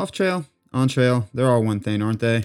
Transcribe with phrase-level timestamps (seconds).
[0.00, 2.44] Off trail, on trail, they're all one thing, aren't they?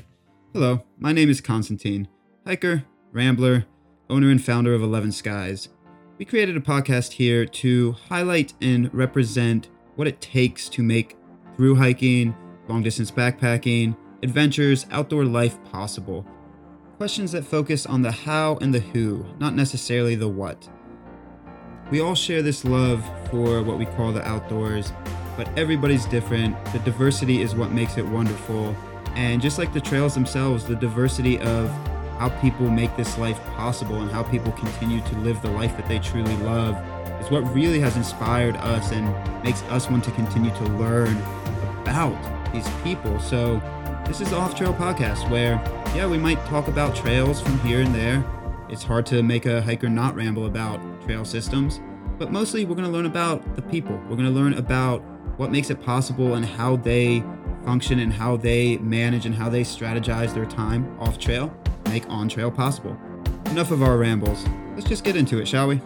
[0.52, 2.10] Hello, my name is Constantine,
[2.46, 3.66] hiker, rambler,
[4.10, 5.70] owner and founder of Eleven Skies.
[6.18, 11.16] We created a podcast here to highlight and represent what it takes to make
[11.56, 12.36] through hiking,
[12.68, 16.26] long distance backpacking, adventures, outdoor life possible.
[16.98, 20.68] Questions that focus on the how and the who, not necessarily the what.
[21.90, 23.02] We all share this love
[23.32, 24.92] for what we call the outdoors,
[25.38, 26.56] but everybody's different.
[26.72, 28.76] The diversity is what makes it wonderful.
[29.16, 31.70] And just like the trails themselves, the diversity of
[32.18, 35.88] how people make this life possible and how people continue to live the life that
[35.88, 36.76] they truly love
[37.22, 41.18] is what really has inspired us and makes us want to continue to learn
[41.82, 42.16] about
[42.54, 43.20] these people.
[43.20, 43.62] So,
[44.06, 45.54] this is the Off Trail Podcast where,
[45.96, 48.24] yeah, we might talk about trails from here and there.
[48.70, 51.82] It's hard to make a hiker not ramble about trail systems,
[52.18, 53.96] but mostly we're going to learn about the people.
[54.10, 55.04] We're going to learn about
[55.38, 57.24] what makes it possible and how they
[57.64, 61.54] function and how they manage and how they strategize their time off trail,
[61.86, 62.98] make on trail possible.
[63.48, 64.46] Enough of our rambles.
[64.76, 65.82] Let's just get into it, shall we?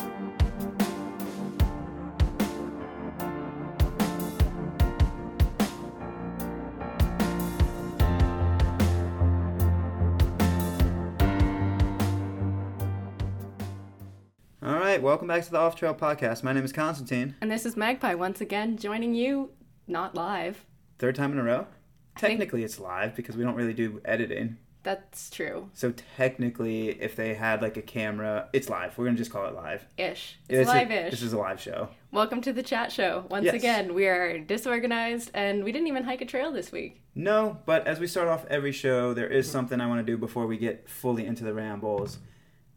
[15.19, 16.43] Welcome back to the Off Trail Podcast.
[16.43, 17.35] My name is Constantine.
[17.41, 19.49] And this is Magpie once again joining you,
[19.85, 20.65] not live.
[20.97, 21.67] Third time in a row?
[22.15, 24.55] Technically, it's live because we don't really do editing.
[24.83, 25.71] That's true.
[25.73, 28.97] So technically, if they had like a camera, it's live.
[28.97, 29.85] We're gonna just call it live.
[29.97, 30.37] Ish.
[30.47, 31.11] Yeah, It's live ish.
[31.11, 31.89] This is a live show.
[32.13, 33.25] Welcome to the chat show.
[33.29, 33.55] Once Yes.
[33.55, 37.01] again, we are disorganized and we didn't even hike a trail this week.
[37.13, 40.17] No, but as we start off every show, there is something I want to do
[40.17, 42.19] before we get fully into the rambles.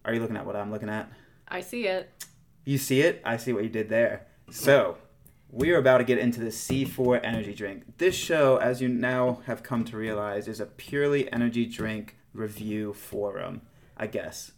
[0.04, 1.08] Are you looking at what I'm looking at?
[1.46, 2.10] I see it.
[2.64, 3.20] You see it?
[3.24, 4.26] I see what you did there.
[4.50, 4.98] So,
[5.50, 7.98] we are about to get into the C4 energy drink.
[7.98, 12.94] This show, as you now have come to realize, is a purely energy drink review
[12.94, 13.62] forum,
[13.96, 14.52] I guess.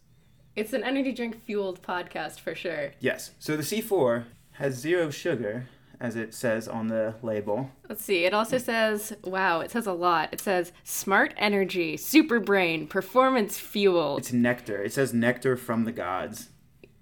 [0.54, 2.92] It's an energy drink fueled podcast for sure.
[3.00, 3.32] Yes.
[3.40, 5.66] So the C4 has zero sugar,
[5.98, 7.70] as it says on the label.
[7.88, 8.24] Let's see.
[8.24, 10.28] It also says, wow, it says a lot.
[10.32, 14.18] It says smart energy, super brain, performance fuel.
[14.18, 14.80] It's nectar.
[14.82, 16.50] It says nectar from the gods.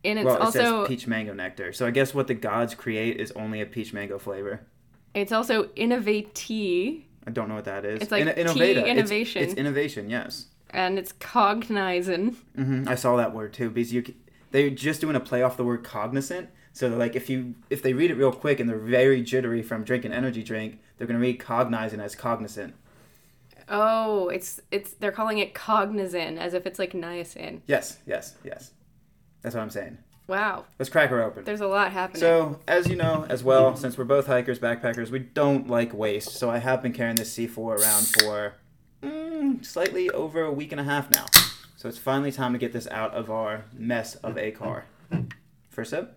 [0.05, 1.73] And it's well, it also says peach mango nectar.
[1.73, 4.61] So I guess what the gods create is only a peach mango flavor.
[5.15, 8.03] it's also innovate tea I don't know what that is.
[8.03, 8.87] It's like tea Innovata.
[8.87, 9.43] Innovation.
[9.43, 10.47] It's, innovation, yes.
[10.71, 12.35] and it's Cognizin.
[12.57, 14.03] hmm I saw that word too because you,
[14.51, 16.49] they're just doing a play off the word cognizant.
[16.73, 19.85] So like if you if they read it real quick and they're very jittery from
[19.85, 22.75] drinking energy drink, they're gonna read cognizant as cognizant.
[23.69, 27.61] Oh, it's it's they're calling it Cognizin as if it's like niacin.
[27.67, 28.73] Yes, yes, yes.
[29.43, 29.99] That's what I'm saying.
[30.29, 31.45] Wow, Let's crack her open.
[31.45, 32.21] there's a lot happening.
[32.21, 36.31] So, as you know as well, since we're both hikers, backpackers, we don't like waste.
[36.31, 38.55] So, I have been carrying this C4 around for
[39.03, 41.27] mm, slightly over a week and a half now.
[41.77, 44.87] So, it's finally time to get this out of our mess of a car.
[45.69, 46.17] First sip.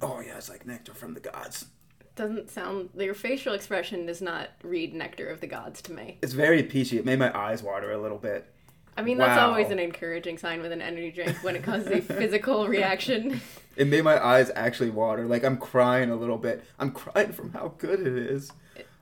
[0.00, 1.66] Oh, yeah, it's like nectar from the gods.
[2.14, 6.18] Doesn't sound your facial expression does not read nectar of the gods to me.
[6.22, 6.98] It's very peachy.
[6.98, 8.52] It made my eyes water a little bit.
[8.96, 12.00] I mean, that's always an encouraging sign with an energy drink when it causes a
[12.00, 13.40] physical reaction.
[13.76, 15.26] It made my eyes actually water.
[15.26, 16.64] Like, I'm crying a little bit.
[16.78, 18.50] I'm crying from how good it is.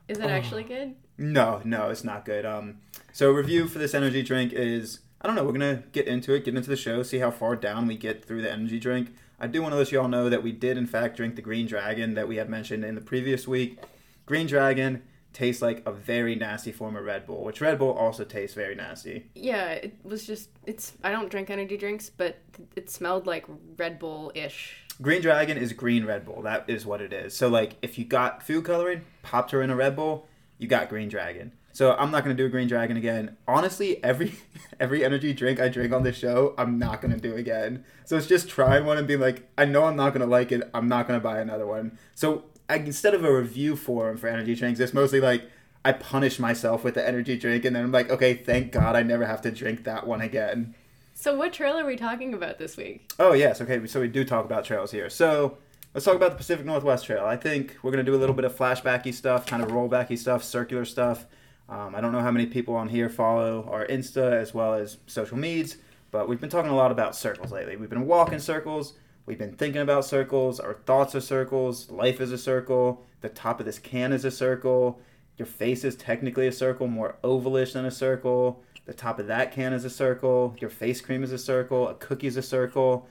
[0.07, 0.95] Is it actually good?
[1.17, 2.45] No, no, it's not good.
[2.45, 2.79] Um,
[3.13, 5.43] so review for this energy drink is I don't know.
[5.43, 8.25] We're gonna get into it, get into the show, see how far down we get
[8.25, 9.15] through the energy drink.
[9.39, 11.41] I do want to let you all know that we did in fact drink the
[11.41, 13.79] Green Dragon that we had mentioned in the previous week.
[14.25, 15.01] Green Dragon
[15.35, 18.73] tastes like a very nasty form of Red Bull, which Red Bull also tastes very
[18.73, 19.27] nasty.
[19.35, 20.93] Yeah, it was just it's.
[21.03, 22.37] I don't drink energy drinks, but
[22.75, 23.45] it smelled like
[23.77, 24.77] Red Bull ish.
[25.01, 26.41] Green Dragon is green Red Bull.
[26.41, 27.35] That is what it is.
[27.35, 30.89] So like if you got food coloring, popped her in a Red Bull, you got
[30.89, 31.51] Green Dragon.
[31.73, 33.35] So I'm not gonna do a Green Dragon again.
[33.45, 34.35] Honestly, every
[34.79, 37.83] every energy drink I drink on this show, I'm not gonna do again.
[38.05, 40.69] So it's just trying one and being like, I know I'm not gonna like it.
[40.73, 41.97] I'm not gonna buy another one.
[42.13, 45.49] So I, instead of a review forum for energy drinks, it's mostly like
[45.83, 49.03] I punish myself with the energy drink, and then I'm like, okay, thank God I
[49.03, 50.73] never have to drink that one again.
[51.13, 53.11] So, what trail are we talking about this week?
[53.19, 53.85] Oh yes, okay.
[53.87, 55.09] So we do talk about trails here.
[55.09, 55.57] So
[55.93, 57.23] let's talk about the Pacific Northwest Trail.
[57.25, 60.43] I think we're gonna do a little bit of flashbacky stuff, kind of rollbacky stuff,
[60.43, 61.25] circular stuff.
[61.69, 64.97] Um, I don't know how many people on here follow our Insta as well as
[65.07, 65.77] social medias,
[66.11, 67.75] but we've been talking a lot about circles lately.
[67.75, 68.93] We've been walking circles.
[69.25, 70.59] We've been thinking about circles.
[70.59, 71.89] Our thoughts are circles.
[71.89, 73.03] Life is a circle.
[73.21, 74.99] The top of this can is a circle.
[75.37, 78.63] Your face is technically a circle, more ovalish than a circle.
[78.85, 80.55] The top of that can is a circle.
[80.59, 81.87] Your face cream is a circle.
[81.87, 83.07] A cookie is a circle.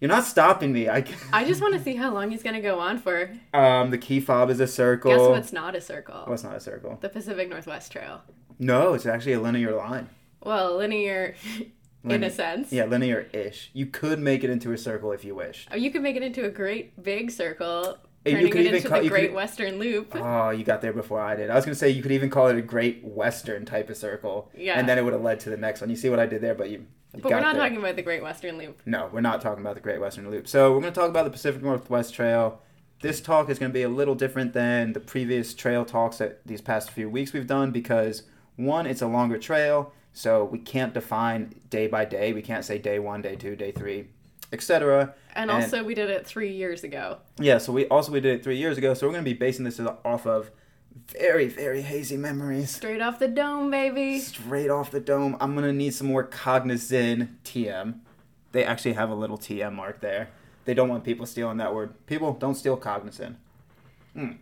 [0.00, 0.88] You're not stopping me.
[0.88, 1.04] I.
[1.32, 3.30] I just want to see how long he's gonna go on for.
[3.54, 5.12] Um, the key fob is a circle.
[5.12, 6.24] Guess what's not a circle?
[6.26, 6.98] What's not a circle?
[7.00, 8.20] The Pacific Northwest Trail.
[8.58, 10.10] No, it's actually a linear line.
[10.42, 11.34] Well, linear,
[12.14, 12.72] in a sense.
[12.72, 13.70] Yeah, linear-ish.
[13.72, 15.68] You could make it into a circle if you wished.
[15.72, 18.88] Oh, You could make it into a great big circle, turning could it even into
[18.88, 20.14] call- the Great could- Western Loop.
[20.16, 21.50] Oh, you got there before I did.
[21.50, 24.50] I was gonna say you could even call it a Great Western type of circle.
[24.56, 24.78] Yeah.
[24.78, 25.90] And then it would have led to the next one.
[25.90, 26.78] You see what I did there, but you.
[27.14, 27.62] you but we're not there.
[27.64, 28.80] talking about the Great Western Loop.
[28.84, 30.48] No, we're not talking about the Great Western Loop.
[30.48, 32.60] So we're going to talk about the Pacific Northwest Trail.
[33.00, 36.40] This talk is going to be a little different than the previous trail talks that
[36.46, 38.22] these past few weeks we've done because
[38.56, 42.32] one, it's a longer trail, so we can't define day by day.
[42.32, 44.06] We can't say day one, day two, day three,
[44.50, 45.14] etc.
[45.34, 47.18] And, And- also, we did it three years ago.
[47.38, 49.36] Yeah, so we also we did it three years ago, so we're going to be
[49.36, 50.50] basing this off of
[51.12, 52.70] very very hazy memories.
[52.70, 54.18] Straight off the dome, baby.
[54.20, 55.36] Straight off the dome.
[55.38, 58.00] I'm gonna need some more cognizant TM.
[58.52, 60.30] They actually have a little TM mark there.
[60.64, 62.06] They don't want people stealing that word.
[62.06, 63.36] People don't steal cognizant.
[64.14, 64.32] Hmm.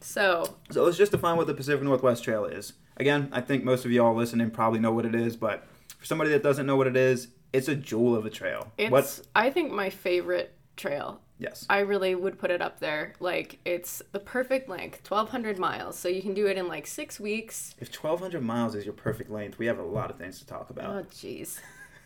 [0.00, 2.72] So, So let's just define what the Pacific Northwest Trail is.
[2.96, 5.66] Again, I think most of y'all listening probably know what it is, but
[5.98, 8.72] for somebody that doesn't know what it is, it's a jewel of a trail.
[8.78, 9.22] it's?
[9.34, 11.20] I think, my favorite trail.
[11.38, 11.66] Yes.
[11.68, 13.14] I really would put it up there.
[13.18, 15.98] Like, it's the perfect length 1,200 miles.
[15.98, 17.74] So, you can do it in like six weeks.
[17.78, 20.70] If 1,200 miles is your perfect length, we have a lot of things to talk
[20.70, 20.90] about.
[20.90, 21.58] Oh, jeez.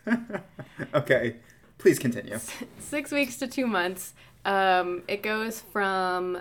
[0.95, 1.37] okay,
[1.77, 2.39] please continue.
[2.79, 4.15] six weeks to two months.
[4.45, 6.41] Um, it goes from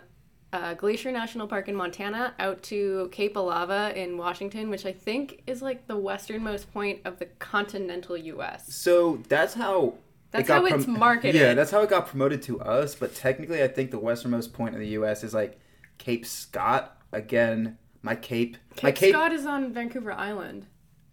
[0.57, 5.41] uh, Glacier National Park in Montana out to Cape Alava in Washington, which I think
[5.47, 8.73] is like the westernmost point of the continental U.S.
[8.73, 9.95] So that's how.
[10.31, 11.39] That's it how it's marketed.
[11.39, 12.95] Yeah, that's how it got promoted to us.
[12.95, 15.23] But technically, I think the westernmost point of the U.S.
[15.23, 15.59] is like
[15.97, 16.97] Cape Scott.
[17.13, 19.13] Again, my Cape, my Cape Cape.
[19.13, 20.65] Scott is on Vancouver Island.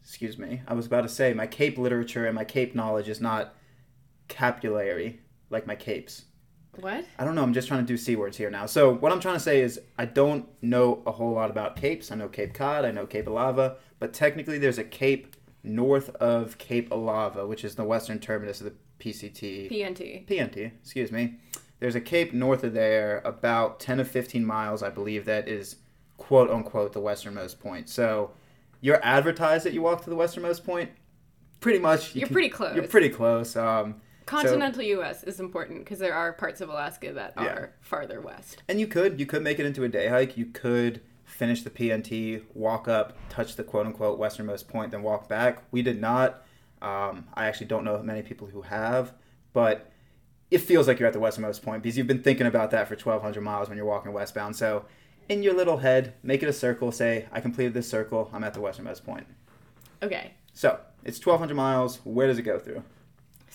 [0.02, 0.62] Excuse me.
[0.66, 3.54] I was about to say my Cape literature and my Cape knowledge is not
[4.28, 5.20] capillary
[5.50, 6.24] like my capes.
[6.80, 7.04] What?
[7.18, 7.42] I don't know.
[7.42, 8.66] I'm just trying to do c words here now.
[8.66, 12.10] So what I'm trying to say is I don't know a whole lot about capes.
[12.10, 12.84] I know Cape Cod.
[12.84, 17.74] I know Cape Alava, but technically there's a cape north of Cape Alava, which is
[17.74, 19.70] the western terminus of the PCT.
[19.70, 20.26] PNT.
[20.26, 21.34] PNT, excuse me.
[21.80, 25.76] There's a cape north of there, about 10 to 15 miles, I believe, that is
[26.16, 27.88] quote unquote the westernmost point.
[27.88, 28.30] So
[28.80, 30.90] you're advertised that you walk to the westernmost point.
[31.60, 32.14] Pretty much.
[32.14, 32.74] you You're can- pretty close.
[32.76, 33.56] You're pretty close.
[33.56, 35.22] Um, Continental U.S.
[35.24, 37.44] is important because there are parts of Alaska that Yeah.
[37.44, 38.62] are farther west.
[38.68, 40.36] and you could you could make it into a day hike.
[40.36, 45.28] You could finish the PNT, walk up, touch the quote unquote westernmost point, then walk
[45.28, 45.62] back.
[45.70, 46.42] We did not.
[46.82, 49.12] Um, I actually don't know many people who have,
[49.52, 49.90] but
[50.50, 52.94] it feels like you're at the westernmost point because you've been thinking about that for
[52.94, 54.54] 1,200 miles when you're walking westbound.
[54.54, 54.84] So,
[55.28, 56.92] in your little head, make it a circle.
[56.92, 58.30] Say, I completed this circle.
[58.32, 59.26] I'm at the westernmost point.
[60.02, 60.34] Okay.
[60.52, 61.96] So, it's 1,200 miles.
[62.04, 62.82] Where does it go through?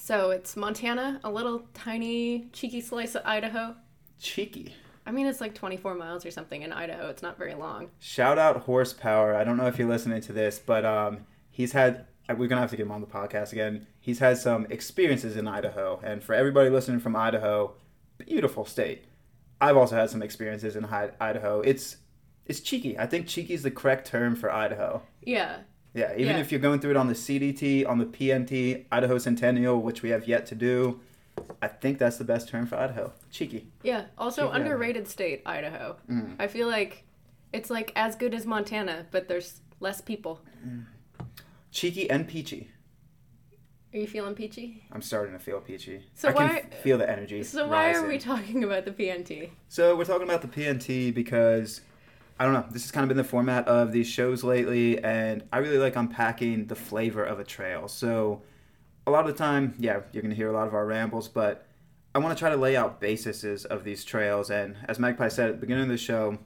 [0.10, 3.76] So it's Montana, a little tiny, cheeky slice of Idaho.
[4.20, 4.74] Cheeky.
[5.06, 7.10] I mean, it's like 24 miles or something in Idaho.
[7.10, 7.92] It's not very long.
[8.00, 9.36] Shout out Horsepower.
[9.36, 12.08] I don't know if you're listening to this, but um, he's had.
[12.28, 13.86] We're gonna have to get him on the podcast again.
[14.00, 17.76] He's had some experiences in Idaho, and for everybody listening from Idaho,
[18.18, 19.06] beautiful state.
[19.62, 21.62] I've also had some experiences in Idaho.
[21.62, 21.98] It's
[22.48, 22.98] it's cheeky.
[22.98, 25.04] I think cheeky is the correct term for Idaho.
[25.22, 25.58] Yeah.
[25.94, 26.40] Yeah, even Yeah.
[26.42, 30.10] if you're going through it on the CDT, on the PNT, Idaho Centennial, which we
[30.10, 31.00] have yet to do,
[31.62, 33.12] I think that's the best term for Idaho.
[33.32, 33.68] Cheeky.
[33.84, 34.06] Yeah.
[34.18, 34.62] Also, Cheeky Idaho.
[34.72, 35.96] underrated state, Idaho.
[36.10, 36.36] Mm.
[36.38, 37.04] I feel like
[37.54, 40.42] it's like as good as Montana, but there's less people.
[41.72, 42.70] Cheeky and peachy.
[43.94, 44.84] Are you feeling peachy?
[44.92, 46.04] I'm starting to feel peachy.
[46.14, 47.42] So I why- f- feel the energy.
[47.44, 49.50] So why are we talking about the PNT?
[49.68, 51.82] So we're talking about the PNT because
[52.40, 52.66] I don't know.
[52.72, 55.98] This has kind of been the format of these shows lately, and I really like
[55.98, 57.90] unpacking the flavor of a trail.
[57.90, 58.44] So
[59.06, 61.68] a lot of the time, yeah, you're gonna hear a lot of our rambles, but
[62.16, 64.50] I want to try to lay out bases of these trails.
[64.50, 66.38] And as Magpie said at the beginning of the show,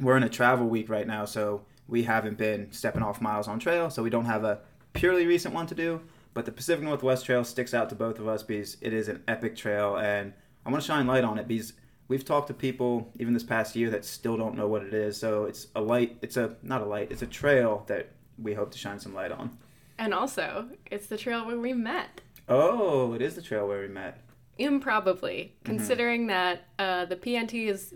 [0.00, 3.58] we're in a travel week right now, so we haven't been stepping off miles on
[3.58, 4.60] trail, so we don't have a
[4.92, 6.02] purely recent one to do.
[6.34, 9.22] But the Pacific Northwest Trail sticks out to both of us because it is an
[9.26, 10.34] epic trail, and
[10.66, 11.72] I want to shine light on it because
[12.08, 15.16] we've talked to people even this past year that still don't know what it is.
[15.16, 16.16] So it's a light.
[16.22, 17.10] It's a not a light.
[17.10, 19.56] It's a trail that we hope to shine some light on.
[19.98, 22.20] And also, it's the trail where we met.
[22.48, 24.20] Oh, it is the trail where we met.
[24.58, 27.94] Improbably, considering that uh, the PNT is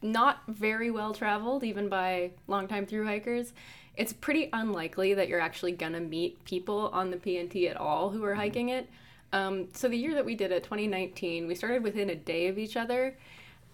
[0.00, 3.52] not very well traveled, even by longtime through hikers.
[3.96, 8.24] It's pretty unlikely that you're actually gonna meet people on the PNT at all who
[8.24, 8.88] are hiking it.
[9.32, 12.58] Um, so the year that we did it, 2019, we started within a day of
[12.58, 13.16] each other,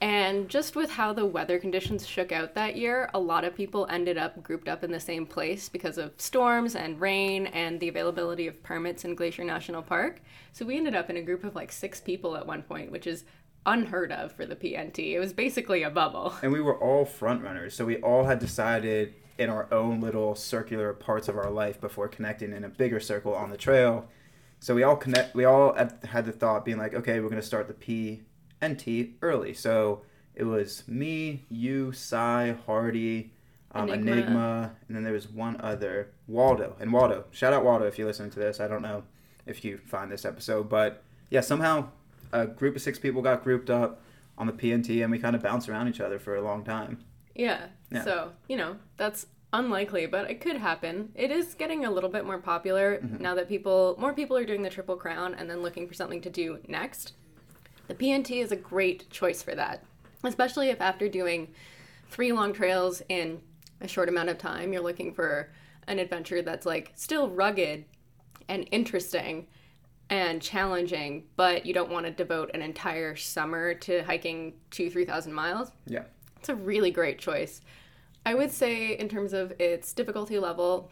[0.00, 3.84] And just with how the weather conditions shook out that year, a lot of people
[3.90, 7.88] ended up grouped up in the same place because of storms and rain and the
[7.88, 10.20] availability of permits in Glacier National Park.
[10.52, 13.08] So we ended up in a group of like six people at one point, which
[13.08, 13.24] is
[13.66, 15.14] unheard of for the PNT.
[15.14, 16.32] It was basically a bubble.
[16.42, 20.36] And we were all front runners, so we all had decided in our own little
[20.36, 24.08] circular parts of our life before connecting in a bigger circle on the trail.
[24.60, 25.34] So we all connect.
[25.34, 28.22] We all had the thought being like, okay, we're gonna start the P
[28.60, 29.54] and T early.
[29.54, 30.02] So
[30.34, 33.32] it was me, you, Cy, Hardy,
[33.72, 34.12] um, Enigma.
[34.12, 34.72] Enigma.
[34.86, 36.76] and then there was one other, Waldo.
[36.80, 38.60] And Waldo, shout out Waldo if you're listening to this.
[38.60, 39.02] I don't know
[39.46, 41.88] if you find this episode, but yeah, somehow
[42.32, 44.00] a group of six people got grouped up
[44.36, 47.04] on the PNT, and we kind of bounced around each other for a long time.
[47.34, 47.66] Yeah.
[47.90, 48.04] Yeah.
[48.04, 51.10] So, you know, that's unlikely, but it could happen.
[51.14, 53.22] It is getting a little bit more popular mm-hmm.
[53.22, 56.20] now that people, more people are doing the Triple Crown and then looking for something
[56.22, 57.14] to do next.
[57.86, 59.82] The PNT is a great choice for that,
[60.22, 61.48] especially if after doing
[62.10, 63.40] three long trails in
[63.80, 65.50] a short amount of time, you're looking for
[65.86, 67.84] an adventure that's like still rugged
[68.48, 69.46] and interesting
[70.10, 75.32] and challenging, but you don't want to devote an entire summer to hiking two, 3,000
[75.32, 75.70] miles.
[75.86, 76.04] Yeah.
[76.38, 77.60] It's a really great choice.
[78.28, 80.90] I would say, in terms of its difficulty level,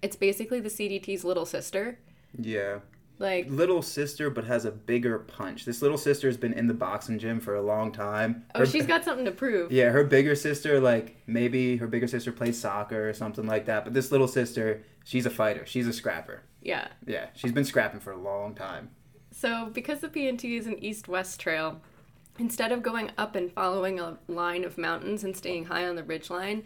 [0.00, 1.98] it's basically the CDT's little sister.
[2.38, 2.78] Yeah.
[3.18, 5.66] Like, Little sister, but has a bigger punch.
[5.66, 8.46] This little sister has been in the boxing gym for a long time.
[8.54, 9.70] oh, she's got something to prove.
[9.70, 13.84] Yeah, her bigger sister, like maybe her bigger sister plays soccer or something like that.
[13.84, 15.66] But this little sister, she's a fighter.
[15.66, 16.44] She's a scrapper.
[16.62, 16.88] Yeah.
[17.06, 18.88] Yeah, she's been scrapping for a long time.
[19.32, 21.82] So, because the PNT is an east west trail,
[22.40, 26.02] instead of going up and following a line of mountains and staying high on the
[26.02, 26.64] ridge line,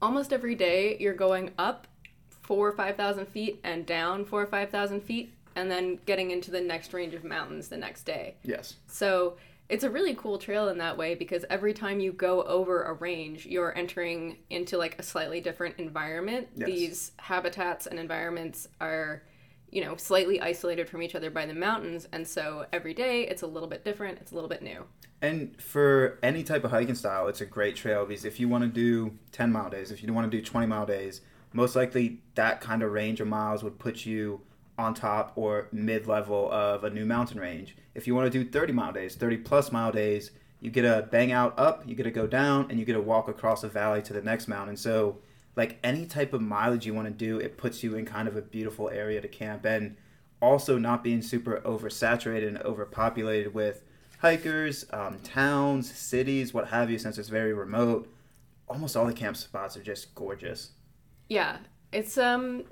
[0.00, 1.86] almost every day you're going up
[2.40, 6.60] four or 5,000 feet and down four or 5,000 feet, and then getting into the
[6.60, 8.34] next range of mountains the next day.
[8.42, 8.76] Yes.
[8.86, 9.36] So
[9.68, 12.94] it's a really cool trail in that way because every time you go over a
[12.94, 16.48] range, you're entering into like a slightly different environment.
[16.56, 16.66] Yes.
[16.66, 19.22] These habitats and environments are,
[19.70, 22.08] you know, slightly isolated from each other by the mountains.
[22.10, 24.86] And so every day it's a little bit different, it's a little bit new.
[25.22, 28.64] And for any type of hiking style, it's a great trail because if you want
[28.64, 31.20] to do 10 mile days, if you want to do 20 mile days,
[31.52, 34.40] most likely that kind of range of miles would put you
[34.78, 37.76] on top or mid level of a new mountain range.
[37.94, 41.06] If you want to do 30 mile days, 30 plus mile days, you get a
[41.10, 43.68] bang out up, you get to go down, and you get to walk across a
[43.68, 44.76] valley to the next mountain.
[44.76, 45.18] So,
[45.56, 48.36] like any type of mileage you want to do, it puts you in kind of
[48.36, 49.64] a beautiful area to camp.
[49.64, 49.96] And
[50.40, 53.82] also not being super oversaturated and overpopulated with
[54.20, 58.12] hikers, um, towns, cities, what have you, since it's very remote.
[58.68, 60.70] Almost all the camp spots are just gorgeous.
[61.28, 61.58] Yeah.
[61.92, 62.64] It's um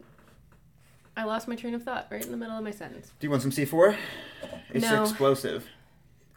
[1.17, 3.11] I lost my train of thought right in the middle of my sentence.
[3.19, 3.97] Do you want some C4?
[4.71, 5.03] It's No.
[5.03, 5.67] explosive.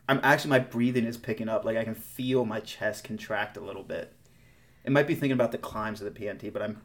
[0.09, 1.63] I'm actually my breathing is picking up.
[1.63, 4.13] Like I can feel my chest contract a little bit.
[4.83, 6.81] It might be thinking about the climbs of the PNT, but I'm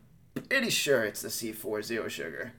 [0.51, 2.53] pretty sure it's the C4 zero sugar.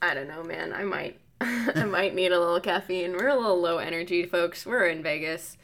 [0.00, 0.72] I don't know, man.
[0.72, 3.12] I might I might need a little caffeine.
[3.12, 4.64] We're a little low energy, folks.
[4.64, 5.56] We're in Vegas.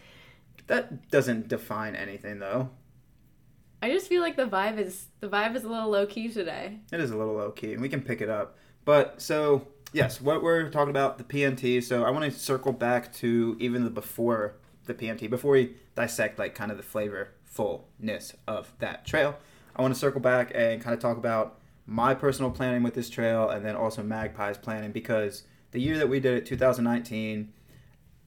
[0.67, 2.71] That doesn't define anything though.
[3.83, 6.81] I just feel like the vibe is the vibe is a little low key today.
[6.93, 8.57] It is a little low key, and we can pick it up.
[8.85, 11.83] But so yes, what we're talking about the PNT.
[11.83, 14.55] So I want to circle back to even the before
[14.87, 19.37] the PNT before we dissect like kind of the flavorfulness of that trail.
[19.77, 23.11] I want to circle back and kind of talk about my personal planning with this
[23.11, 27.53] trail, and then also Magpie's planning because the year that we did it, 2019.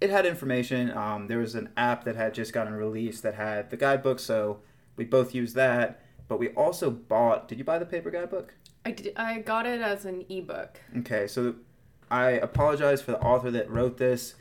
[0.01, 0.91] It had information.
[0.91, 4.59] Um, there was an app that had just gotten released that had the guidebook, so
[4.95, 6.01] we both used that.
[6.27, 7.47] But we also bought.
[7.47, 8.53] Did you buy the paper guidebook?
[8.85, 10.79] I, did, I got it as an ebook.
[10.99, 11.55] Okay, so
[12.11, 14.35] I apologize for the author that wrote this.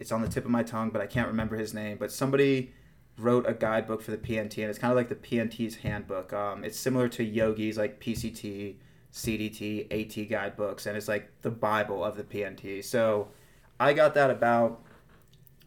[0.00, 1.96] It's on the tip of my tongue, but I can't remember his name.
[1.98, 2.72] But somebody
[3.16, 6.32] wrote a guidebook for the PNT, and it's kind of like the PNT's handbook.
[6.32, 8.74] Um, it's similar to Yogi's like PCT,
[9.14, 12.84] CDT, AT guidebooks, and it's like the Bible of the PNT.
[12.84, 13.28] So
[13.78, 14.82] I got that about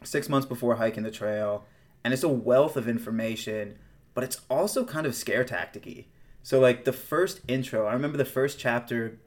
[0.04, 1.64] six months before hiking the trail,
[2.04, 3.78] and it's a wealth of information,
[4.12, 6.04] but it's also kind of scare tacticy.
[6.42, 9.18] So like the first intro, I remember the first chapter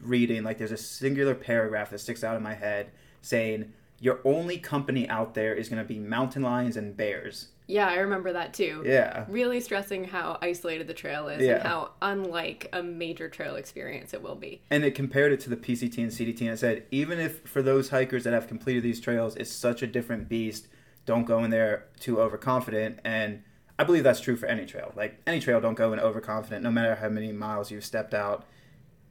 [0.00, 2.90] reading like there's a singular paragraph that sticks out in my head
[3.22, 7.48] saying your only company out there is going to be mountain lions and bears.
[7.68, 8.82] Yeah, I remember that too.
[8.84, 9.26] Yeah.
[9.28, 11.56] Really stressing how isolated the trail is Yeah.
[11.56, 14.62] and how unlike a major trail experience it will be.
[14.70, 17.60] And it compared it to the PCT and CDT and it said even if for
[17.60, 20.66] those hikers that have completed these trails it's such a different beast,
[21.04, 23.42] don't go in there too overconfident and
[23.78, 24.92] I believe that's true for any trail.
[24.96, 28.46] Like any trail don't go in overconfident no matter how many miles you've stepped out.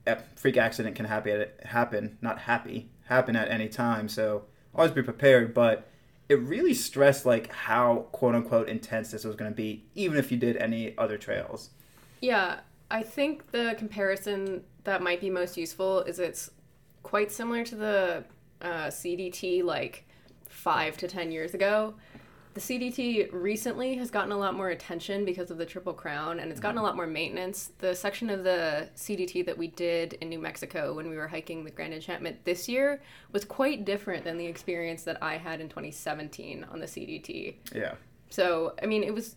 [0.08, 4.10] A freak accident can happen happen, not happy, happen at any time.
[4.10, 5.88] So always be prepared, but
[6.30, 10.32] it really stressed like how quote unquote intense this was going to be, even if
[10.32, 11.70] you did any other trails.
[12.22, 12.60] Yeah,
[12.92, 16.50] I think the comparison that might be most useful is it's
[17.04, 18.24] quite similar to the
[18.62, 20.06] uh, CDT like
[20.50, 21.94] five to ten years ago.
[22.58, 26.50] The CDT recently has gotten a lot more attention because of the Triple Crown and
[26.50, 26.88] it's gotten a mm-hmm.
[26.88, 27.70] lot more maintenance.
[27.78, 31.64] The section of the CDT that we did in New Mexico when we were hiking
[31.64, 33.00] the Grand Enchantment this year
[33.32, 37.58] was quite different than the experience that I had in 2017 on the CDT.
[37.76, 37.94] Yeah.
[38.32, 39.36] So, I mean, it was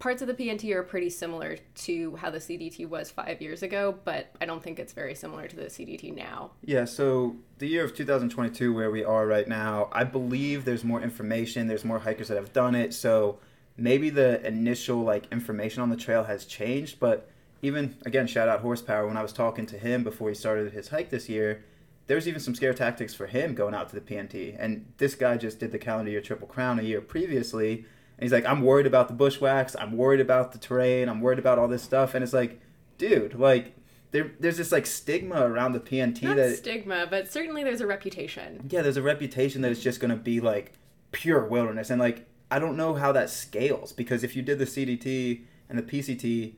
[0.00, 3.96] parts of the PNT are pretty similar to how the CDT was five years ago,
[4.04, 6.52] but I don't think it's very similar to the CDT now.
[6.64, 11.02] Yeah, so the year of 2022, where we are right now, I believe there's more
[11.02, 13.38] information, there's more hikers that have done it, so
[13.76, 17.28] maybe the initial like information on the trail has changed, but
[17.60, 19.06] even again, shout out horsepower.
[19.06, 21.62] When I was talking to him before he started his hike this year,
[22.06, 24.56] there's even some scare tactics for him going out to the PNT.
[24.58, 27.84] And this guy just did the calendar year triple crown a year previously,
[28.20, 29.74] and he's like, I'm worried about the bushwhacks.
[29.78, 31.08] I'm worried about the terrain.
[31.08, 32.14] I'm worried about all this stuff.
[32.14, 32.60] And it's like,
[32.98, 33.74] dude, like,
[34.10, 37.86] there, there's this like stigma around the PNT Not that stigma, but certainly there's a
[37.86, 38.66] reputation.
[38.68, 40.72] yeah, there's a reputation that it's just gonna be like
[41.12, 44.64] pure wilderness, and like I don't know how that scales because if you did the
[44.66, 46.54] CDT and the PCT,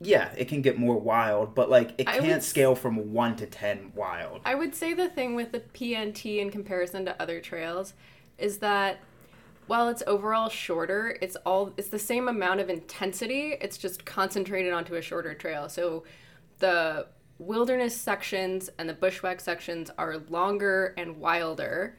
[0.00, 3.46] yeah, it can get more wild, but like it can't would scale from one to
[3.46, 4.40] ten wild.
[4.44, 7.92] I would say the thing with the PNT in comparison to other trails
[8.38, 8.98] is that
[9.66, 13.56] while it's overall shorter, it's all it's the same amount of intensity.
[13.60, 15.68] It's just concentrated onto a shorter trail.
[15.68, 16.04] So
[16.58, 17.06] the
[17.38, 21.96] wilderness sections and the bushwhack sections are longer and wilder.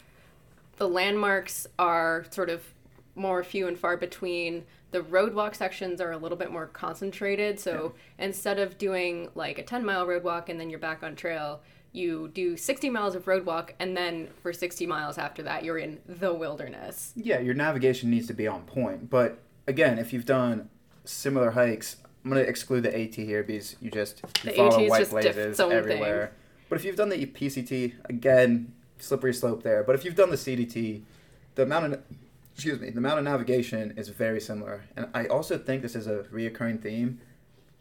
[0.77, 2.63] The landmarks are sort of
[3.15, 4.63] more few and far between.
[4.91, 7.59] The roadwalk sections are a little bit more concentrated.
[7.59, 11.61] So instead of doing like a 10 mile roadwalk and then you're back on trail,
[11.97, 15.99] you do 60 miles of roadwalk and then for 60 miles after that, you're in
[16.07, 17.11] the wilderness.
[17.15, 20.69] Yeah, your navigation needs to be on point, but again, if you've done
[21.03, 25.09] similar hikes, I'm gonna exclude the AT here because you just you The follow white
[25.09, 25.71] blazes thing.
[25.71, 26.33] everywhere.
[26.69, 29.83] But if you've done the PCT, again, slippery slope there.
[29.83, 31.03] But if you've done the CDT,
[31.55, 32.03] the amount of
[32.53, 34.83] excuse me, the amount of navigation is very similar.
[34.95, 37.19] And I also think this is a reoccurring theme.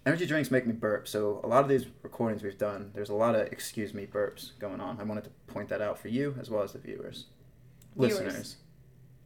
[0.06, 3.14] Energy drinks make me burp, so a lot of these recordings we've done, there's a
[3.14, 5.00] lot of excuse me burps going on.
[5.00, 7.24] I wanted to point that out for you as well as the viewers,
[7.96, 8.12] Viewers.
[8.20, 8.56] listeners,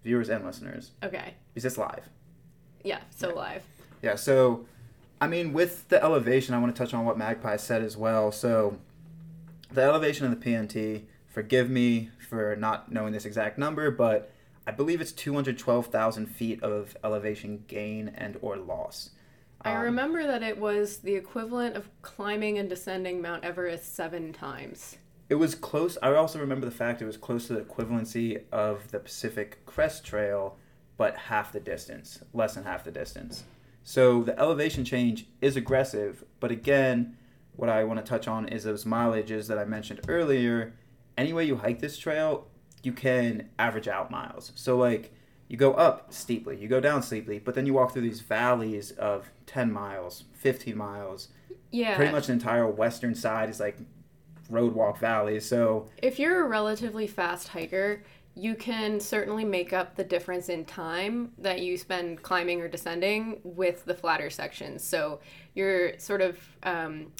[0.02, 1.34] viewers and listeners, Okay.
[1.52, 2.08] because it's live.
[2.82, 3.62] Yeah, so live.
[4.02, 4.64] Yeah, so
[5.20, 8.32] I mean, with the elevation, I want to touch on what Magpie said as well.
[8.32, 8.78] So,
[9.70, 14.32] the elevation of the PNT, forgive me for not knowing this exact number, but
[14.66, 19.10] I believe it's 212,000 feet of elevation gain and or loss.
[19.62, 24.32] I Um, remember that it was the equivalent of climbing and descending Mount Everest seven
[24.32, 24.96] times.
[25.28, 25.96] It was close.
[26.02, 30.04] I also remember the fact it was close to the equivalency of the Pacific Crest
[30.04, 30.56] Trail,
[30.96, 33.44] but half the distance, less than half the distance.
[33.84, 37.16] So the elevation change is aggressive, but again,
[37.56, 40.72] what I want to touch on is those mileages that I mentioned earlier.
[41.16, 42.46] Any way you hike this trail,
[42.82, 44.52] you can average out miles.
[44.54, 45.12] So like
[45.50, 48.92] you go up steeply, you go down steeply, but then you walk through these valleys
[48.92, 51.26] of 10 miles, 15 miles.
[51.72, 51.96] Yeah.
[51.96, 53.76] Pretty much the entire western side is like
[54.48, 55.44] road walk valleys.
[55.44, 58.04] So If you're a relatively fast hiker,
[58.36, 63.40] you can certainly make up the difference in time that you spend climbing or descending
[63.42, 64.84] with the flatter sections.
[64.84, 65.18] So
[65.54, 67.12] your sort of um,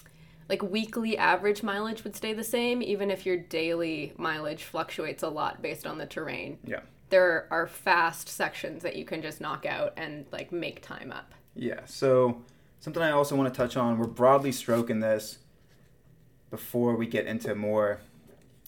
[0.48, 5.28] like weekly average mileage would stay the same, even if your daily mileage fluctuates a
[5.28, 6.58] lot based on the terrain.
[6.64, 6.82] yeah.
[7.10, 11.34] There are fast sections that you can just knock out and like make time up.
[11.54, 11.80] Yeah.
[11.84, 12.42] So
[12.78, 15.38] something I also want to touch on, we're broadly stroking this
[16.50, 18.00] before we get into more,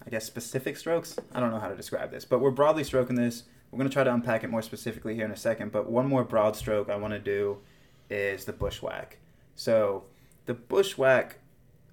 [0.07, 1.17] I guess, specific strokes.
[1.33, 3.45] I don't know how to describe this, but we're broadly stroking this.
[3.71, 5.73] We're going to try to unpack it more specifically here in a second.
[5.73, 7.59] But one more broad stroke I want to do
[8.11, 9.19] is the bushwhack.
[9.55, 10.05] So
[10.47, 11.39] the bushwhack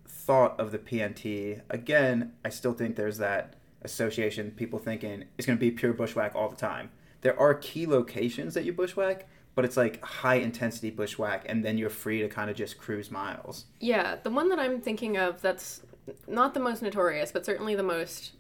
[0.08, 5.58] thought of the PNT, again, I still think there's that association, people thinking it's going
[5.58, 6.90] to be pure bushwhack all the time.
[7.22, 11.78] There are key locations that you bushwhack, but it's like high intensity bushwhack, and then
[11.78, 13.66] you're free to kind of just cruise miles.
[13.80, 15.82] Yeah, the one that I'm thinking of that's
[16.28, 18.32] not the most notorious, but certainly the most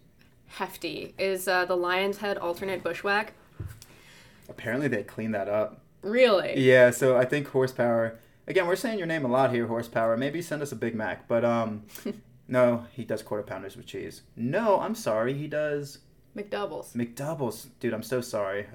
[0.47, 3.33] hefty is uh, the Lion's Head alternate bushwhack.
[4.47, 5.81] Apparently, they cleaned that up.
[6.01, 6.57] Really?
[6.59, 8.17] Yeah, so I think horsepower.
[8.47, 10.17] Again, we're saying your name a lot here, horsepower.
[10.17, 11.83] Maybe send us a Big Mac, but um,
[12.49, 14.23] no, he does quarter pounders with cheese.
[14.35, 15.99] No, I'm sorry, he does
[16.35, 16.93] McDoubles.
[16.93, 17.93] McDoubles, dude.
[17.93, 18.67] I'm so sorry.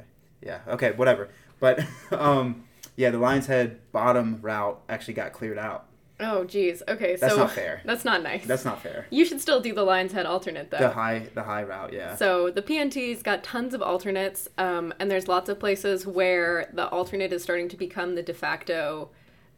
[0.43, 0.61] Yeah.
[0.69, 0.93] Okay.
[0.93, 1.29] Whatever.
[1.61, 2.65] But um,
[2.97, 5.87] yeah, the Lion's Head bottom route actually got cleared out.
[6.21, 6.81] Oh, geez.
[6.89, 7.83] Okay, so That's so not fair.
[7.85, 8.47] That's not nice.
[8.47, 9.07] That's not fair.
[9.11, 10.79] You should still do the Lion's Head alternate though.
[10.79, 12.15] The high the high route, yeah.
[12.15, 16.89] So the PNT's got tons of alternates, um, and there's lots of places where the
[16.89, 19.11] alternate is starting to become the de facto,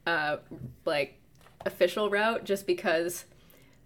[0.06, 0.38] uh,
[0.86, 1.18] like,
[1.66, 3.26] official route, just because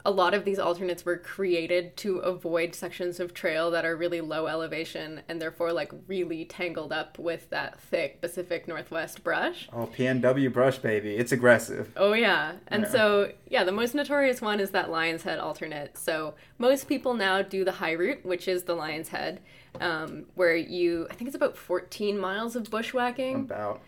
[0.05, 4.21] a lot of these alternates were created to avoid sections of trail that are really
[4.21, 9.69] low elevation and therefore like really tangled up with that thick Pacific Northwest brush.
[9.73, 11.17] Oh, PNW brush baby.
[11.17, 11.93] It's aggressive.
[11.97, 12.53] Oh yeah.
[12.69, 12.89] And Yeah.
[12.91, 15.99] so yeah, the most notorious one is that Lion's Head alternate.
[15.99, 19.41] So most people now do the high route, which is the Lion's Head,
[19.81, 23.81] um, where you I think it's about 14 miles of bushwhacking About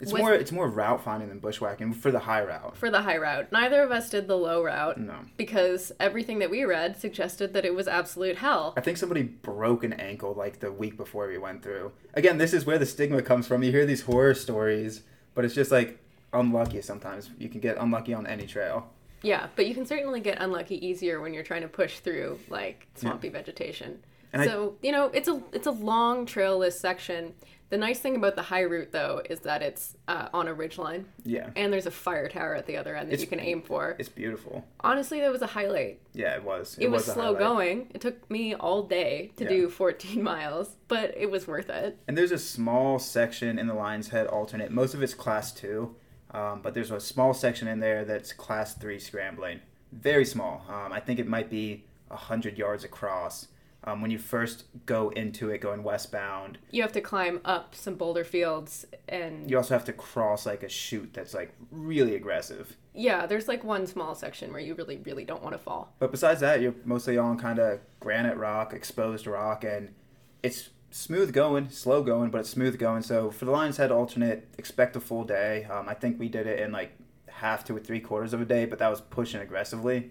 [0.00, 2.76] it's With- more it's more route finding than bushwhacking for the high route.
[2.76, 3.52] for the high route.
[3.52, 5.14] Neither of us did the low route No.
[5.36, 8.72] because everything that we read suggested that it was absolute hell.
[8.76, 11.92] I think somebody broke an ankle like the week before we went through.
[12.14, 13.62] Again, this is where the stigma comes from.
[13.62, 15.02] You hear these horror stories,
[15.34, 15.98] but it's just like
[16.32, 17.30] unlucky sometimes.
[17.38, 18.88] You can get unlucky on any trail.
[19.22, 22.86] Yeah, but you can certainly get unlucky easier when you're trying to push through like
[22.94, 24.00] swampy vegetation.
[24.32, 27.34] And I- so you know it's a it's a long trailless section.
[27.70, 31.04] The nice thing about the high route though is that it's uh, on a ridgeline.
[31.24, 31.50] Yeah.
[31.54, 33.94] and there's a fire tower at the other end that It's- you can aim for.
[33.98, 34.64] It's beautiful.
[34.80, 36.00] Honestly, that was a highlight.
[36.12, 36.76] Yeah, it was.
[36.80, 37.38] It, was, a slow highlight.
[37.38, 37.90] going.
[37.94, 39.50] It took me all day to Yeah.
[39.50, 41.96] do 14 miles, but it was worth it.
[42.08, 44.72] And there's a small section in the Lion's Head alternate.
[44.72, 45.94] Most of it's class two,
[46.32, 49.60] um, but there's a small section in there that's class three scrambling.
[49.92, 50.64] Very small.
[50.68, 53.46] Um, I think it might be hundred yards across.
[53.84, 57.94] Um, when you first go into it, going westbound, You have to climb up some
[57.94, 62.76] boulder fields and you also have to cross like a chute that's like really aggressive.
[62.92, 65.94] yeah, there's like one small section where you really really don't want to fall.
[65.98, 69.94] But besides that, you're mostly on kind of granite rock, exposed rock, and
[70.42, 73.00] it's smooth going, slow going, but it's smooth going.
[73.02, 75.64] So for the Lion's Head alternate, expect a full day.
[75.64, 76.92] Um, I think we did it in like
[77.28, 80.10] half to three quarters of a day, but that was pushing aggressively.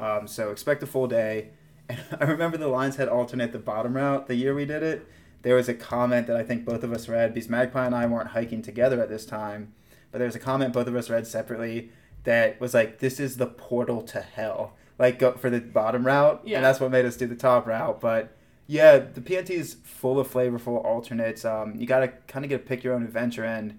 [0.00, 1.50] Um, so expect a full day.
[1.88, 5.06] And I remember the Lion's Head alternate, the bottom route, the year we did it.
[5.42, 8.06] There was a comment that I think both of us read because Magpie and I
[8.06, 9.74] weren't hiking together at this time,
[10.10, 11.90] but there was a comment both of us read separately
[12.24, 16.40] that was like, "This is the portal to hell." Like go for the bottom route,
[16.44, 16.56] Yeah.
[16.58, 18.00] and that's what made us do the top route.
[18.00, 18.34] But
[18.66, 21.44] yeah, the PNT is full of flavorful alternates.
[21.44, 23.76] Um, you gotta kind of get to pick your own adventure, and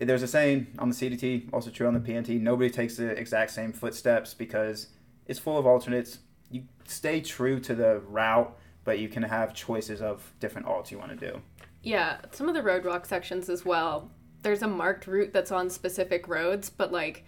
[0.00, 2.40] there's a saying on the CDT, also true on the PNT.
[2.40, 4.88] Nobody takes the exact same footsteps because
[5.28, 6.18] it's full of alternates.
[6.86, 11.18] Stay true to the route, but you can have choices of different alts you want
[11.18, 11.40] to do.
[11.82, 14.10] Yeah, some of the road walk sections as well.
[14.42, 17.24] There's a marked route that's on specific roads, but like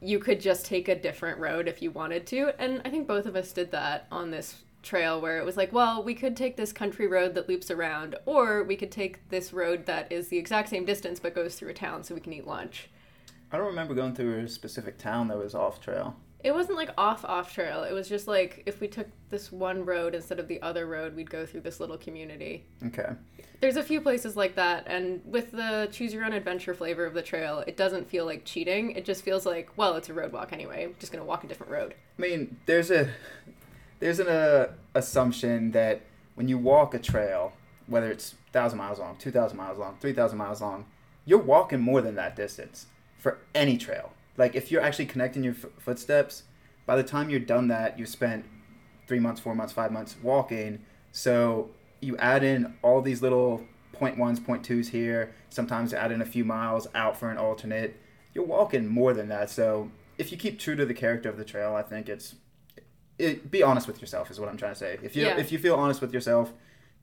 [0.00, 2.52] you could just take a different road if you wanted to.
[2.58, 5.72] And I think both of us did that on this trail where it was like,
[5.72, 9.52] well, we could take this country road that loops around, or we could take this
[9.52, 12.32] road that is the exact same distance but goes through a town so we can
[12.32, 12.88] eat lunch.
[13.52, 16.16] I don't remember going through a specific town that was off trail.
[16.44, 17.84] It wasn't like off off trail.
[17.84, 21.14] It was just like if we took this one road instead of the other road,
[21.14, 22.64] we'd go through this little community.
[22.86, 23.10] Okay.
[23.60, 27.14] There's a few places like that, and with the choose your own adventure flavor of
[27.14, 28.90] the trail, it doesn't feel like cheating.
[28.92, 30.84] It just feels like, well, it's a road walk anyway.
[30.84, 31.94] I'm just gonna walk a different road.
[32.18, 33.08] I mean, there's a
[34.00, 36.02] there's an uh, assumption that
[36.34, 37.52] when you walk a trail,
[37.86, 40.86] whether it's thousand miles long, two thousand miles long, three thousand miles long,
[41.24, 44.12] you're walking more than that distance for any trail.
[44.36, 46.44] Like if you're actually connecting your f- footsteps,
[46.86, 48.44] by the time you're done that, you spent
[49.06, 50.80] three months, four months, five months walking.
[51.12, 55.34] So you add in all these little point ones, point twos here.
[55.50, 58.00] Sometimes add in a few miles out for an alternate.
[58.34, 59.50] You're walking more than that.
[59.50, 62.34] So if you keep true to the character of the trail, I think it's
[63.18, 64.98] it, be honest with yourself is what I'm trying to say.
[65.02, 65.36] If you Yeah.
[65.38, 66.52] if you feel honest with yourself,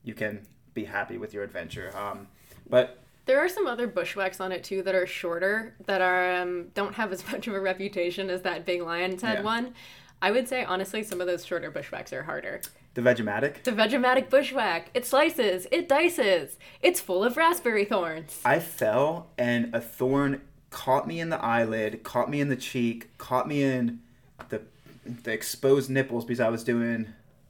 [0.02, 1.92] you can be happy with your adventure.
[1.96, 2.26] Um,
[2.68, 2.98] but
[3.30, 6.96] There are some other bushwhacks on it too that are shorter that are um, don't
[6.96, 9.44] have as much of a reputation as that big lion's head Yeah.
[9.44, 9.74] one.
[10.20, 12.60] I would say honestly, some of those shorter bushwhacks are harder.
[12.94, 14.90] the Veg-O-Matic, The Veg-O-Matic bushwhack.
[14.94, 15.68] It slices.
[15.70, 16.56] It dices.
[16.82, 18.40] It's full of raspberry thorns.
[18.44, 20.40] I fell and a thorn
[20.70, 24.00] caught me in the eyelid, caught me in the cheek, caught me in
[24.48, 24.62] the
[25.24, 27.06] the exposed nipples because I was doing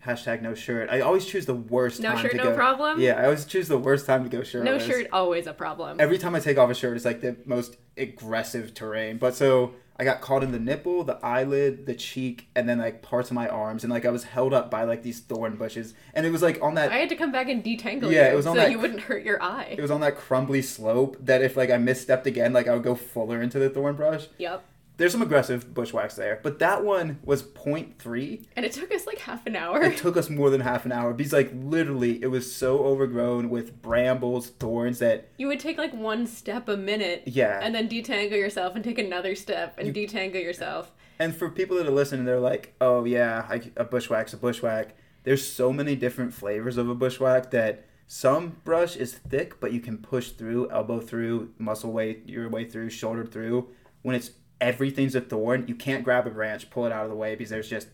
[0.07, 0.89] hashtag no shirt.
[0.91, 2.55] I always choose the worst No time shirt, to no go.
[2.55, 3.01] problem?
[3.01, 4.83] Yeah, I always choose the worst time to go shirtless.
[4.83, 5.99] No shirt, always a problem.
[6.01, 9.19] Every time I take off a shirt, it's like the most aggressive terrain.
[9.19, 13.03] But so I got caught in the nipple, the eyelid, the cheek, and then like
[13.03, 15.93] parts of my arms, and like I was held up by like these thorn bushes,
[16.15, 18.33] and it was like on that I had to come back and detangle Yeah, you
[18.33, 19.75] it was on so that you wouldn't hurt your eye.
[19.77, 22.83] it was on that crumbly slope that if like I misstepped again, like I would
[22.85, 24.29] go fuller into the thorn brush.
[24.39, 24.65] Yep.
[25.01, 28.45] There's some aggressive bushwhacks there, but that one was 0.3.
[28.55, 29.83] And it took us like half an hour.
[29.83, 33.49] It took us more than half an hour because, like, literally, it was so overgrown
[33.49, 37.23] with brambles, thorns that, You would take like one step a minute.
[37.25, 37.61] Yeah.
[37.63, 40.93] And then detangle yourself and take another step and detangle yourself.
[41.19, 44.95] and for people that are listening, they're like, oh, yeah, I, a bushwhack's a bushwhack.
[45.25, 49.81] There's so many different flavors of a bushwhack that some brush is thick, but you
[49.81, 53.69] can push through, elbow through, muscle way your way through, shoulder through.
[54.03, 57.17] When it's everything's a thorn, you can't grab a branch, pull it out of the
[57.17, 57.89] way because there's just,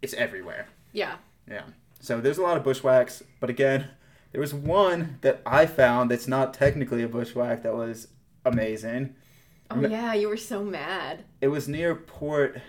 [0.00, 0.68] it's everywhere.
[0.92, 1.16] Yeah.
[1.48, 1.64] Yeah.
[2.00, 3.88] So there's a lot of bushwhacks, but again,
[4.32, 8.08] there was one that I found that's not technically a bushwhack that was
[8.44, 9.14] amazing.
[9.70, 11.24] Oh yeah, you were so mad.
[11.40, 12.60] It was near Port.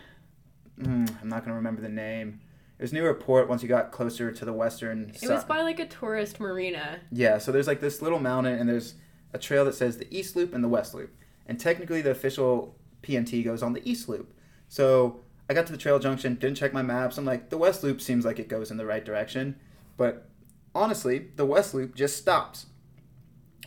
[0.79, 2.41] Mm, I'm not gonna remember the name.
[2.79, 5.11] It was near a port once you got closer to the western.
[5.21, 6.99] It was by like a tourist marina.
[7.11, 7.37] Yeah.
[7.37, 8.95] So there's like this little mountain, and there's
[9.31, 11.15] a trail that says the East Loop and the West Loop,
[11.47, 14.33] and technically the official PNT goes on the East Loop.
[14.67, 17.17] So I got to the trail junction, didn't check my maps.
[17.17, 19.55] I'm like, the West Loop seems like it goes in the right direction,
[19.97, 20.27] but
[20.73, 22.65] honestly, the West Loop just stops.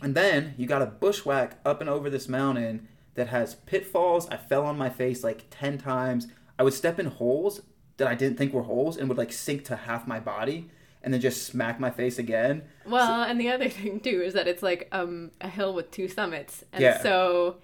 [0.02, 4.28] And then you got a bushwhack up and over this mountain that has pitfalls.
[4.28, 6.26] I fell on my face like 10 times.
[6.58, 7.62] I would step in holes
[7.96, 10.70] that I didn't think were holes and would like sink to half my body
[11.02, 12.62] and then just smack my face again.
[12.84, 16.08] Well, and the other thing too is that it's like um a hill with two
[16.08, 16.64] summits.
[16.72, 17.02] And Yeah.
[17.02, 17.56] so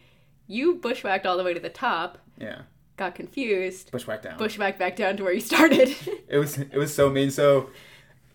[0.52, 2.62] you bushwhacked all the way to the top, Yeah.
[2.96, 4.38] got confused, Bushwhacked down.
[4.38, 5.88] bushwhacked back down to where you started.
[6.28, 7.30] It was it was so mean.
[7.30, 7.70] So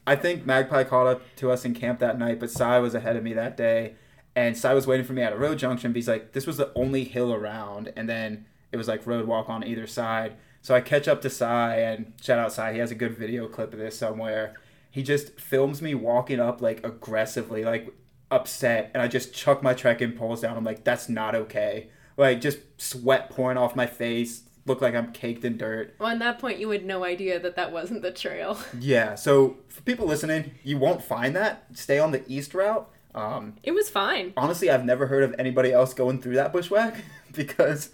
[0.06, 3.16] I think Magpie caught up to us in camp that night, but Sai was ahead
[3.18, 3.96] of me that day.
[4.36, 5.92] And Sai was waiting for me at a road junction.
[5.92, 9.26] But he's like, this was the only hill around, and then it was like road
[9.26, 10.36] walk on either side.
[10.62, 12.74] So I catch up to Sai, and shout out Sai.
[12.74, 14.54] He has a good video clip of this somewhere.
[14.92, 17.92] He just films me walking up like aggressively, like
[18.30, 20.56] upset, and I just chuck my trekking poles down.
[20.56, 21.90] I'm like, that's not okay.
[22.18, 25.96] Like just sweat pouring off my face, look like I'm caked in dirt.
[26.00, 28.58] well, at that point, you had no idea that that wasn't the trail.
[28.80, 31.66] Yeah, so for people listening, you won't find that.
[31.74, 32.90] Stay on the east route.
[33.16, 34.34] Um, It was fine.
[34.36, 36.96] honestly, I've never heard of anybody else going through that bushwhack
[37.34, 37.92] because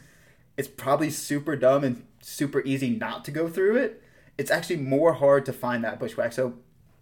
[0.58, 4.02] it's probably super dumb and super easy not to go through it.
[4.38, 6.54] It's actually more hard to find that bushwhack, so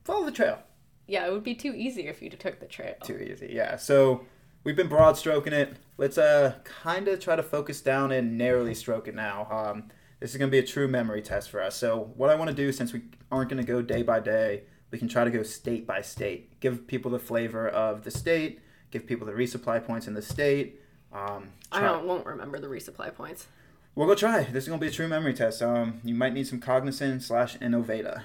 [0.03, 0.59] follow the trail.
[1.07, 2.95] Yeah, it would be too easy if you took the trail.
[3.03, 3.75] Too easy, yeah.
[3.77, 4.25] So
[4.63, 5.75] we've been broad stroking it.
[5.97, 9.47] Let's uh kind of try to focus down and narrowly stroke it now.
[9.51, 9.83] Um,
[10.19, 11.75] this is gonna be a true memory test for us.
[11.75, 14.97] So what I want to do, since we aren't gonna go day by day, we
[14.97, 16.59] can try to go state by state.
[16.59, 18.59] Give people the flavor of the state.
[18.91, 20.81] Give people the resupply points in the state.
[21.13, 23.47] Um, I don't, won't remember the resupply points.
[23.95, 24.43] We'll go try.
[24.43, 25.61] This is gonna be a true memory test.
[25.61, 28.23] Um, you might need some cognizant slash innovata.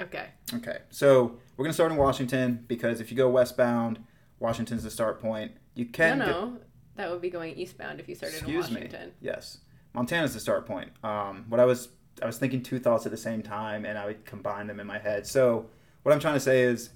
[0.00, 0.26] Okay.
[0.54, 3.98] Okay, so we're gonna start in Washington because if you go westbound,
[4.40, 5.52] Washington's the start point.
[5.74, 6.56] You can go- no.
[6.96, 8.80] That would be going eastbound if you started Excuse in me.
[8.80, 9.12] Washington.
[9.20, 9.58] Yes,
[9.94, 10.90] Montana's the start point.
[11.04, 11.88] Um, what I was
[12.20, 14.86] I was thinking two thoughts at the same time, and I would combine them in
[14.86, 15.24] my head.
[15.26, 15.66] So
[16.02, 16.90] what I'm trying to say is,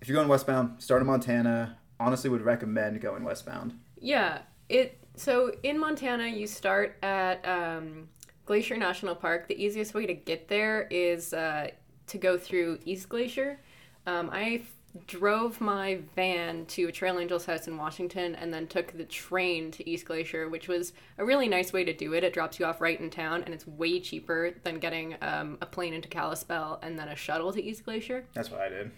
[0.00, 1.76] if you're going westbound, start in Montana.
[2.00, 3.78] Honestly, would recommend going westbound.
[4.00, 4.98] Yeah, it.
[5.16, 8.08] So in Montana, you start at um,
[8.46, 9.46] Glacier National Park.
[9.48, 11.68] The easiest way to get there is uh,
[12.06, 13.60] to go through East Glacier.
[14.06, 14.62] Um, I
[15.06, 19.70] drove my van to a Trail Angels house in Washington, and then took the train
[19.72, 22.22] to East Glacier, which was a really nice way to do it.
[22.24, 25.66] It drops you off right in town, and it's way cheaper than getting um, a
[25.66, 28.24] plane into Kalispell and then a shuttle to East Glacier.
[28.34, 28.90] That's what I did.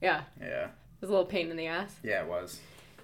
[0.00, 1.96] Yeah, Yeah, it was a little pain in the ass.
[2.02, 2.60] yeah, it was.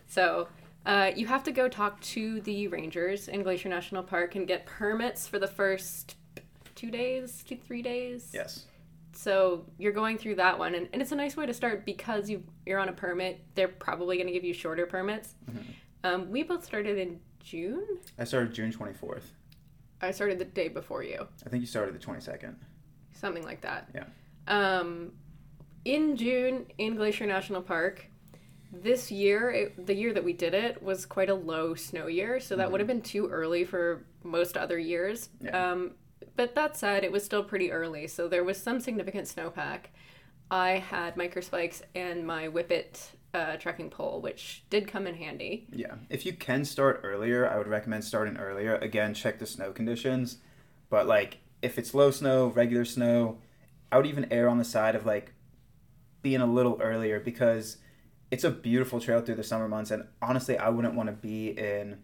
[0.06, 0.48] So
[0.86, 4.66] uh, you have to go talk to the rangers in Glacier National Park and get
[4.66, 6.16] permits for the first
[6.74, 8.30] two days, two three days.
[8.34, 8.66] Yes.
[9.16, 12.28] So you're going through that one, and, and it's a nice way to start because
[12.28, 13.40] you you're on a permit.
[13.54, 15.34] They're probably going to give you shorter permits.
[16.02, 17.86] Um, we both started in June.
[18.18, 19.22] I started June 24th.
[20.00, 22.54] I started the day before you, I think you started the 22nd.
[23.12, 23.88] something like that.
[23.94, 24.04] Yeah.
[24.48, 25.12] Um,
[25.84, 28.06] in June in Glacier National Park,
[28.72, 32.40] this year, it, the year that we did it, was quite a low snow year,
[32.40, 35.28] so that would have been too early for most other years.
[35.40, 35.70] Yeah.
[35.70, 35.92] Um,
[36.36, 39.86] but that said, it was still pretty early, so there was some significant snowpack.
[40.50, 42.98] I had micro spikes and my Whippet
[43.34, 45.66] uh, trekking pole, which did come in handy.
[45.72, 45.96] Yeah.
[46.08, 48.76] If you can start earlier, I would recommend starting earlier.
[48.76, 50.38] Again, check the snow conditions.
[50.88, 53.38] But like if it's low snow, regular snow,
[53.90, 55.32] I would even err on the side of like
[56.22, 57.78] being a little earlier because
[58.30, 61.48] it's a beautiful trail through the summer months and honestly, I wouldn't want to be
[61.48, 61.98] in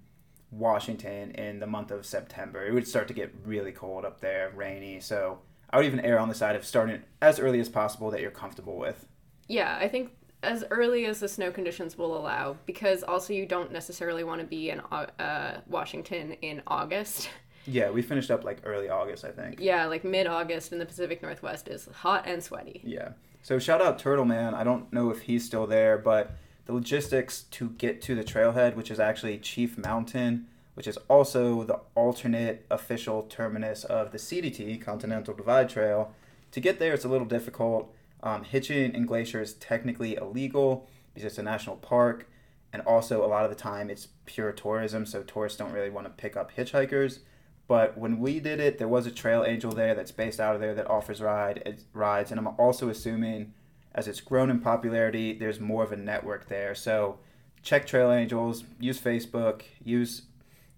[0.51, 2.67] Washington in the month of September.
[2.67, 5.01] It would start to get really cold up there, rainy.
[5.01, 5.39] So,
[5.71, 8.31] I would even err on the side of starting as early as possible that you're
[8.31, 9.07] comfortable with.
[9.47, 10.11] Yeah, I think
[10.43, 14.47] as early as the snow conditions will allow, because also you don't necessarily want to
[14.47, 17.31] be in uh, Washington in August.
[17.67, 19.61] Yeah, we finished up like early August, I think.
[19.61, 22.81] Yeah, like mid August in the Pacific Northwest is hot and sweaty.
[22.83, 23.11] Yeah.
[23.43, 24.55] So shout out Turtle Man.
[24.55, 26.33] I don't know if he's still there, but
[26.67, 31.65] the logistics to get to the trailhead, which is actually Chief Mountain, which is also
[31.65, 36.15] the alternate official terminus of the CDT, Continental Divide Trail.
[36.53, 37.95] To get there, it's a little difficult.
[38.23, 42.29] Um, hitching in Glacier is technically illegal because it's a national park,
[42.73, 46.07] and also a lot of the time it's pure tourism, so tourists don't really want
[46.07, 47.21] to pick up hitchhikers.
[47.67, 50.61] But when we did it, there was a trail angel there that's based out of
[50.61, 53.55] there that offers ride rides, and I'm also assuming
[53.95, 56.75] as it's grown in popularity, there's more of a network there.
[56.75, 57.19] So
[57.63, 60.23] check Trail Angels, use Facebook, use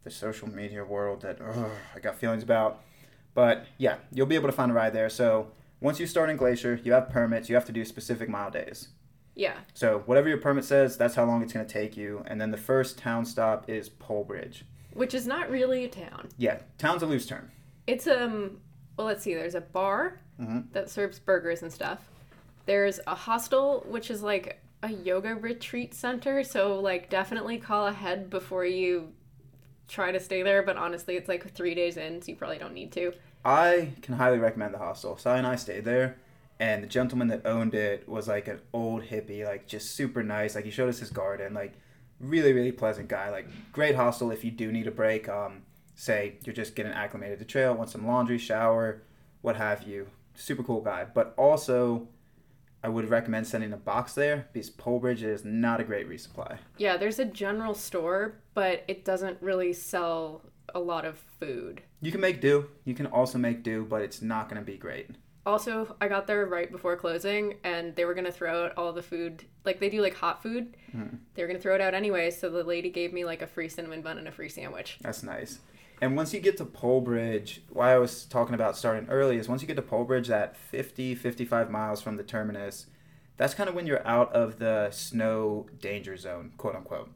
[0.04, 2.80] the social media world that ugh, I got feelings about.
[3.34, 5.08] But yeah, you'll be able to find a ride there.
[5.08, 5.48] So
[5.80, 8.88] once you start in Glacier, you have permits, you have to do specific mile days.
[9.34, 9.54] Yeah.
[9.74, 12.22] So whatever your permit says, that's how long it's going to take you.
[12.26, 14.62] And then the first town stop is Polebridge.
[14.92, 16.28] Which is not really a town.
[16.36, 17.50] Yeah, town's a loose term.
[17.86, 18.58] It's um
[18.98, 20.70] well let's see, there's a bar Mhm.
[20.72, 22.10] that serves burgers and stuff.
[22.66, 28.30] There's a hostel which is like a yoga retreat center, so like definitely call ahead
[28.30, 29.12] before you
[29.88, 32.74] try to stay there, but honestly it's like 3 days in, so you probably don't
[32.74, 33.12] need to.
[33.44, 35.16] I can highly recommend the hostel.
[35.16, 36.16] Sai and I stayed there,
[36.60, 40.54] and the gentleman that owned it was like an old hippie, like just super nice.
[40.54, 41.74] Like he showed us his garden, like
[42.20, 43.30] really really pleasant guy.
[43.30, 45.28] Like great hostel if you do need a break.
[45.28, 45.62] Um,
[45.94, 49.02] say you're just getting acclimated to trail, want some laundry, shower,
[49.42, 50.06] what have you.
[50.34, 52.08] Super cool guy, but also.
[52.82, 56.58] I would recommend sending a box there because Polebridge is not a great resupply.
[56.78, 60.42] Yeah, there's a general store, but it doesn't really sell
[60.74, 61.82] a lot of food.
[62.00, 62.68] You can make do.
[62.84, 65.10] You can also make do, but it's not going to be great.
[65.44, 69.02] Also, I got there right before closing, and they were gonna throw out all the
[69.02, 69.44] food.
[69.64, 70.76] Like they do, like hot food.
[70.94, 71.18] Mhm.
[71.34, 72.30] They were gonna throw it out anyway.
[72.30, 74.98] So the lady gave me like a free cinnamon bun and a free sandwich.
[75.00, 75.58] That's nice.
[76.02, 79.62] And once you get to Polebridge, why I was talking about starting early is once
[79.62, 82.86] you get to Polebridge, that 50, 55 miles from the terminus,
[83.36, 87.12] that's kind of when you're out of the snow danger zone, quote unquote.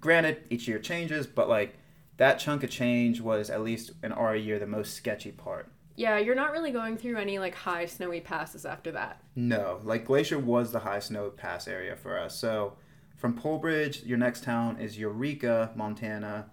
[0.00, 1.74] Granted, each year changes, but like
[2.16, 5.70] that chunk of change was at least in our year the most sketchy part.
[5.96, 9.22] Yeah, you're not really going through any like high snowy passes after that.
[9.36, 12.38] No, like Glacier was the high snow pass area for us.
[12.38, 12.78] So
[13.18, 16.46] from Polebridge, your next town is Eureka, Montana.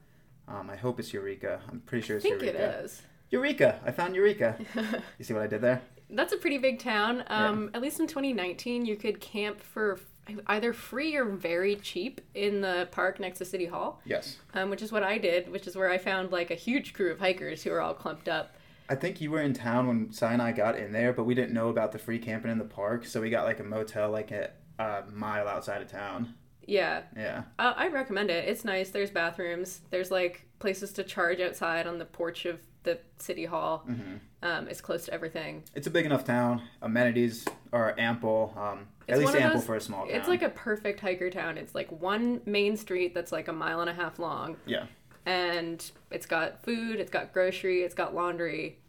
[0.48, 1.60] Um, I hope it's Eureka.
[1.70, 2.80] I'm pretty sure I it's think Eureka.
[2.80, 3.02] it is.
[3.30, 3.80] Eureka!
[3.86, 4.56] I found Eureka.
[5.20, 5.82] You see what I did there?
[6.10, 7.24] That's a pretty big town.
[7.28, 10.00] Um, At least in 2019, you could camp for
[10.48, 14.38] either free or very cheap in the park next to City Hall, Yes.
[14.54, 17.12] um, which is what I did, which is where I found like a huge crew
[17.12, 18.56] of hikers who were all clumped up.
[18.90, 21.36] I think you were in town when Si and I got in there, but we
[21.36, 24.10] didn't know about the free camping in the park, so we got like a motel
[24.10, 26.36] like a, a mile outside of town.
[26.68, 27.44] Yeah, Yeah.
[27.58, 28.48] uh, I recommend it.
[28.48, 28.90] It's nice.
[28.92, 29.82] There's bathrooms.
[29.90, 33.80] There's like places to charge outside on the porch of the city hall.
[33.80, 35.64] hmm Um, it's close to everything.
[35.74, 36.62] It's a big enough town.
[36.84, 38.54] Amenities are ample.
[38.56, 40.16] Um, at least ample those- for a small town.
[40.16, 41.58] It's like a perfect hiker town.
[41.58, 44.58] It's like one main street that's like a mile and a half long.
[44.66, 44.86] Yeah.
[45.26, 48.80] And it's got food, it's got grocery, it's got laundry,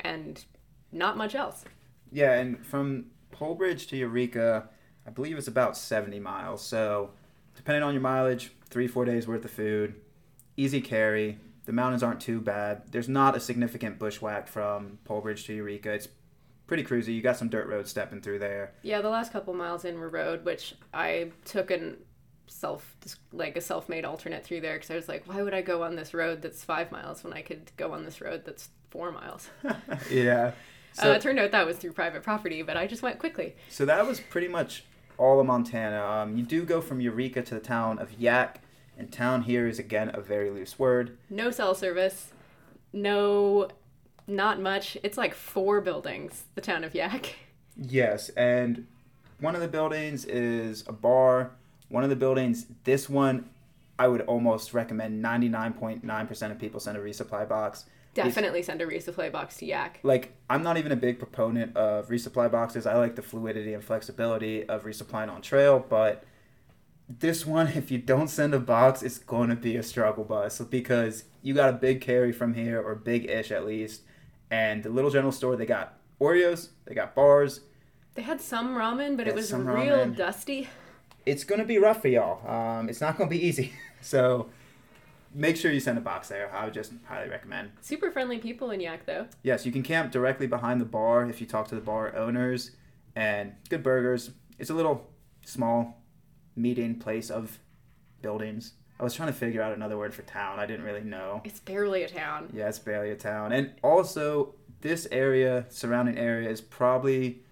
[0.00, 0.44] and
[0.92, 1.64] not much else.
[2.12, 4.68] Yeah, and from Polebridge to Eureka,
[5.06, 6.64] I believe it's about 70 miles.
[6.64, 7.10] So,
[7.56, 9.94] depending on your mileage, three, four days worth of food,
[10.56, 11.38] easy carry.
[11.66, 12.82] The mountains aren't too bad.
[12.90, 15.92] There's not a significant bushwhack from Polebridge to Eureka.
[15.92, 16.08] It's
[16.66, 17.14] pretty cruisy.
[17.14, 18.72] You got some dirt roads stepping through there.
[18.82, 21.98] Yeah, the last couple miles in were road, which I took an
[22.46, 22.96] self
[23.32, 25.94] like a self-made alternate through there because I was like, why would I go on
[25.96, 29.48] this road that's five miles when I could go on this road that's four miles?
[30.10, 30.52] yeah.
[30.92, 33.54] So, uh, it turned out that was through private property, but I just went quickly.
[33.68, 34.84] so that was pretty much
[35.20, 36.02] all of Montana.
[36.02, 38.56] Um, you do go from Eureka to the town of Yaak,
[38.98, 41.18] and town here is again a very loose word.
[41.28, 42.32] No cell service,
[42.92, 43.68] no,
[44.26, 44.96] not much.
[45.02, 46.44] It's like four buildings.
[46.54, 47.34] The town of Yaak.
[47.76, 48.86] Yes, and
[49.38, 51.52] one of the buildings is a bar.
[51.88, 53.50] One of the buildings, this one,
[53.98, 57.84] I would almost recommend 99.9% of people send a resupply box.
[58.14, 59.96] Definitely send a resupply box to Yaak.
[60.02, 62.86] Like, I'm not even a big proponent of resupply boxes.
[62.86, 66.24] I like the fluidity and flexibility of resupplying on trail, but
[67.08, 70.58] this one, if you don't send a box, it's going to be a struggle bus
[70.60, 74.02] because you got a big carry from here, or big ish at least.
[74.50, 77.60] And the Little General store, they got Oreos, they got bars,
[78.14, 80.16] They had some ramen, but it was real ramen.
[80.16, 80.68] dusty.
[81.24, 82.46] it's gonna be rough for y'all.
[82.50, 83.72] Um, it's not gonna be easy.
[84.02, 84.48] So
[85.34, 86.52] make sure you send a box there.
[86.54, 87.70] I would just highly recommend.
[87.80, 89.26] Super friendly people in Yaak, though.
[89.42, 92.72] Yes, you can camp directly behind the bar if you talk to the bar owners,
[93.14, 94.30] and good burgers.
[94.58, 95.10] It's a little
[95.44, 96.02] small
[96.56, 97.58] meeting place of
[98.22, 98.74] buildings.
[98.98, 100.58] I was trying to figure out another word for town.
[100.58, 101.40] I didn't really know.
[101.44, 102.50] It's barely a town.
[102.52, 103.52] Yeah, it's barely a town.
[103.52, 107.42] And also, this area, surrounding area, is probably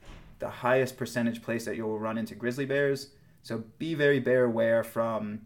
[0.40, 3.08] the highest percentage place that you'll run into grizzly bears.
[3.42, 5.40] So be very bear aware from,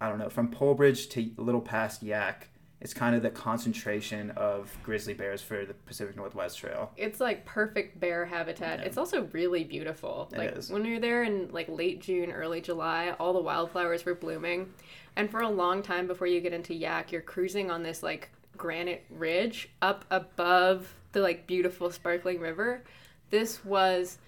[0.00, 2.44] I don't know, from Polebridge to a little past Yaak.
[2.80, 6.92] It's kind of the concentration of grizzly bears for the Pacific Northwest Trail.
[6.96, 8.78] It's like perfect bear habitat.
[8.78, 8.84] Yeah.
[8.84, 10.28] It's also really beautiful.
[10.32, 10.70] It like is.
[10.70, 14.72] when we were there in like late June, early July, all the wildflowers were blooming.
[15.16, 18.30] And for a long time before you get into Yaak, you're cruising on this like
[18.56, 22.84] granite ridge up above the like beautiful sparkling river.
[23.30, 24.18] This was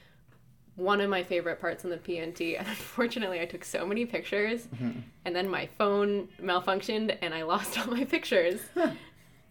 [0.81, 4.67] one of my favorite parts on the PNT, and unfortunately, I took so many pictures,
[4.75, 5.01] Mm-hmm.
[5.25, 8.61] and then my phone malfunctioned, and I lost all my pictures.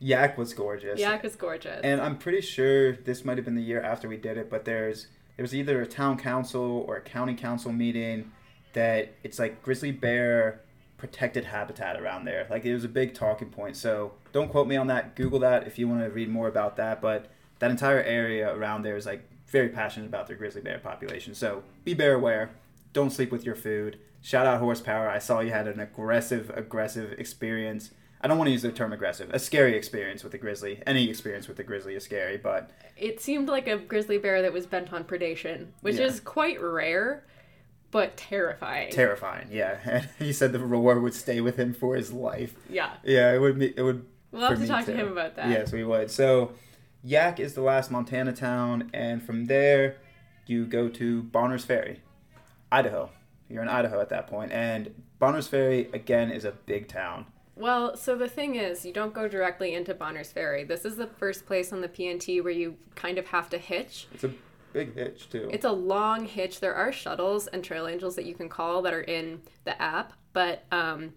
[0.02, 1.00] Yaak was gorgeous.
[1.00, 1.82] Yaak was gorgeous.
[1.84, 4.66] And I'm pretty sure this might have been the year after we did it, but
[4.66, 8.32] there's there was either a town council or a county council meeting
[8.74, 10.62] that it's like grizzly bear
[10.98, 12.46] protected habitat around there.
[12.50, 13.78] Like it was a big talking point.
[13.78, 15.16] So don't quote me on that.
[15.16, 17.02] Google that if you want to read more about that.
[17.02, 17.28] But
[17.60, 21.34] that entire area around there is like very passionate about their grizzly bear population.
[21.36, 22.52] So be bear aware.
[22.94, 24.00] Don't sleep with your food.
[24.22, 25.10] Shout out horsepower.
[25.10, 27.92] I saw you had an aggressive, aggressive experience.
[28.22, 29.30] I don't want to use the term aggressive.
[29.32, 30.82] A scary experience with the grizzly.
[30.86, 34.52] Any experience with the grizzly is scary, but it seemed like a grizzly bear that
[34.52, 36.06] was bent on predation, which Yeah.
[36.08, 37.24] is quite rare,
[37.92, 38.92] but terrifying.
[38.92, 39.48] terrifying.
[39.52, 42.56] Yeah, and he said the roar would stay with him for his life.
[42.70, 42.92] yeah.
[43.04, 43.58] Yeah, it would.
[43.58, 44.06] Be, it would.
[44.32, 45.50] We'll have to talk to him about that.
[45.50, 46.12] Yes, we would.
[46.12, 46.52] So,
[47.06, 49.98] Yaak is the last Montana town, and from there,
[50.46, 52.02] you go to Bonners Ferry,
[52.72, 53.10] Idaho.
[53.50, 57.26] You're in Idaho at that point, and Bonners Ferry again is a big town.
[57.56, 60.64] Well, so the thing is, you don't go directly into Bonners Ferry.
[60.64, 64.08] This is the first place on the PNT where you kind of have to hitch.
[64.14, 64.32] It's a
[64.72, 65.50] big hitch too.
[65.52, 66.60] It's a long hitch.
[66.60, 70.14] There are shuttles and trail angels that you can call that are in the app,
[70.32, 71.14] but um,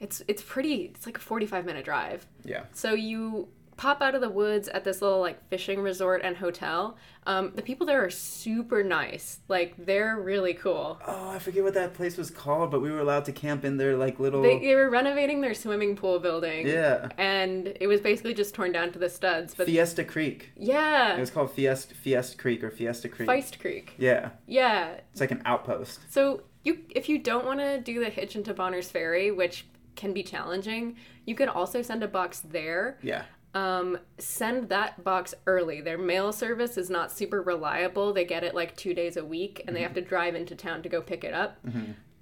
[0.00, 0.92] it's it's pretty.
[0.94, 2.26] It's like a forty-five minute drive.
[2.44, 2.64] yeah.
[2.72, 6.96] So you pop out of the woods at this little like fishing resort and hotel.
[7.26, 9.40] Um, the people there are super nice.
[9.48, 10.98] Like they're really cool.
[11.06, 13.76] Oh, I forget what that place was called, but we were allowed to camp in
[13.76, 14.40] their like little.
[14.42, 16.66] They, they were renovating their swimming pool building.
[16.66, 17.08] yeah.
[17.18, 19.54] And it was basically just torn down to the studs.
[19.54, 20.52] But Fiesta Creek.
[20.56, 21.14] Yeah.
[21.16, 23.28] It was called Fiesta Fiesta Creek or Fiesta Creek.
[23.28, 23.92] Feist Creek.
[23.98, 24.94] Yeah, Yeah.
[25.12, 26.00] it's like an outpost.
[26.08, 29.66] So you, if you don't want to do the hitch into Bonners Ferry, which
[29.96, 32.98] can be challenging, you can also send a box there.
[33.02, 33.24] Yeah.
[33.56, 35.80] Um, send that box early.
[35.80, 38.12] Their mail service is not super reliable.
[38.12, 40.82] They get it like two days a week, and they have to drive into town
[40.82, 41.58] to go pick it up.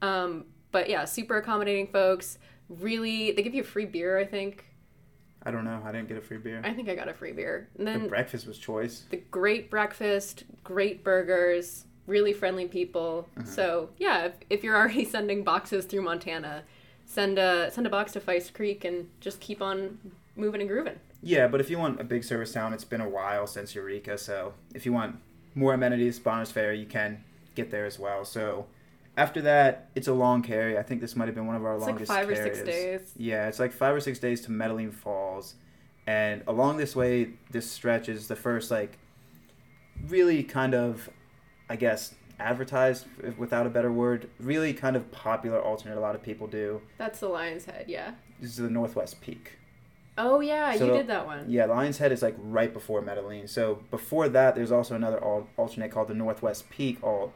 [0.03, 2.39] Um, but yeah, super accommodating folks.
[2.68, 4.18] Really, they give you a free beer.
[4.18, 4.64] I think.
[5.47, 5.82] I don't know.
[5.85, 6.62] I didn't get a free beer.
[6.64, 7.68] I think I got a free beer.
[7.76, 9.05] And The then breakfast was choice.
[9.11, 13.28] the great breakfast, great burgers, really friendly people.
[13.45, 16.62] So yeah, if, if you're already sending boxes through Montana,
[17.05, 19.99] send a send a box to Feist Creek and just keep on
[20.37, 20.99] moving and grooving.
[21.24, 24.18] Yeah, but if you want a big service town, it's been a while since Eureka.
[24.18, 25.16] So if you want
[25.54, 28.24] more amenities, Bonners Ferry, you can get there as well.
[28.24, 28.66] So
[29.16, 30.76] after that, it's a long carry.
[30.76, 32.62] I think this might have been one of our It's like longest five or six
[32.62, 33.12] days.
[33.16, 35.54] Yeah, it's like five or six days to Metaline Falls,
[36.06, 38.98] and along this way, this stretch is the first like
[40.08, 41.08] really kind of,
[41.70, 43.06] I guess, advertised
[43.38, 45.96] without a better word, really kind of popular alternate.
[45.96, 46.82] A lot of people do.
[46.98, 48.14] That's the Lion's Head, yeah.
[48.40, 49.52] This is the Northwest Peak.
[50.16, 51.46] Oh yeah, So you did that one.
[51.48, 53.48] Yeah, Lion's Head is like right before Metaline.
[53.48, 57.32] So before that, there's also another al- alternate called the Northwest Peak alt,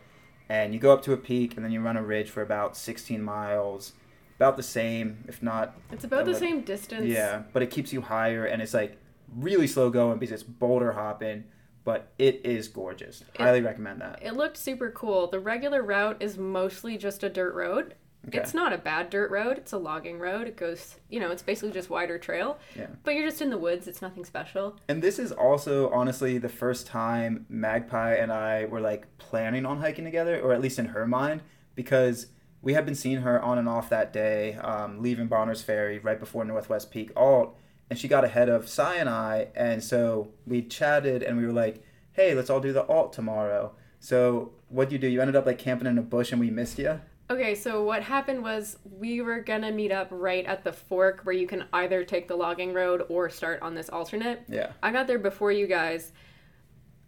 [0.49, 2.77] and you go up to a peak and then you run a ridge for about
[2.77, 3.93] 16 miles,
[4.37, 7.07] about the same, if not It's about the same distance.
[7.07, 8.97] Yeah, but it keeps you higher and it's like
[9.37, 11.45] really slow going because it's boulder hopping,
[11.85, 13.23] but it is gorgeous.
[13.35, 14.21] It- Highly recommend that.
[14.23, 15.27] It looked super cool.
[15.27, 17.95] The regular route is mostly just a dirt road.
[18.29, 18.39] Okay.
[18.39, 19.59] It's not a bad dirt road.
[19.59, 20.47] It's a logging road.
[20.47, 22.59] It goes, you know, it's basically just wider trail.
[22.77, 22.87] Yeah.
[23.05, 23.89] But you're just in the woods.
[23.89, 24.77] It's nothing special.
[24.89, 29.81] And this is also honestly the first time Magpie and I were like planning on
[29.81, 31.43] hiking together, or at least in her mind,
[31.75, 32.27] because
[32.61, 36.19] we had been seeing her on and off that day, um, leaving Bonners Ferry right
[36.19, 37.57] before Northwest Peak Alt,
[37.89, 41.53] and she got ahead of Cy and I, and so we chatted and we were
[41.53, 45.07] like, "Hey, let's all do the Alt tomorrow." So what'd you do?
[45.09, 47.01] You ended up like camping in a bush and we missed you.
[47.31, 51.35] Okay, so what happened was we were gonna meet up right at the fork where
[51.35, 54.43] you can either take the logging road or start on this alternate.
[54.49, 54.73] Yeah.
[54.83, 56.13] I got there before you guys,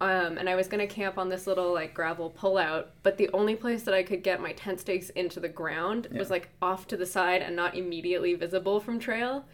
[0.02, 3.56] um, and I was gonna camp on this little like gravel pullout, but the only
[3.56, 6.98] place that I could get my tent stakes into the ground was like off to
[6.98, 9.46] the side and not immediately visible from trail.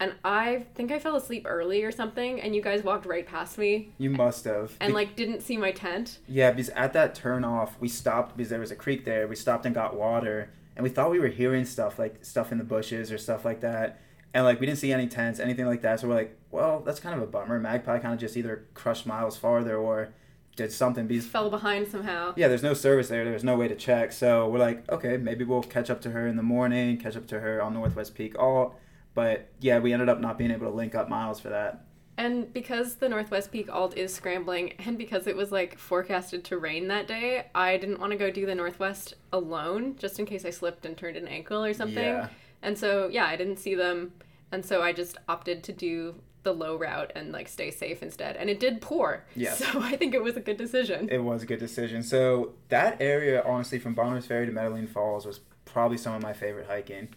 [0.00, 3.56] And I think I fell asleep early or something, and you guys walked right past
[3.58, 4.72] me You must have.
[4.80, 6.18] and like didn't see my tent.
[6.28, 9.28] Yeah, because at that turn off, we stopped because there was a creek there.
[9.28, 12.58] We stopped and got water, and we thought we were hearing stuff like stuff in
[12.58, 14.00] the bushes or stuff like that.
[14.34, 16.00] And like we didn't see any tents, anything like that.
[16.00, 17.60] So we're like, well, that's kind of a bummer.
[17.60, 20.08] Magpie kind of just either crushed miles farther or
[20.56, 21.06] did something.
[21.06, 22.32] Because Fell behind somehow.
[22.36, 23.24] yeah, there's no service there.
[23.24, 24.10] There's no way to check.
[24.10, 27.28] So we're like, okay, maybe we'll catch up to her in the morning, catch up
[27.28, 28.74] to her on Northwest Peak Alt.
[29.14, 31.84] But yeah, we ended up not being able to link up miles for that.
[32.16, 36.58] And because the Northwest Peak alt is scrambling, and because it was like forecasted to
[36.58, 40.44] rain that day, I didn't want to go do the Northwest alone, just in case
[40.44, 42.04] I slipped and turned an ankle or something.
[42.04, 42.28] Yeah.
[42.62, 44.12] And so, yeah, I didn't see them.
[44.52, 48.36] And so I just opted to do the low route and like stay safe instead.
[48.36, 49.24] And it did pour.
[49.34, 49.58] Yes.
[49.64, 51.08] So I think it was a good decision.
[51.10, 52.02] It was a good decision.
[52.02, 56.32] So that area, honestly, from Bonners Ferry to Metaline Falls was probably some of my
[56.32, 57.08] favorite hiking.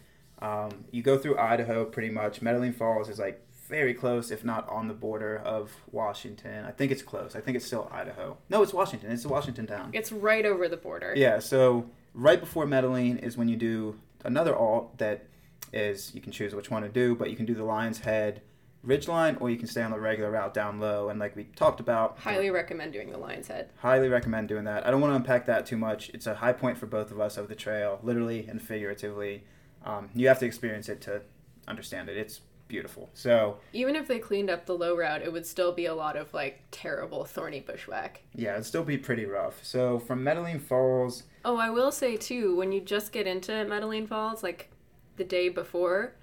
[0.41, 2.41] Um, you go through Idaho pretty much.
[2.41, 6.63] Metaline Falls is like very close, if not on the border of Washington.
[6.65, 7.35] I think it's close.
[7.35, 8.37] I think it's still Idaho.
[8.49, 9.11] No, it's Washington.
[9.11, 9.89] It's a Washington town.
[9.93, 11.13] It's right over the border.
[11.15, 15.25] Yeah, so right before Metaline is when you do another alt that
[15.73, 18.41] is you can choose which one to do, but you can do the Lion's Head
[18.85, 21.09] Ridgeline or you can stay on the regular route down low.
[21.09, 23.69] And like we talked about, Highly recommend doing the Lion's Head.
[23.79, 24.87] highly recommend doing that.
[24.87, 26.09] I don't want to unpack that too much.
[26.13, 29.43] It's a high point for both of us of the trail, literally and figuratively.
[29.87, 31.21] Um, you have to experience it to
[31.67, 32.17] understand it.
[32.17, 33.09] It's beautiful.
[33.13, 36.17] So Even if they cleaned up the low route, it would still be a lot
[36.17, 38.21] of like terrible thorny bushwhack.
[38.35, 39.63] yeah, it'd still be pretty rough.
[39.63, 44.07] So from Metaline Falls, Oh, I will say too, when you just get into Metaline
[44.07, 44.69] Falls, like
[45.15, 46.13] the day before,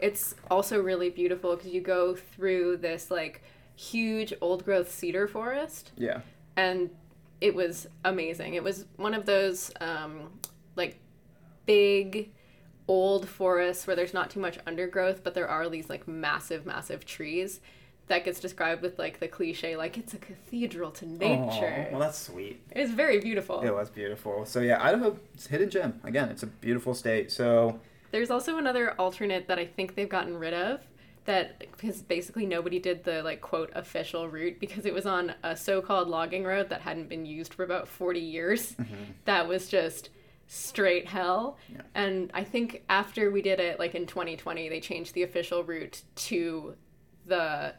[0.00, 3.42] it's also really beautiful because you go through this like
[3.76, 6.20] huge old growth cedar forest, yeah,
[6.56, 6.90] and
[7.40, 8.54] it was amazing.
[8.54, 10.32] It was one of those um,
[10.74, 10.98] like
[11.66, 12.30] big
[12.86, 17.04] old forests where there's not too much undergrowth, but there are these like massive, massive
[17.04, 17.60] trees.
[18.08, 21.86] That gets described with like the cliche, like it's a cathedral to nature.
[21.88, 22.60] Aw, well, that's sweet.
[22.70, 23.62] It's very beautiful.
[23.62, 24.44] It was beautiful.
[24.44, 26.00] So yeah, Idaho, it's hidden gem.
[26.04, 27.32] Again, it's a beautiful state.
[27.32, 27.80] So
[28.10, 30.80] There's also another alternate that I think they've gotten rid of
[31.24, 35.56] that because basically nobody did the like quote official route because it was on a
[35.56, 38.72] so-called logging road that hadn't been used for about 40 years.
[38.72, 38.94] Mm-hmm.
[39.24, 40.10] That was just
[40.46, 41.56] straight hell.
[41.72, 41.82] Yeah.
[41.94, 46.02] And I think after we did it like in 2020 they changed the official route
[46.16, 46.74] to
[47.26, 47.74] the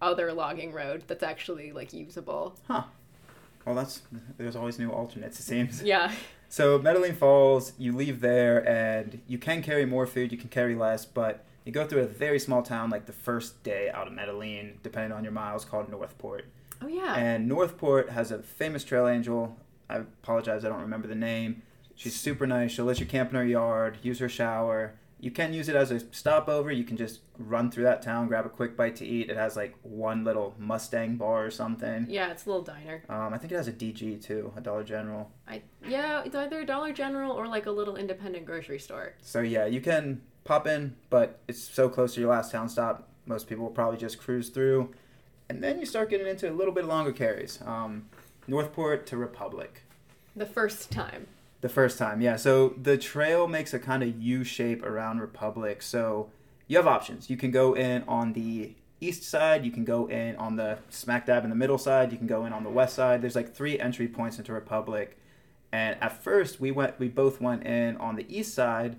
[0.00, 2.56] other logging road that's actually like usable.
[2.66, 2.84] huh.
[3.64, 4.00] Well, that's
[4.38, 5.38] there's always new alternates.
[5.40, 5.82] It seems.
[5.84, 6.12] Yeah.
[6.48, 10.32] So Metaline Falls, you leave there, and you can carry more food.
[10.32, 13.62] You can carry less, but you go through a very small town like the first
[13.62, 16.46] day out of Metaline, depending on your miles, called Northport.
[16.80, 17.14] Oh yeah.
[17.16, 19.58] And Northport has a famous trail angel.
[19.90, 21.60] I apologize, I don't remember the name.
[21.98, 22.70] She's super nice.
[22.70, 24.94] She'll let you camp in her yard, use her shower.
[25.18, 26.70] You can use it as a stopover.
[26.70, 29.28] You can just run through that town, grab a quick bite to eat.
[29.28, 32.06] It has like one little Mustang bar or something.
[32.08, 33.02] yeah, it's a little diner.
[33.08, 35.28] Um, I think it has a DG too, a Dollar General.
[35.48, 39.14] I yeah, it's either a Dollar General or like a little independent grocery store.
[39.20, 43.08] So yeah, you can pop in, but it's so close to your last town stop.
[43.26, 44.94] Most people will probably just cruise through,
[45.48, 47.58] and then you start getting into a little bit longer carries.
[47.66, 48.08] Um,
[48.46, 49.82] Northport to Republic.
[50.36, 51.26] The first time.
[51.60, 52.36] The first time, yeah.
[52.36, 55.82] So the trail makes a kind of U shape around Republic.
[55.82, 56.30] So
[56.68, 57.28] you have options.
[57.28, 61.26] You can go in on the east side, you can go in on the smack
[61.26, 63.22] dab in the middle side, you can go in on the west side.
[63.22, 65.16] There's like three entry points into Republic.
[65.72, 68.96] And at first we went we both went in on the east side,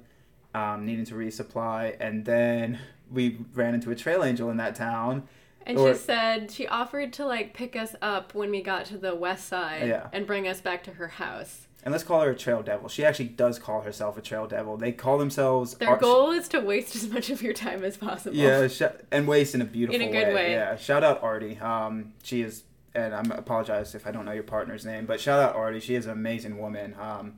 [0.54, 2.80] um, needing to resupply, and then
[3.12, 5.28] we ran into a trail angel in that town.
[5.66, 8.98] And Or- she said she offered to like pick us up when we got to
[8.98, 10.08] the west side Yeah.
[10.14, 11.68] and bring us back to her house.
[11.84, 12.90] And let's call her a trail devil.
[12.90, 14.76] She actually does call herself a trail devil.
[14.76, 18.36] They call themselves Their goal is to waste as much of your time as possible.
[18.36, 20.52] Yeah, sh- and waste in a beautiful In a good way.
[20.52, 21.58] Yeah, shout out Artie.
[21.60, 22.64] Um, she is,
[22.94, 25.80] and I'm apologize if I don't know your partner's name, but shout out Artie.
[25.80, 26.96] She is an amazing woman.
[27.00, 27.36] Um,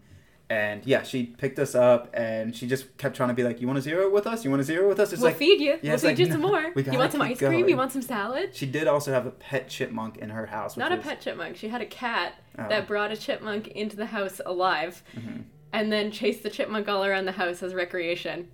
[0.52, 3.68] and yeah, she picked us up, and she just kept trying to be like, "You
[3.68, 4.44] want to zero with us?
[4.44, 5.80] You want to zero with us?" It's we'll like feed you.
[5.82, 6.72] we'll feed like, you no, some more.
[6.76, 7.52] You want some ice cream?
[7.52, 7.70] going.
[7.70, 8.54] You want some salad?
[8.54, 10.76] she did also have a pet chipmunk in her house.
[10.76, 11.56] Which Not a was- pet chipmunk.
[11.56, 12.68] She had a cat Oh.
[12.68, 15.44] that brought a chipmunk into the house alive Mhm.
[15.72, 18.50] and then chased the chipmunk all around the house as recreation.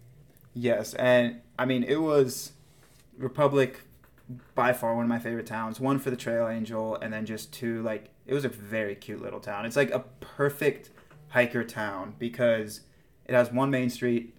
[0.53, 2.51] Yes, and I mean it was
[3.17, 3.81] Republic
[4.53, 5.79] by far one of my favorite towns.
[5.79, 9.21] One for the Trail Angel, and then just two like it was a very cute
[9.21, 9.65] little town.
[9.65, 10.91] It's like a perfect
[11.29, 12.81] hiker town because
[13.25, 14.33] it has one main street.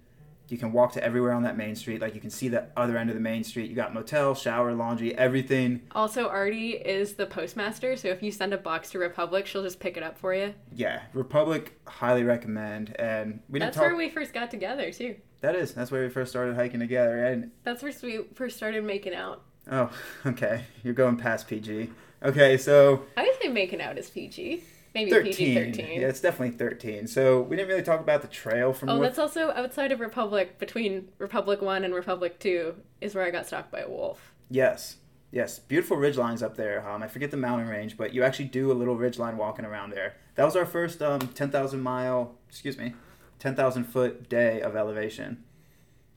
[0.49, 2.01] You can walk to everywhere on that main street.
[2.01, 3.69] Like you can see the other end of the main street.
[3.69, 5.83] You got motel, shower, laundry, everything.
[5.95, 9.79] Also, Artie is the postmaster, so if you send a box to Republic, she'll just
[9.79, 10.55] pick it up for you.
[10.75, 12.97] Yeah, Republic highly recommend.
[12.99, 13.87] And we didn't That's talk.
[13.89, 15.17] where we first got together, too.
[15.43, 17.27] that is that's where we first started hiking together.
[17.27, 19.43] And That's where we first started making out.
[19.71, 19.91] oh,
[20.27, 21.91] okay, you're going past PG.
[22.23, 24.65] Okay, so I would say making out is PG.
[24.95, 25.33] Maybe 13.
[25.35, 26.01] PG 13.
[26.01, 27.07] Yeah, it's definitely 13.
[27.07, 29.09] So we didn't really talk about the trail from Oh, North.
[29.09, 33.47] that's also outside of Republic, between Republic 1 and Republic 2, is where I got
[33.47, 34.33] stalked by a wolf.
[34.51, 34.97] Yes,
[35.31, 36.89] yes, beautiful ridge lines up there.
[36.89, 39.65] Um, I forget the mountain range, but you actually do a little ridge line walking
[39.65, 40.15] around there.
[40.37, 42.95] That was our first um, 10,000 mile, excuse me,
[43.41, 45.45] 10,000 foot day of elevation.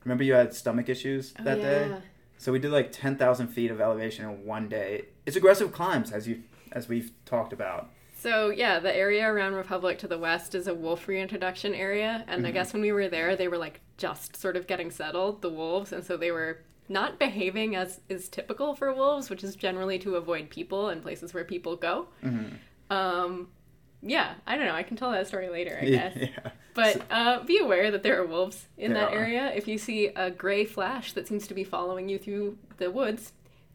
[0.04, 1.94] Remember you had stomach issues Oh, that day?
[2.38, 5.06] So we did like 10,000 feet of elevation in one day.
[5.26, 6.42] It's aggressive climbs, as you
[6.72, 7.90] as we've talked about.
[8.22, 12.24] So, yeah, the area around Republic to the west is a wolf reintroduction area.
[12.28, 12.54] And I Mm-hmm.
[12.54, 15.92] guess when we were there, they were like just sort of getting settled, the wolves.
[15.92, 16.58] And so they were
[16.88, 21.34] not behaving as is typical for wolves, which is generally to avoid people and places
[21.34, 22.06] where people go.
[22.24, 22.54] Mm-hmm.
[22.96, 23.48] Um,
[24.02, 24.74] yeah, I don't know.
[24.74, 26.16] I can tell that story later, I guess.
[26.16, 26.50] yeah.
[26.74, 29.18] But uh, be aware that there are wolves in There that are.
[29.18, 29.52] area.
[29.54, 33.32] If you see a gray flash that seems to be following you through the woods,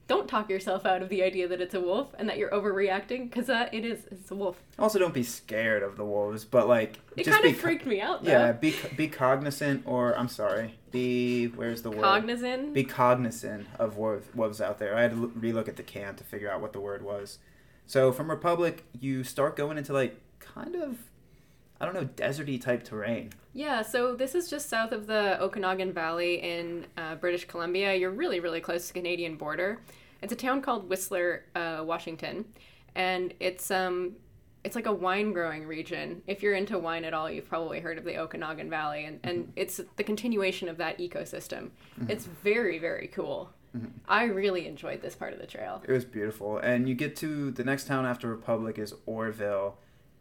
[0.08, 3.30] don't talk yourself out of the idea that it's a wolf and that you're overreacting
[3.30, 4.06] because uh, it is.
[4.10, 4.58] It's a wolf.
[4.80, 8.24] Also, don't be scared of the wolves, but like It kind of freaked me out
[8.24, 8.32] though.
[8.32, 12.04] Yeah, be be cognizant, or I'm sorry, be where's the word?
[12.04, 12.74] Cognizant.
[12.74, 14.96] Be cognizant of wolves, wolves out there.
[14.96, 17.40] I had to relook at the can to figure out what the word was.
[17.86, 20.98] So from Republic, you start going into like kind of,
[21.80, 23.32] I don't know, deserty type terrain.
[23.58, 27.96] Yeah, so this is just south of the Okanagan Valley in uh, British Columbia.
[27.96, 29.82] You're really, really close to the Canadian border.
[30.22, 32.46] It's a town called Whistler, uh, Washington,
[32.94, 34.12] and it's um,
[34.64, 36.22] it's like a wine growing region.
[36.28, 39.52] If you're into wine at all, you've probably heard of the Okanagan Valley, and, and
[39.56, 41.72] it's the continuation of that ecosystem.
[42.08, 43.50] It's very, very cool.
[44.08, 45.82] I really enjoyed this part of the trail.
[45.88, 49.78] It was beautiful, and you get to the next town after Republic is Oroville,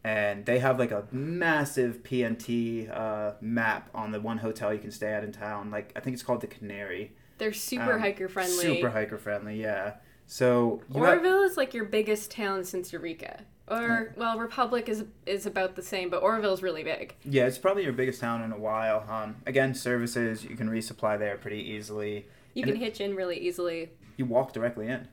[0.07, 4.91] and they have like a massive PNT uh, map on the one hotel you can
[4.91, 5.69] stay at in town.
[5.69, 7.11] Like I think it's called the Canary.
[7.39, 8.63] They're super Um, hiker friendly.
[8.63, 9.95] Super hiker friendly, yeah.
[10.25, 13.43] So Oroville is like your biggest town since Eureka.
[13.69, 17.15] Or well, Republic is is about the same, but Oroville's really big.
[17.25, 19.05] yeah, it's probably your biggest town in a while.
[19.09, 22.27] Um, again, services you can resupply there pretty easily.
[22.53, 23.89] You And can hitch in really easily.
[24.15, 25.09] You walk directly in.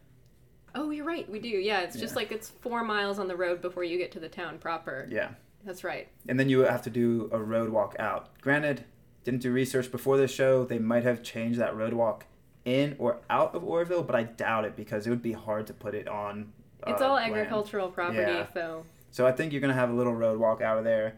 [0.75, 1.29] Oh, you're right.
[1.31, 1.49] We do.
[1.49, 2.21] Yeah, it's just Yeah.
[2.21, 5.07] like it's four miles on the road before you get to the town proper.
[5.11, 5.31] Yeah,
[5.65, 6.09] That's right.
[6.29, 8.39] and then you have to do a road walk out.
[8.41, 8.85] Granted,
[9.23, 10.65] didn't do research before this show.
[10.65, 12.27] They might have changed that road walk
[12.65, 15.75] in or out of Oroville, but I doubt it because it would be hard to
[15.75, 16.53] put it on.
[16.87, 17.33] It's uh, all land.
[17.33, 18.47] agricultural property, Yeah.
[18.55, 18.85] though.
[19.11, 21.15] So I think you're gonna have a little road walk out of there.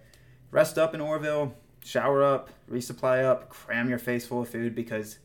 [0.51, 5.19] Rest up in Oroville, shower up, resupply up, cram your face full of food because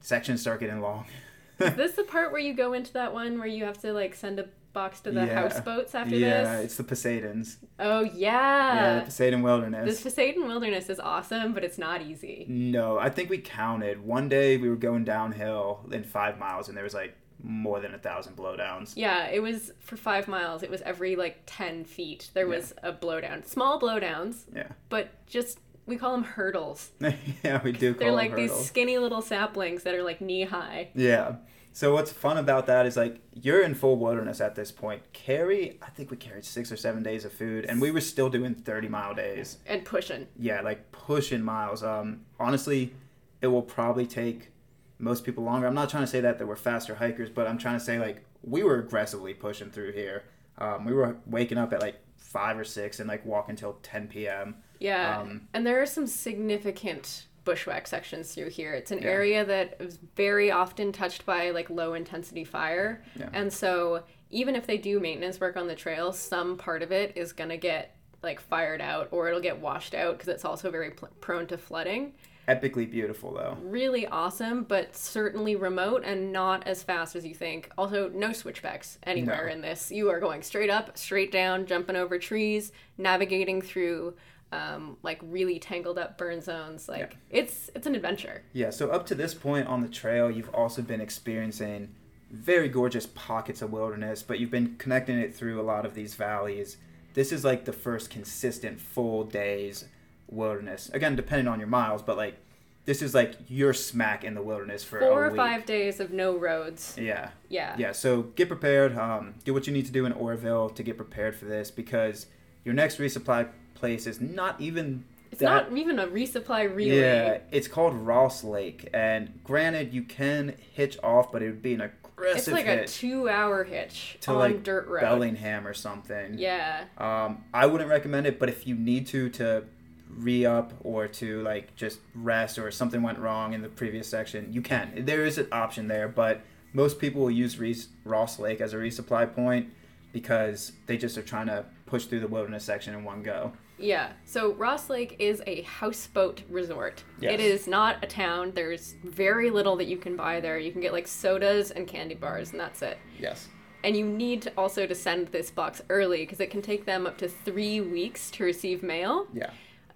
[0.00, 1.06] sections start getting long.
[1.58, 4.14] Is this the part where you go into that one where you have to like
[4.14, 5.34] send a box to the Yeah.
[5.34, 6.48] houseboats after yeah, this?
[6.48, 7.56] Yeah, it's the Pasaytens.
[7.78, 9.00] Oh yeah, yeah.
[9.00, 10.02] the Pasayten Wilderness.
[10.02, 12.46] this Pasayten Wilderness is awesome, but it's not easy.
[12.48, 14.04] No, I think we counted.
[14.04, 17.94] One day we were going downhill in five miles, and there was like more than
[17.94, 18.94] a thousand blowdowns.
[18.96, 20.62] Yeah, it was for five miles.
[20.62, 22.30] It was every like ten feet.
[22.34, 26.90] There was a blowdown, small blowdowns, Yeah, but just we call them hurdles.
[27.00, 27.94] yeah, we do.
[27.94, 27.98] Call them.
[27.98, 30.90] They're like these skinny little saplings that are like knee high.
[30.94, 31.36] Yeah.
[31.72, 35.02] So what's fun about that is like you're in full wilderness at this point.
[35.12, 38.28] Carry, I think we carried six or seven days of food, and we were still
[38.28, 39.58] doing thirty mile days.
[39.66, 40.26] and pushing.
[40.38, 41.82] Yeah, like pushing miles.
[41.82, 42.94] Um, honestly,
[43.40, 44.50] it will probably take
[44.98, 45.66] most people longer.
[45.66, 47.98] I'm not trying to say that there were faster hikers, but I'm trying to say
[47.98, 50.24] like we were aggressively pushing through here.
[50.58, 54.08] Um, we were waking up at like five or six and like walking till 10
[54.08, 54.56] p.m.
[54.78, 58.74] Yeah, Um, and there are some significant bushwhack sections through here.
[58.74, 59.08] It's an Yeah.
[59.08, 63.30] area that is very often touched by like low intensity fire, Yeah.
[63.32, 67.12] and so even if they do maintenance work on the trail, some part of it
[67.16, 70.90] is gonna get like fired out or it'll get washed out because it's also very
[70.90, 72.12] pl- prone to flooding.
[72.48, 73.56] Epically beautiful though.
[73.62, 77.70] really awesome, but certainly remote and not as fast as you think.
[77.78, 79.52] Also, no switchbacks anywhere No.
[79.52, 79.90] in this.
[79.92, 84.14] You are going straight up, straight down, jumping over trees, navigating through
[84.52, 86.88] um, like really tangled up burn zones.
[86.88, 88.42] Like it's it's an adventure.
[88.52, 91.94] Yeah, so up to this point on the trail, you've also been experiencing
[92.30, 96.14] very gorgeous pockets of wilderness, but you've been connecting it through a lot of these
[96.14, 96.76] valleys.
[97.14, 99.86] This is like the first consistent full days
[100.28, 100.90] wilderness.
[100.92, 102.36] Again, depending on your miles, but like
[102.84, 105.36] this is like you're smack in the wilderness for Four or week.
[105.36, 106.96] five days of no roads.
[106.98, 107.30] Yeah.
[107.50, 107.74] Yeah.
[107.78, 108.96] Yeah, so get prepared.
[108.96, 112.26] Um, do what you need to do in Oroville to get prepared for this because
[112.64, 113.48] your next resupply
[113.78, 116.98] place is not even It's that not even a resupply really.
[117.00, 121.74] yeah, it's called Ross Lake, and granted, you can hitch off, but it would be
[121.74, 125.00] an aggressive It's like a two hour hitch to on like dirt road.
[125.02, 126.36] Bellingham or something.
[126.38, 126.84] Yeah.
[126.98, 129.64] Um, I wouldn't recommend it, but if you need to to
[130.10, 134.52] re up or to like just rest or something went wrong in the previous section,
[134.52, 135.04] you can.
[135.04, 136.40] There is an option there, but
[136.72, 139.68] most people will use Reese, Ross Lake as a resupply point
[140.12, 143.52] because they just are trying to push through the wilderness section in one go.
[143.78, 144.12] Yeah.
[144.24, 147.04] So Ross Lake is a houseboat resort.
[147.20, 147.34] Yes.
[147.34, 148.52] It is not a town.
[148.54, 150.58] There's very little that you can buy there.
[150.58, 152.98] You can get like sodas and candy bars, and that's it.
[153.18, 153.48] Yes.
[153.84, 157.06] And you need to also to send this box early because it can take them
[157.06, 159.26] up to three weeks to receive mail.
[159.32, 159.50] Yeah.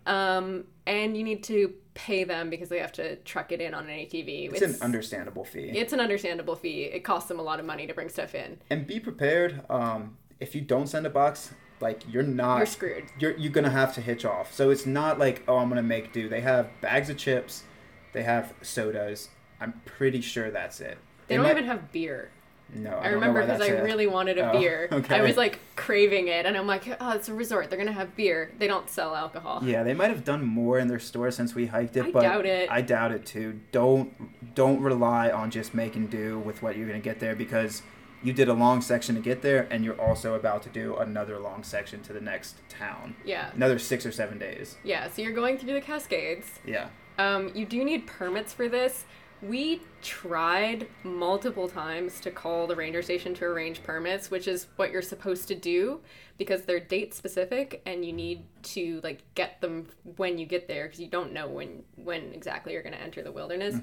[0.06, 3.84] Um, and you need to pay them because they have to truck it in on
[3.84, 4.52] an ATV.
[4.52, 5.70] It's, an understandable fee.
[5.74, 6.84] it's an understandable fee.
[6.84, 8.58] It costs them a lot of money to bring stuff in.
[8.70, 9.62] and be prepared.
[9.68, 11.52] Um, if you don't send a box,
[11.82, 13.04] like you're not You're screwed.
[13.18, 14.54] You're you're gonna have to hitch off.
[14.54, 16.28] So it's not like oh I'm gonna make do.
[16.28, 17.64] They have bags of chips,
[18.12, 19.28] they have sodas.
[19.60, 20.96] I'm pretty sure that's it.
[21.28, 22.30] They, don't might- even have beer.
[22.74, 23.82] No, I, don't remember because I it.
[23.82, 24.88] really wanted a Oh, beer.
[24.92, 25.16] okay.
[25.16, 27.68] I was like craving it, and I'm like, oh, it's a resort.
[27.68, 28.50] They're gonna have beer.
[28.58, 29.60] They don't sell alcohol.
[29.62, 32.22] Yeah, they might have done more in their store since we hiked it, I but
[32.22, 32.70] doubt it.
[32.70, 33.60] I doubt it too.
[33.72, 37.82] Don't don't rely on just making do with what you're gonna get there because
[38.22, 41.38] you did a long section to get there, and you're also about to do another
[41.38, 43.16] long section to the next town.
[43.24, 43.50] Yeah.
[43.54, 44.76] Another six or seven days.
[44.84, 45.10] Yeah.
[45.10, 46.60] So you're going through the Cascades.
[46.66, 46.88] Yeah.
[47.18, 49.04] Um, you do need permits for this.
[49.42, 54.92] We tried multiple times to call the ranger station to arrange permits, which is what
[54.92, 56.00] you're supposed to do
[56.38, 60.86] because they're date specific and you need to like get them when you get there
[60.86, 63.74] because you don't know when when exactly you're going to enter the wilderness.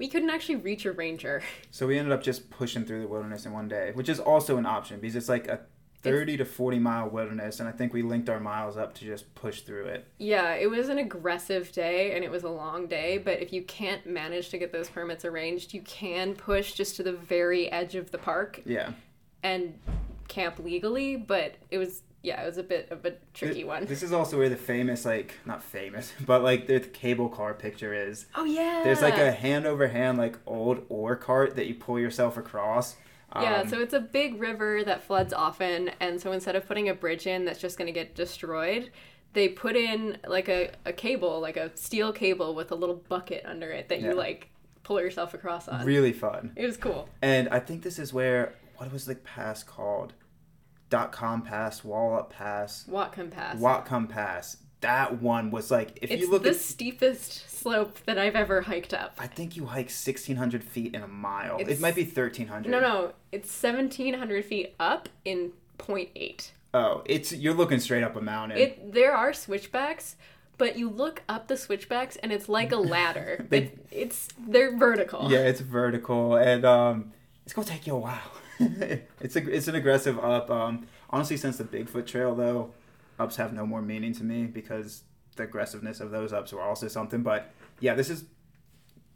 [0.00, 1.42] We couldn't actually reach a ranger.
[1.70, 4.56] So we ended up just pushing through the wilderness in one day, which is also
[4.56, 5.60] an option because it's like a
[6.02, 9.32] 30 to 40 mile wilderness, and I think we linked our miles up to just
[9.34, 10.06] push through it.
[10.18, 13.62] Yeah, it was an aggressive day and it was a long day, but if you
[13.62, 17.94] can't manage to get those permits arranged, you can push just to the very edge
[17.94, 18.92] of the park Yeah.
[19.42, 19.78] and
[20.28, 23.86] camp legally, but it was yeah, it was a bit of a tricky Th- one.
[23.86, 27.94] This is also where the famous, like, not famous, but like the cable car picture
[27.94, 28.26] is.
[28.34, 28.82] Oh yeah.
[28.84, 32.96] There's like a hand over hand, like old ore cart that you pull yourself across.
[33.34, 36.88] Yeah, Um, so it's a big river that floods often, and so instead of putting
[36.88, 38.90] a bridge in that's just going to get destroyed,
[39.34, 43.44] they put in like a, a cable, like a steel cable with a little bucket
[43.46, 44.08] under it that Yeah.
[44.08, 44.48] you like
[44.82, 45.86] pull yourself across on.
[45.86, 46.52] really fun.
[46.56, 47.08] It was cool.
[47.22, 50.12] And I think this is where, what was the pass called?
[50.90, 53.56] Dot com pass, Wallop pass, Whatcom Pass.
[53.58, 54.56] Whatcom pass.
[54.80, 58.62] That one was like, if it's you look the at steepest slope that I've ever
[58.62, 59.14] hiked up.
[59.18, 61.58] I think you hike 1,600 feet in a mile.
[61.60, 62.70] It's- it might be 1,300.
[62.70, 66.50] No, no, it's 1,700 feet up in 0.8.
[66.72, 68.56] Oh, it's you're looking straight up a mountain.
[68.58, 70.16] It there are switchbacks,
[70.58, 73.44] but you look up the switchbacks and it's like a ladder.
[73.50, 75.30] They- It- it's they're vertical.
[75.30, 77.12] yeah, it's vertical, and um,
[77.44, 78.18] it's gonna take you a while.
[79.20, 80.50] it's a it's an aggressive up.
[80.50, 82.72] Um, honestly, since the Bigfoot Trail though,
[83.18, 85.02] ups have no more meaning to me because
[85.36, 87.22] the aggressiveness of those ups were also something.
[87.22, 87.50] But
[87.80, 88.24] yeah, this is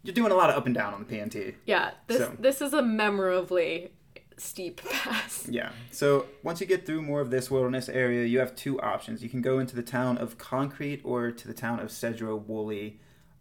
[0.03, 1.55] you're doing a lot of up and down on the PNT.
[1.67, 3.91] Yeah, this So- this is a memorably
[4.37, 5.47] steep pass.
[5.49, 5.71] Yeah.
[5.91, 9.23] So once you get through more of this wilderness area, you have two options.
[9.23, 12.99] You can go into the town of Concrete or to the town of Sedro-Woolley.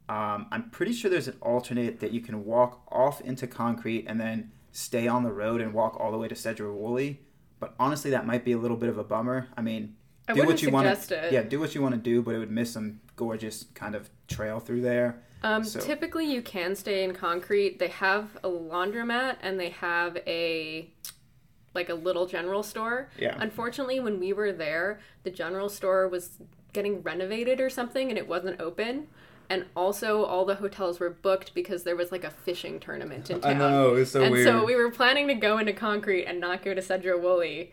[0.07, 4.19] Um, I'm pretty sure there's an alternate that you can walk off into Concrete and
[4.19, 7.21] then stay on the road and walk all the way to Sedro-Woolley.
[7.61, 9.47] But honestly, that might be a little bit of a bummer.
[9.55, 9.95] I mean,
[10.27, 11.29] I do what you want to.
[11.31, 14.09] Yeah, do what you want to do, but it would miss some gorgeous kind of
[14.27, 15.21] trail through there.
[15.43, 17.77] Um, So- Typically, you can stay in concrete.
[17.79, 20.89] They have a laundromat and they have a
[21.75, 23.09] like a little general store.
[23.17, 23.35] Yeah.
[23.39, 26.37] Unfortunately, when we were there, the general store was
[26.71, 29.07] getting renovated or something, and it wasn't open.
[29.49, 33.41] And also, all the hotels were booked because there was like a fishing tournament in
[33.41, 33.51] town.
[33.51, 34.47] I know, it's so weird.
[34.47, 37.71] and so we were planning to go into concrete and not go to Sedro-Woolley,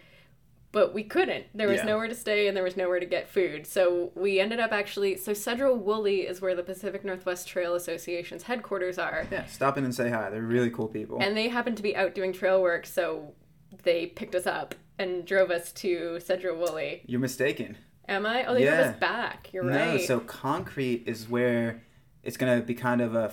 [0.72, 1.46] but we couldn't.
[1.54, 1.86] There was Yeah.
[1.86, 3.66] nowhere to stay and there was nowhere to get food.
[3.66, 5.16] So we ended up actually.
[5.16, 9.94] So Sedro-Woolley is where the Pacific Northwest Trail Association's headquarters are, yeah, stop in and
[9.94, 10.30] say hi.
[10.30, 11.18] They're really cool people.
[11.20, 13.32] and they happened to be out doing trail work, so
[13.82, 17.02] they picked us up and drove us to Sedro-Woolley.
[17.06, 17.78] You're mistaken.
[18.10, 18.44] Am I?
[18.44, 18.88] Oh, they drove Yeah.
[18.90, 19.48] us back.
[19.52, 19.92] You're no, right.
[19.94, 21.82] No, so concrete is where
[22.22, 23.32] it's gonna be kind of a,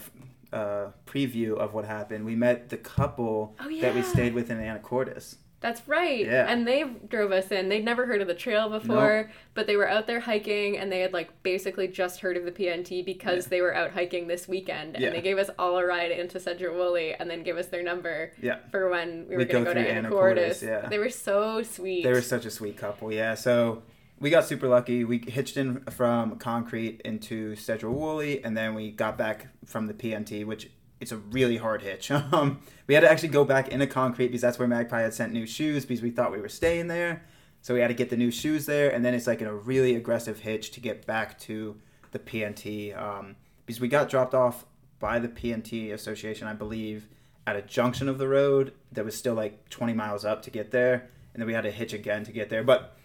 [1.06, 2.26] preview of what happened.
[2.26, 5.36] We met the couple Oh, that we stayed with in Anacortes.
[5.60, 6.26] That's right.
[6.26, 6.46] Yeah.
[6.48, 7.68] And they drove us in.
[7.68, 11.00] They'd never heard of the trail before, but they were out there hiking and they
[11.02, 14.96] had like basically just heard of the PNT because they were out hiking this weekend.
[14.96, 15.10] And Yeah.
[15.10, 18.60] they gave us all a ride into Sedro-Woolley and then gave us their number Yeah,
[18.72, 19.94] for when we were going go to go to.
[20.10, 20.88] Anacortes, yeah.
[20.88, 22.04] They were so sweet.
[22.04, 23.12] they were such a sweet couple.
[23.12, 23.82] Yeah, so
[24.20, 25.04] we got super lucky.
[25.04, 30.46] We hitched in from concrete into Sedro-Woolley, and then we got back from the PNT,
[30.46, 32.12] which it's a really hard hitch.
[32.32, 35.34] Um, we had to actually go back into concrete because that's where Magpie had sent
[35.34, 37.24] new shoes because we thought we were staying there.
[37.62, 39.96] So we had to get the new shoes there, and then it's like a really
[39.96, 41.76] aggressive hitch to get back to
[42.12, 44.66] the PNT um, because we got dropped off
[45.00, 47.08] by the PNT Association, I believe,
[47.46, 50.72] at a junction of the road that was still like 20 miles up to get
[50.72, 52.64] there, and then we had to hitch again to get there.
[52.64, 52.96] But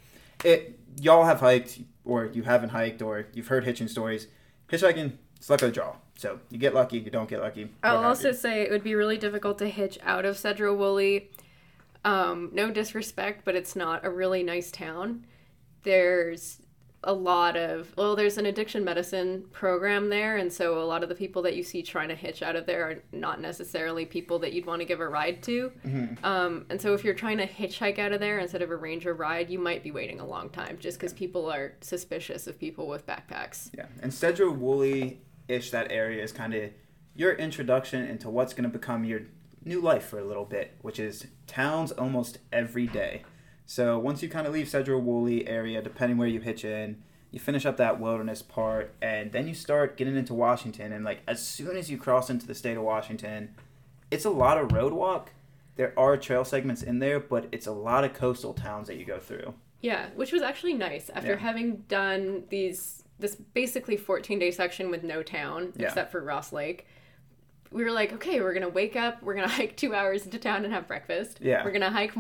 [0.45, 4.29] it y'all have hiked or you haven't hiked or you've heard hitching stories.
[4.69, 5.97] Hitchhiking, it's luck of the draw.
[6.17, 7.71] So you get lucky, you don't get lucky.
[7.83, 8.35] I'll also you.
[8.35, 11.31] say it would be really difficult to hitch out of Sedro-Woolley.
[12.05, 15.27] Um, no disrespect, but it's not a really nice town.
[15.83, 16.62] There's
[17.05, 21.09] a lot of well, there's an addiction medicine program there, and so a lot of
[21.09, 24.39] the people that you see trying to hitch out of there are not necessarily people
[24.41, 25.73] that you'd want to give a ride to.
[26.23, 29.13] Um, and so if you're trying to hitchhike out of there instead of arrange a
[29.13, 32.87] ride, you might be waiting a long time just because people are suspicious of people
[32.87, 33.71] with backpacks.
[33.77, 36.71] Yeah, and Sedro-Woolley ish that area is kind of
[37.15, 39.23] your introduction into what's going to become your
[39.65, 43.23] new life for a little bit, which is towns almost every day.
[43.73, 47.65] So once you kind of leave Sedro-Woolley area, depending where you hitch in, you finish
[47.65, 50.93] up that wilderness part, and then you start getting into Washington.
[50.93, 53.55] And like as soon as you cross into the state of Washington,
[54.11, 55.31] it's a lot of road walk.
[55.77, 59.07] There are trail segments in there, but it's a lot of coastal towns that you
[59.07, 59.55] go through.
[59.81, 61.37] Yeah, which was actually nice after Yeah.
[61.39, 65.87] having done these this basically 14 day section with no town Yeah.
[65.87, 66.87] except for Ross Lake.
[67.71, 70.67] We were like, okay, we're gonna wake up, we're gonna hike two hours into town
[70.67, 71.39] and have breakfast.
[71.41, 71.65] Yeah.
[71.65, 72.13] We're gonna hike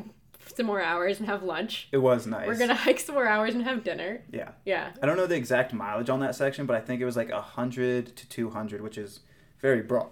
[0.54, 1.88] some more hours and have lunch.
[1.92, 2.46] It was nice.
[2.46, 4.22] We're gonna hike some more hours and have dinner.
[4.30, 4.50] yeah.
[4.64, 4.92] Yeah.
[5.02, 7.30] I don't know the exact mileage on that section, but I think it was like
[7.30, 9.20] 100 to 200, which is
[9.60, 10.08] very broad.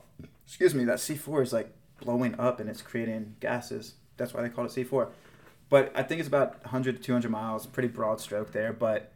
[0.46, 3.94] Excuse me, that C4 is like blowing up and it's creating gases.
[4.16, 5.08] That's why they call it C4.
[5.68, 9.12] But I think it's about 100 to 200 miles, pretty broad stroke there, but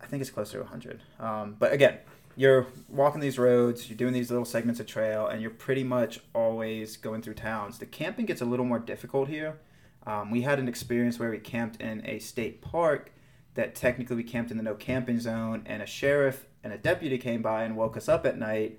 [0.00, 1.00] I think it's closer to 100.
[1.18, 1.98] Um, but again,
[2.36, 6.20] you're walking these roads, you're doing these little segments of trail, and you're pretty much
[6.34, 7.78] always going through towns.
[7.78, 9.58] The camping gets a little more difficult here.
[10.06, 13.10] Um, we had an experience where we camped in a state park
[13.54, 17.18] that technically we camped in the no camping zone, and a sheriff and a deputy
[17.18, 18.78] came by and woke us up at night,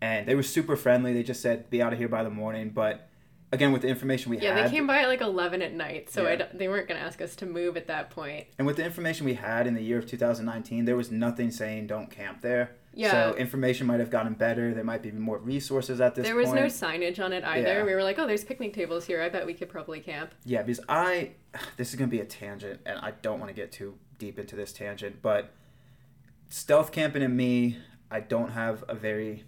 [0.00, 1.12] and they were super friendly.
[1.12, 3.08] They just said, "Be out of here by the morning." But
[3.52, 5.72] again, with the information we Yeah, had, Yeah, they came by at like 11 at
[5.72, 6.36] night, so Yeah.
[6.36, 8.46] d- they weren't gonna ask us to move at that point.
[8.58, 11.86] and with the information we had in the year of 2019, there was nothing saying
[11.86, 12.72] don't camp there.
[12.96, 13.10] Yeah.
[13.10, 14.72] So information might have gotten better.
[14.72, 16.60] There might be more resources at this There was point.
[16.60, 17.68] no signage on it either.
[17.68, 17.84] Yeah.
[17.84, 19.20] We were like, oh, there's picnic tables here.
[19.20, 20.34] I bet we could probably camp.
[20.44, 21.32] Yeah, because I
[21.76, 24.56] this is gonna be a tangent, and I don't want to get too deep into
[24.56, 25.52] this tangent, but
[26.48, 27.76] stealth camping and me,
[28.10, 29.44] I don't have a very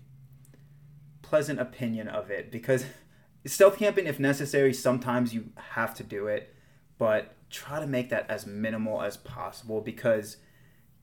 [1.22, 2.84] pleasant opinion of it because
[3.46, 6.54] stealth camping, if necessary, sometimes you have to do it,
[6.98, 10.36] but try to make that as minimal as possible because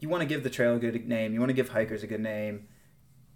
[0.06, 2.08] you want to give the trail a good name, you want to give hikers a
[2.08, 2.68] good name,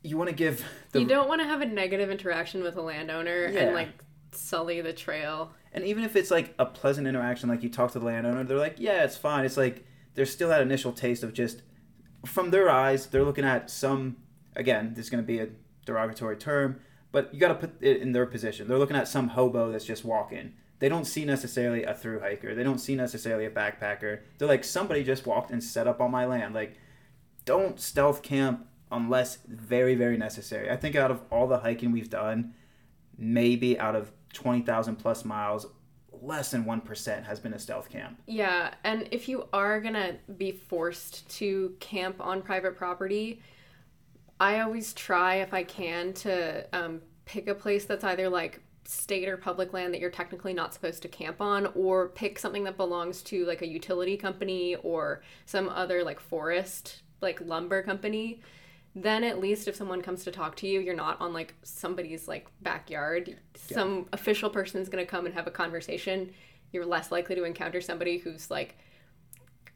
[0.03, 2.81] you want to give the you don't want to have a negative interaction with a
[2.81, 3.61] landowner Yeah.
[3.61, 3.89] and like
[4.33, 5.51] sully the trail.
[5.73, 8.57] And even if it's like a pleasant interaction, like you talk to the landowner, they're
[8.57, 9.45] like, yeah, it's fine.
[9.45, 11.63] It's like there's still that initial taste of just,
[12.23, 14.17] from their eyes, they're looking at some,
[14.55, 15.47] again, this is going to be a
[15.87, 16.79] derogatory term,
[17.11, 18.67] but you got to put it in their position.
[18.67, 20.53] They're looking at some hobo that's just walking.
[20.79, 22.55] They don't see necessarily a through hiker.
[22.55, 24.21] They don't see necessarily a backpacker.
[24.37, 26.55] They're like, somebody just walked and set up on my land.
[26.55, 26.77] Like,
[27.45, 30.71] don't stealth camp unless very, very necessary.
[30.71, 32.53] I think out of all the hiking we've done,
[33.17, 35.67] maybe out of 20,000 plus miles,
[36.21, 38.21] less than 1% has been a stealth camp.
[38.25, 43.41] Yeah, and if you are gonna be forced to camp on private property,
[44.39, 49.29] I always try, if I can, to um, pick a place that's either like state
[49.29, 52.75] or public land that you're technically not supposed to camp on, or pick something that
[52.75, 58.41] belongs to like a utility company or some other like forest, like lumber company.
[58.95, 62.27] Then at least if someone comes to talk to you, you're not on like somebody's
[62.27, 63.37] like backyard.
[63.55, 66.33] Some official person's gonna come and have a conversation.
[66.71, 68.75] You're less likely to encounter somebody who's like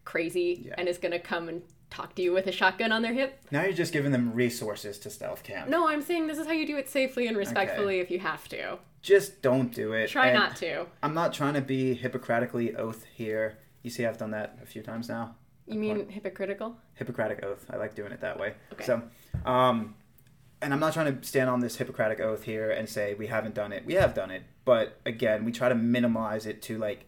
[0.06, 0.76] crazy Yeah.
[0.78, 1.62] and is gonna come and
[1.92, 3.40] talk to you with a shotgun on their hip.
[3.52, 5.70] Now you're just giving them resources to stealth camp.
[5.70, 8.50] No, I'm saying this is how you do it safely and respectfully if you have
[8.50, 8.80] to.
[9.04, 10.10] Just don't do it.
[10.10, 10.88] Try And not to.
[11.04, 13.60] I'm not trying to be Hippocratically oath here.
[13.84, 15.36] You see, I've done that a few times now.
[15.68, 16.78] You mean hypocritical?
[16.94, 17.66] Hippocratic oath.
[17.70, 18.54] I like doing it that way.
[18.72, 18.86] Okay.
[18.86, 19.02] So,
[19.46, 19.96] um,
[20.62, 23.56] and I'm not trying to stand on this Hippocratic oath here and say we haven't
[23.56, 23.86] done it.
[23.86, 27.06] We have done it, but again, we try to minimize it to like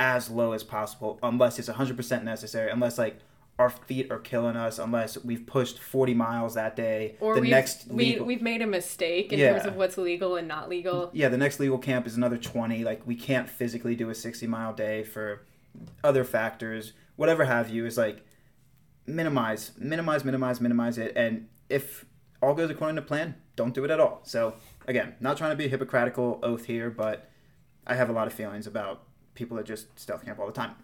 [0.00, 2.70] as low as possible, unless it's 100% necessary.
[2.70, 3.20] Unless like
[3.58, 7.16] our feet are killing us, unless we've pushed 40 miles that day.
[7.18, 9.52] Or the we've, next we, legal, we've made a mistake in Yeah.
[9.54, 11.10] terms of what's legal and not legal.
[11.12, 12.84] yeah, the next legal camp is another 20.
[12.84, 15.42] Like we can't physically do a 60 mile day for
[16.04, 17.84] other factors, whatever have you.
[17.84, 18.24] Is like
[19.06, 22.04] minimize, minimize, minimize, minimize it, and if
[22.42, 24.20] all goes according to plan, don't do it at all.
[24.22, 24.54] So
[24.86, 27.28] again, not trying to be a hypocritical oath here, but
[27.86, 29.02] I have a lot of feelings about
[29.34, 30.76] people that just stealth camp all the time.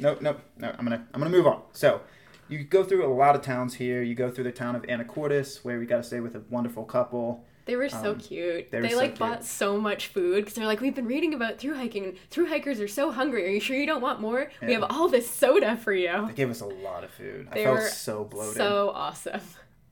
[0.00, 0.68] Nope, nope, no.
[0.78, 1.62] I'm gonna I'm gonna move on.
[1.72, 2.00] So
[2.48, 4.02] you go through a lot of towns here.
[4.02, 6.84] You go through the town of Anacortes, where we got to stay with a wonderful
[6.84, 7.44] couple.
[7.66, 8.70] They were so Um, cute.
[8.70, 9.18] they They, so like cute.
[9.18, 12.04] bought so much food because they're like, we've been reading about through hiking.
[12.06, 13.44] and Through hikers are so hungry.
[13.46, 14.50] Are you sure you don't want more?
[14.62, 16.26] We have all this soda for you.
[16.28, 17.48] They gave us a lot of food.
[17.52, 18.56] I felt so bloated.
[18.56, 19.40] So awesome.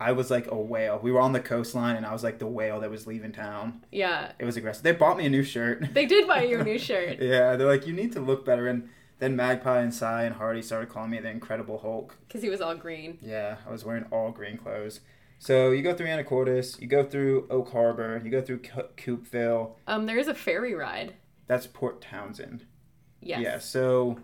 [0.01, 0.99] I was like a whale.
[1.03, 3.83] We were on the coastline, and I was like the whale that was leaving town.
[3.93, 4.83] Yeah, It was aggressive.
[4.83, 5.93] They bought me a new shirt.
[5.93, 7.19] they did buy you a new shirt.
[7.21, 8.67] yeah, they're like, you need to look better.
[8.69, 8.89] And
[9.19, 12.17] then Magpie and Cy and Hardy started calling me the Incredible Hulk.
[12.27, 13.19] because he was all green.
[13.23, 15.01] Yeah, I was wearing all green clothes.
[15.39, 19.73] So you go through Anacortes, you go through Oak Harbor, you go through Co- Coupeville.
[19.87, 21.15] Um, there is a ferry ride.
[21.47, 22.65] That's Port Townsend.
[23.21, 23.41] Yes.
[23.41, 24.19] Yeah, so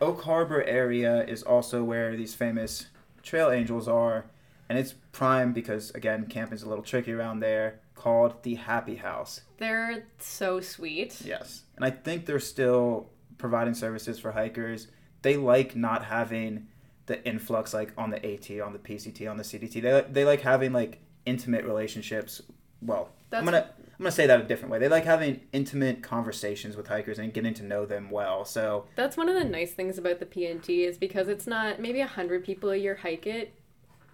[0.00, 2.86] Oak Harbor area is also where these famous
[3.22, 4.26] trail angels are,
[4.68, 7.80] and it's prime because again, camping's a little tricky around there.
[7.94, 9.42] Called the Happy House.
[9.58, 11.20] They're so sweet.
[11.22, 13.10] Yes, and I think they're still
[13.40, 14.88] providing services for hikers.
[15.22, 16.68] They like not having
[17.06, 19.82] the influx like on the AT, on the PCT, on the CDT.
[19.82, 22.42] They they like having like intimate relationships.
[22.82, 24.78] Well, I'm gonna I'm gonna say that a different way.
[24.78, 28.44] They like having intimate conversations with hikers and getting to know them well.
[28.44, 32.00] So That's one of the nice things about the PNT is because it's not maybe
[32.00, 33.52] a hundred people a year hike it.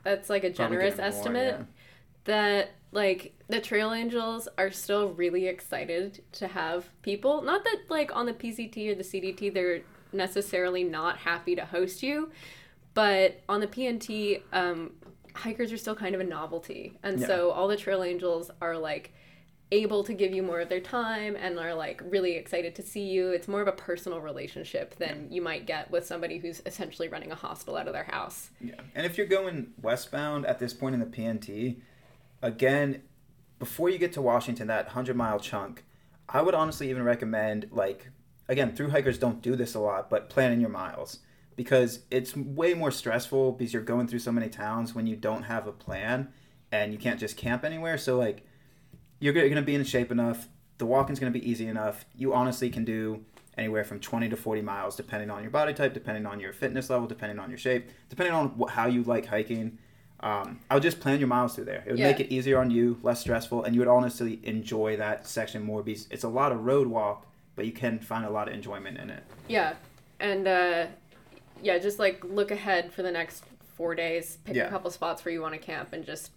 [0.03, 1.55] That's like a generous more, estimate.
[1.59, 1.65] yeah.
[2.25, 7.43] That like the Trail Angels are still really excited to have people.
[7.43, 9.83] Not that like on the PCT or the CDT they're
[10.13, 12.31] necessarily not happy to host you,
[12.95, 14.93] but on the PNT, um,
[15.35, 17.27] hikers are still kind of a novelty, and Yeah.
[17.27, 19.13] so all the Trail Angels are like
[19.73, 23.03] able to give you more of their time and are like really excited to see
[23.03, 23.31] you.
[23.31, 27.33] It's more of a personal relationship than you might get with somebody who's essentially running
[27.33, 28.51] a hostel out of their house.
[28.61, 28.75] Yeah.
[28.95, 31.81] And if you're going westbound at this point in the PNT,
[32.43, 33.03] again,
[33.59, 35.85] before you get to Washington, that 100 mile chunk,
[36.29, 38.11] I would honestly even recommend, like,
[38.49, 41.21] again, through hikers don't do this a lot, but planning your miles
[41.57, 45.45] because it's way more stressful because you're going through so many towns when you don't
[45.45, 46.29] have a plan
[46.71, 47.97] and you can't just camp anywhere.
[47.97, 48.45] So, like,
[49.19, 50.49] you're going to be in shape enough.
[50.79, 52.05] The walking's going to be easy enough.
[52.15, 53.25] You honestly can do
[53.57, 56.91] anywhere from 20 to 40 miles depending on your body type depending on your fitness
[56.91, 59.79] level depending on your shape depending on how you like hiking
[60.21, 62.07] um, i would just plan your miles through there it would Yeah.
[62.07, 65.83] make it easier on you less stressful and you would honestly enjoy that section more
[65.83, 68.99] because it's a lot of road walk but you can find a lot of enjoyment
[68.99, 69.75] in it Yeah.
[70.21, 70.87] And uh
[71.63, 73.45] yeah, just like look ahead for the next
[73.77, 74.67] 4 days, pick Yeah.
[74.67, 76.31] a couple spots where you want to camp and just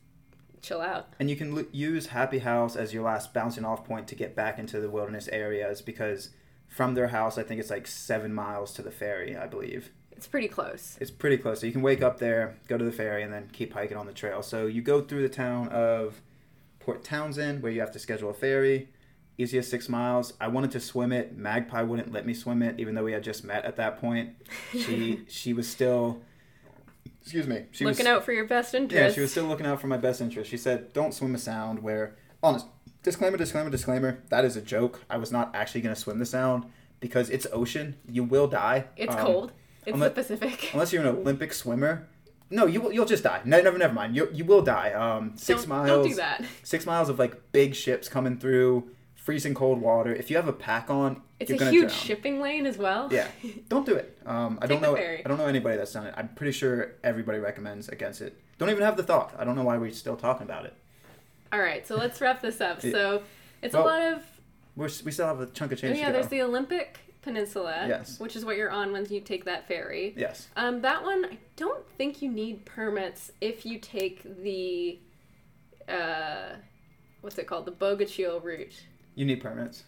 [0.61, 1.07] chill out.
[1.19, 4.35] and you can l- use happy house as your last bouncing off point to get
[4.35, 6.31] back into the wilderness areas because
[6.67, 9.89] from their house i think it's like seven miles to the ferry i believe
[10.19, 10.97] It's pretty close.
[10.99, 11.61] It's pretty close.
[11.61, 14.05] So you can wake up there, go to the ferry, and then keep hiking on
[14.05, 14.43] the trail.
[14.43, 16.21] So you go through the town of
[16.81, 18.89] Port Townsend, where you have to schedule a ferry.
[19.37, 20.33] Easiest six miles.
[20.41, 21.37] I wanted to swim it.
[21.37, 24.31] Magpie wouldn't let me swim it, even though we had just met at that point.
[24.73, 26.19] She she was still,
[27.21, 27.67] excuse me.
[27.71, 29.01] She Looking was, out for your best interest.
[29.01, 30.51] Yeah, she was still looking out for my best interest.
[30.51, 32.65] She said, "Don't swim a sound where honest
[33.03, 34.21] disclaimer, disclaimer, disclaimer.
[34.27, 34.99] That is a joke.
[35.09, 36.65] I was not actually going to swim the sound
[36.99, 37.95] because it's ocean.
[38.05, 38.87] You will die.
[38.97, 39.51] It's Um, cold.
[39.85, 40.69] It's unless- the Pacific.
[40.73, 42.07] unless you're an Olympic swimmer.
[42.51, 43.41] No, you will, you'll just die.
[43.45, 44.15] No, never, never mind.
[44.15, 44.91] You you will die.
[44.93, 45.87] Um, 6 don't, miles.
[45.87, 46.43] Don't do that.
[46.63, 50.13] Six miles of like big ships coming through, freezing cold water.
[50.15, 51.91] If you have a pack on, It's you're a huge drown.
[51.91, 53.07] shipping lane as well.
[53.11, 53.27] Yeah,
[53.69, 54.17] don't do it.
[54.25, 54.95] Um, I don't know.
[54.97, 56.13] I don't know anybody that's done it.
[56.17, 58.35] I'm pretty sure everybody recommends against it.
[58.57, 59.35] Don't even have the thought.
[59.37, 60.73] I don't know why we're still talking about it.
[61.53, 62.79] All right, so let's wrap this up.
[62.83, 62.91] Yeah.
[62.91, 63.23] So
[63.61, 64.23] it's Well, a lot of
[64.75, 66.07] We're we still have a chunk of oh, change yeah.
[66.07, 66.17] to go.
[66.19, 68.19] There's the Olympic Peninsula, Yes.
[68.19, 70.13] which is what you're on when you take that ferry.
[70.15, 70.47] yes.
[70.55, 74.99] Um, that one, I don't think you need permits if you take the,
[75.87, 76.55] uh,
[77.21, 78.73] what's it called, the Bogachiel route.
[79.15, 79.83] You need permits.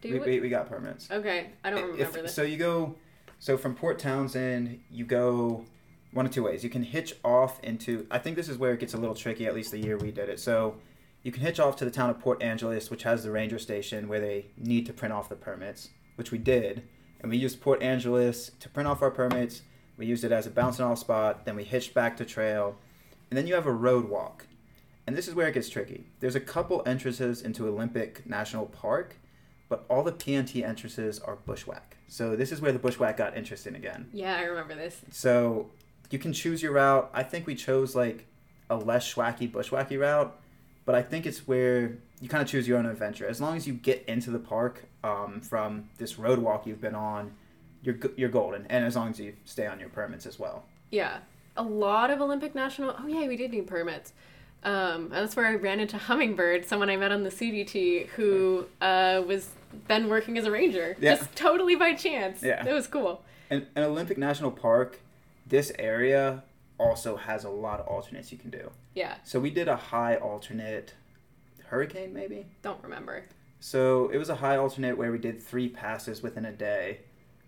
[0.00, 1.10] Do We, we, we got permits.
[1.10, 2.34] okay, I don't If- remember this.
[2.34, 2.96] So you go,
[3.38, 5.64] so from Port Townsend, you go
[6.12, 6.64] one of two ways.
[6.64, 8.06] You can hitch off into.
[8.10, 9.46] I think this is where it gets a little tricky.
[9.46, 10.40] At least the year we did it.
[10.40, 10.76] So
[11.22, 14.08] you can hitch off to the town of Port Angeles, which has the ranger station
[14.08, 16.82] where they need to print off the permits, which we did,
[17.20, 19.62] and we used Port Angeles to print off our permits.
[19.96, 21.44] We used it as a bouncing off spot.
[21.44, 22.76] Then we hitched back to trail,
[23.30, 24.46] and then you have a road walk.
[25.06, 26.06] And this is where it gets tricky.
[26.20, 29.16] There's a couple entrances into Olympic National Park,
[29.68, 31.96] but all the PNT entrances are bushwhack.
[32.08, 34.08] So this is where the bushwhack got interesting again.
[34.12, 35.00] yeah, I remember this.
[35.10, 35.70] So
[36.10, 37.10] you can choose your route.
[37.14, 38.26] I think we chose like
[38.68, 40.38] a less schwacky bushwhacky route,
[40.84, 43.26] but I think it's where you kind of choose your own adventure.
[43.26, 46.94] As long as you get into the park um, from this road walk you've been
[46.94, 47.32] on,
[47.82, 48.66] you're you're golden.
[48.68, 50.64] And as long as you stay on your permits as well.
[50.90, 51.18] Yeah,
[51.56, 52.94] a lot of Olympic national.
[52.98, 54.12] Oh yeah, we did need permits.
[54.64, 59.20] Um, that's where I ran into Hummingbird, someone I met on the CDT who uh,
[59.26, 59.48] was
[59.88, 61.16] then working as a ranger, Yeah.
[61.16, 62.42] just totally by chance.
[62.44, 62.64] Yeah.
[62.64, 63.24] it was cool.
[63.50, 65.00] And, and Olympic National Park,
[65.48, 66.44] this area
[66.78, 68.70] also has a lot of alternates you can do.
[68.94, 70.94] Yeah, So we did a high alternate
[71.66, 72.46] Hurricane, maybe.
[72.62, 73.24] Don't remember.
[73.62, 76.98] So it was a high alternate where we did three passes within a day.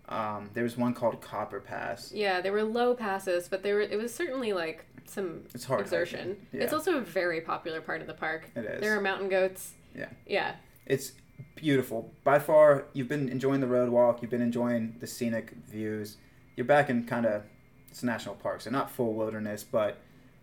[0.07, 2.13] Um, there was one called Copper Pass.
[2.13, 3.81] Yeah, they were low passes, but there were.
[3.81, 6.37] It was certainly like some It's hard exertion.
[6.51, 6.61] hiking.
[6.61, 8.49] It's also a very popular part of the park.
[8.55, 8.81] It is.
[8.81, 9.73] There are mountain goats.
[9.93, 10.07] Yeah.
[10.25, 10.55] Yeah.
[10.85, 11.11] It's
[11.55, 12.13] beautiful.
[12.23, 14.21] By far, you've been enjoying the road walk.
[14.21, 16.15] You've been enjoying the scenic views.
[16.55, 17.43] You're back in kind of
[17.89, 19.97] it's a national park, so not full wilderness, but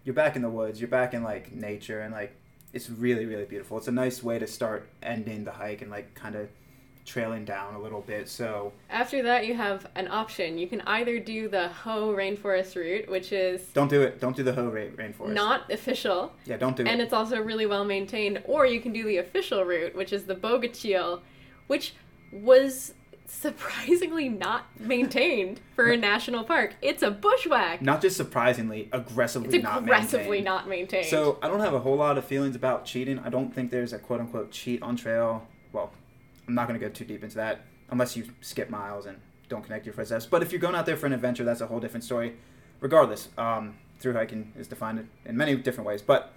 [0.04, 0.80] you're back in the woods.
[0.82, 2.36] You're back in like nature, and like
[2.72, 3.78] it's really really beautiful.
[3.78, 6.48] It's a nice way to start ending the hike and like kind of
[7.04, 8.28] trailing down a little bit.
[8.28, 10.56] So After that, you have an option.
[10.56, 14.20] You can either do the Hoh Rainforest route, which is don't do it.
[14.20, 15.32] Don't do the Hoh Ra- Rainforest.
[15.32, 16.92] not official, Yeah, don't do and it.
[16.92, 18.40] And it's also really well maintained.
[18.44, 21.20] Or you can do the official route, which is the Bogachiel,
[21.66, 21.94] which
[22.32, 22.94] was
[23.32, 26.74] surprisingly not maintained for a national park.
[26.82, 27.82] It's a bushwhack.
[27.82, 30.44] Not just surprisingly, aggressively It's not aggressively maintained.
[30.44, 31.06] not maintained.
[31.06, 33.18] So I don't have a Hoh lot of feelings about cheating.
[33.18, 35.46] I don't think there's a quote unquote cheat on trail.
[35.72, 35.92] Well,
[36.46, 39.18] I'm not going to go too deep into that unless you skip miles and
[39.48, 40.26] don't connect your footsteps.
[40.26, 42.36] But if you're going out there for an adventure, that's a whole different story.
[42.80, 46.02] Regardless, um, through hiking is defined in many different ways.
[46.02, 46.32] But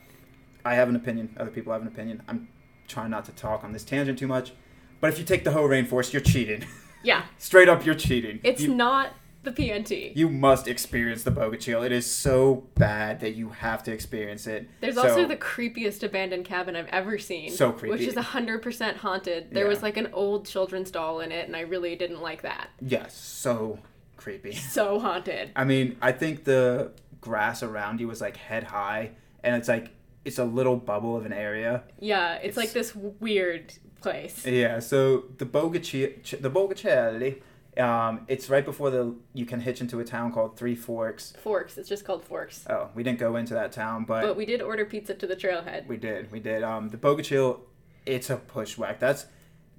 [0.63, 1.35] I have an opinion.
[1.37, 2.23] Other people have an opinion.
[2.27, 2.47] I'm
[2.87, 4.53] trying not to talk on this tangent too much.
[5.01, 6.65] But if you take the whole rainforest, you're cheating.
[7.05, 8.39] yeah, Straight up, you're cheating.
[8.43, 10.11] it's You- not the PNT.
[10.15, 11.85] you must experience the Bogachiel.
[11.85, 14.67] It is so bad that you have to experience it.
[14.81, 17.51] There's So- also the creepiest abandoned cabin I've ever seen.
[17.51, 17.91] So creepy.
[17.91, 19.51] Which is 100% haunted.
[19.51, 19.69] There Yeah.
[19.69, 22.69] was like an old children's doll in it, and I really didn't like that.
[22.81, 23.77] yes, so
[24.17, 24.53] creepy.
[24.75, 25.51] So haunted.
[25.55, 26.91] I mean, I think the
[27.21, 29.11] grass around you was like head high,
[29.43, 29.89] and it's like
[30.23, 31.83] it's a little bubble of an area.
[31.99, 33.71] Yeah, it's, It's- like this weird
[34.11, 34.45] place.
[34.45, 34.79] Yeah.
[34.79, 37.41] So the Bogachi, the Bogacelli,
[37.81, 41.33] um, it's right before the you can hitch into a town called Three Forks.
[41.41, 41.77] Forks.
[41.77, 42.65] It's just called Forks.
[42.69, 45.35] Oh, we didn't go into that town, but, But we did order pizza to the
[45.35, 45.87] trailhead.
[45.87, 46.31] we did.
[46.31, 46.63] We did.
[46.63, 47.59] Um, the Bogachiel,
[48.05, 48.99] it's a bushwhack.
[48.99, 49.25] That's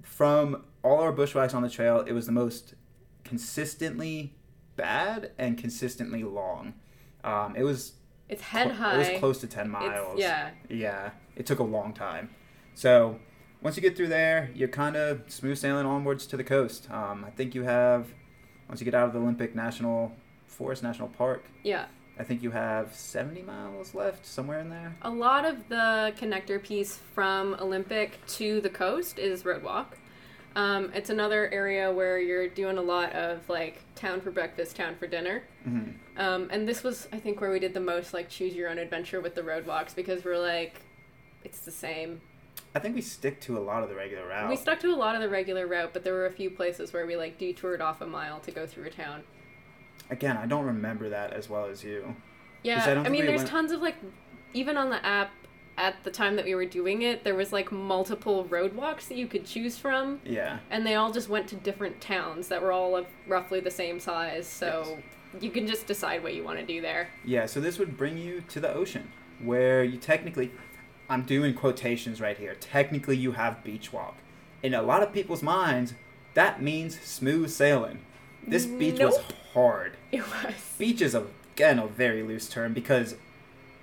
[0.03, 2.01] from all our bushwhacks on the trail.
[2.07, 2.75] It was the most
[3.25, 4.35] consistently
[4.77, 6.75] bad and consistently long.
[7.25, 7.93] Um, it was
[8.29, 8.95] It's head cl- high.
[8.95, 10.19] It was close to 10 It's- miles.
[10.19, 10.51] yeah.
[10.69, 11.11] Yeah.
[11.35, 12.31] It took a long time.
[12.75, 13.19] So
[13.67, 16.89] once you get through there, you're kind of smooth sailing onwards to the coast.
[16.89, 18.07] Um, I think you have,
[18.69, 20.13] once you get out of the Olympic National
[20.47, 21.87] Forest National Park, Yeah.
[22.17, 24.95] I think you have 70 miles left, somewhere in there.
[25.03, 29.87] A lot of the connector piece from Olympic to the coast is Roadwalk.
[30.55, 34.95] Um, it's another area where you're doing a lot of like town for breakfast, town
[34.95, 35.43] for dinner.
[35.65, 38.71] hmm Um, and this was, I think, where we did the most like choose your
[38.71, 40.83] own adventure with the roadwalks because we're like,
[41.43, 42.21] it's the same.
[42.77, 44.51] I think we stick to a lot of the regular route.
[44.51, 46.93] We stuck to a lot of the regular route, but there were a few places
[46.93, 49.23] where we like detoured off a mile to go through a town.
[50.11, 52.15] Again, I don't remember that as well as you.
[52.63, 53.95] Yeah, I don't I, mean, we there's went- tons of like,
[54.53, 55.31] even on the app
[55.79, 59.27] at the time that we were doing it, there was like multiple roadwalks that you
[59.27, 60.59] could choose from, Yeah.
[60.71, 64.01] and they all just went to different towns that were all of roughly the same
[64.01, 64.47] size.
[64.47, 64.99] So
[65.41, 67.09] you can just decide what you want to do there.
[67.25, 69.11] Yeah, so this would bring you to the ocean,
[69.43, 70.51] where you technically,
[71.09, 74.17] I'm doing quotations right here, technically you have beach walk.
[74.63, 75.95] In a lot of people's minds,
[76.35, 78.01] that means smooth sailing.
[78.47, 79.19] This beach was
[79.55, 79.97] hard.
[80.13, 80.55] It was.
[80.79, 83.17] Beach is, a, again, a very loose term because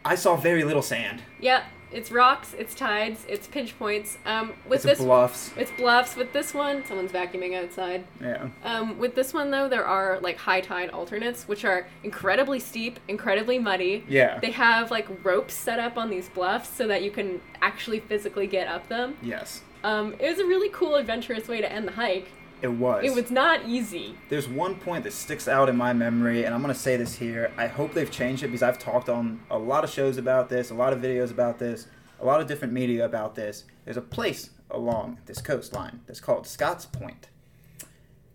[0.06, 1.22] I saw very little sand.
[1.40, 1.64] Yeah,
[1.94, 4.18] it's rocks, it's tides, it's pinch points.
[4.26, 5.52] Um, with It's this, bluffs.
[5.56, 6.16] it's bluffs.
[6.16, 8.04] With this one, someone's vacuuming outside.
[8.22, 8.50] Yeah.
[8.64, 13.00] Um, with this one though, there are like high tide alternates, which are incredibly steep,
[13.08, 14.04] incredibly muddy.
[14.08, 14.40] Yeah.
[14.40, 18.48] They have like ropes set up on these bluffs so that you can actually physically
[18.48, 19.16] get up them.
[19.22, 19.62] Yes.
[19.84, 22.30] Um, it was a really cool, adventurous way to end the hike.
[22.64, 23.04] It was.
[23.04, 24.16] It was not easy.
[24.30, 27.16] There's one point that sticks out in my memory, and I'm going to say this
[27.16, 27.52] here.
[27.58, 30.72] I hope they've changed it because I've talked on a lot of shows about this,
[30.72, 31.88] a lot of videos about this,
[32.22, 33.66] a lot of different media about this.
[33.84, 37.28] There's a place along this coastline that's called Scotts Point.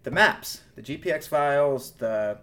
[0.03, 2.39] The maps, the GPX files, the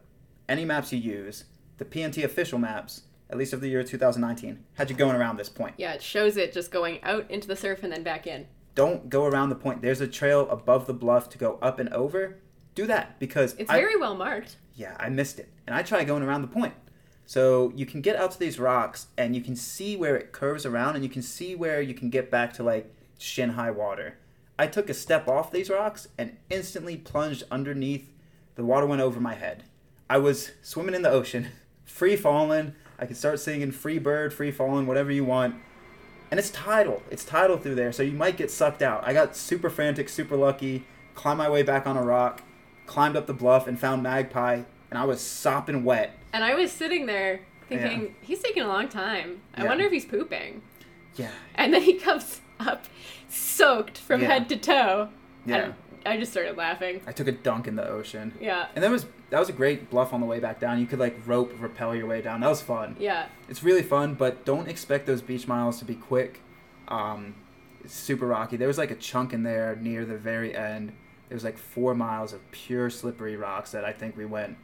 [0.49, 1.45] any maps you use,
[1.77, 5.49] the PNT official maps, at least of the year 2019, had you going around this
[5.49, 5.75] point.
[5.77, 8.47] Yeah, it shows it just going out into the surf and then back in.
[8.75, 9.81] Don't go around the point.
[9.81, 12.37] There's a trail above the bluff to go up and over.
[12.75, 14.57] Do that because It's I- very well marked.
[14.75, 15.49] yeah, I missed it.
[15.65, 16.73] And I tried going around the point.
[17.25, 20.65] So you can get out to these rocks and you can see where it curves
[20.65, 24.17] around and you can see where you can get back to like shin high water.
[24.59, 28.11] I took a step off these rocks and instantly plunged underneath.
[28.55, 29.63] The water went over my head.
[30.09, 31.47] I was swimming in the ocean,
[31.85, 32.75] free falling.
[32.99, 35.55] I could start singing free bird, free falling, whatever you want.
[36.35, 37.01] And it's tidal.
[37.09, 39.07] It's tidal through there, so you might get sucked out.
[39.07, 40.83] I got super frantic, super lucky,
[41.13, 42.41] climbed my way back on a rock,
[42.87, 46.11] climbed up the bluff and found Magpie, and I was sopping wet.
[46.33, 47.39] And I was sitting there
[47.69, 49.43] thinking, he's taking a long time.
[49.55, 49.69] I Yeah.
[49.69, 50.61] wonder if he's pooping.
[51.15, 51.29] Yeah.
[51.55, 52.83] And then he comes up,
[53.29, 54.27] soaked from Yeah.
[54.27, 55.07] head to toe.
[55.45, 55.71] Yeah.
[56.05, 57.01] I just started laughing.
[57.07, 58.33] I took a dunk in the ocean.
[58.39, 58.67] Yeah.
[58.75, 60.79] And that was that was a great bluff on the way back down.
[60.79, 62.41] You could like rope rappel your way down.
[62.41, 62.95] That was fun.
[62.99, 63.27] Yeah.
[63.49, 66.41] It's really fun, but don't expect those beach miles to be quick.
[66.87, 67.35] Um,
[67.83, 68.57] it's super rocky.
[68.57, 70.91] There was like a chunk in there near the very end.
[71.29, 74.57] There was like four miles of pure slippery rocks that I think we went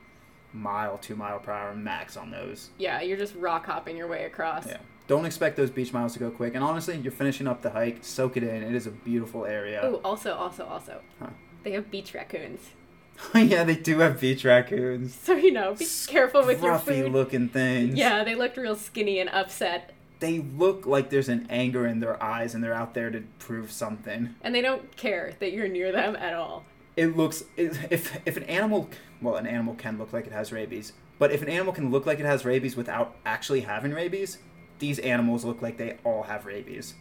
[0.54, 2.70] mile, two mile per hour max on those.
[2.78, 4.68] Yeah, you're just rock hopping your way across.
[4.68, 4.78] Yeah.
[5.12, 6.56] Don't expect those beach miles to go quick.
[6.56, 7.98] And honestly, you're finishing up the hike.
[8.02, 8.64] Soak it in.
[8.64, 9.82] It is a beautiful area.
[9.84, 11.02] Oh, also, also, also.
[11.20, 11.32] Huh.
[11.64, 12.62] They have beach raccoons.
[13.36, 15.14] yeah, they do have beach raccoons.
[15.14, 17.12] So, you know, be careful with your food.
[17.12, 17.96] looking things.
[17.96, 19.92] Yeah, they looked real skinny and upset.
[20.22, 23.70] They look like there's an anger in their eyes and they're out there to prove
[23.70, 24.36] something.
[24.42, 26.64] And they don't care that you're near them at all.
[26.96, 28.90] It looks it, if if an animal
[29.22, 32.06] well an animal can look like it has rabies, but if an animal can look
[32.06, 34.38] like it has rabies without actually having rabies,
[34.82, 36.96] these animals look like they all have rabies.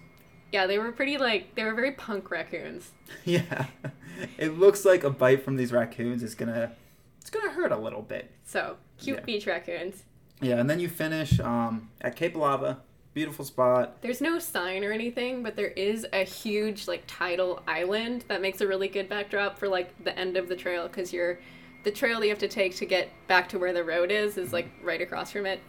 [0.52, 2.93] Yeah, they were pretty, like, they were very punk raccoons.
[3.24, 3.66] Yeah.
[4.36, 6.70] It looks like a bite from these raccoons is to
[7.20, 8.31] it's to hurt a little bit.
[8.44, 9.24] So, cute Yeah.
[9.24, 10.05] beach raccoons.
[10.40, 12.81] Yeah, and then you finish um, at Cape Alava,
[13.15, 14.02] beautiful spot.
[14.02, 18.61] There's no sign or anything, but there is a huge, like, tidal island that makes
[18.61, 21.39] a really good backdrop for, like, the end of the trail because you're.
[21.82, 24.36] The trail that you have to take to get back to where the road is
[24.36, 25.61] is like right across from it.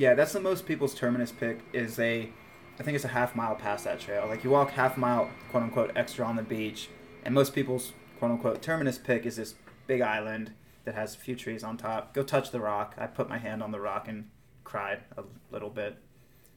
[0.00, 2.30] Yeah, that's the most people's terminus pick is a
[2.78, 4.26] I think it's a half mile past that trail.
[4.26, 6.88] Like you walk half a mile, quote unquote, extra on the beach,
[7.22, 9.56] and most people's quote unquote terminus pick is this
[9.86, 10.52] big island
[10.86, 12.14] that has a few trees on top.
[12.14, 12.94] Go touch the rock.
[12.96, 14.30] I put my hand on the rock and
[14.64, 15.98] cried a little bit.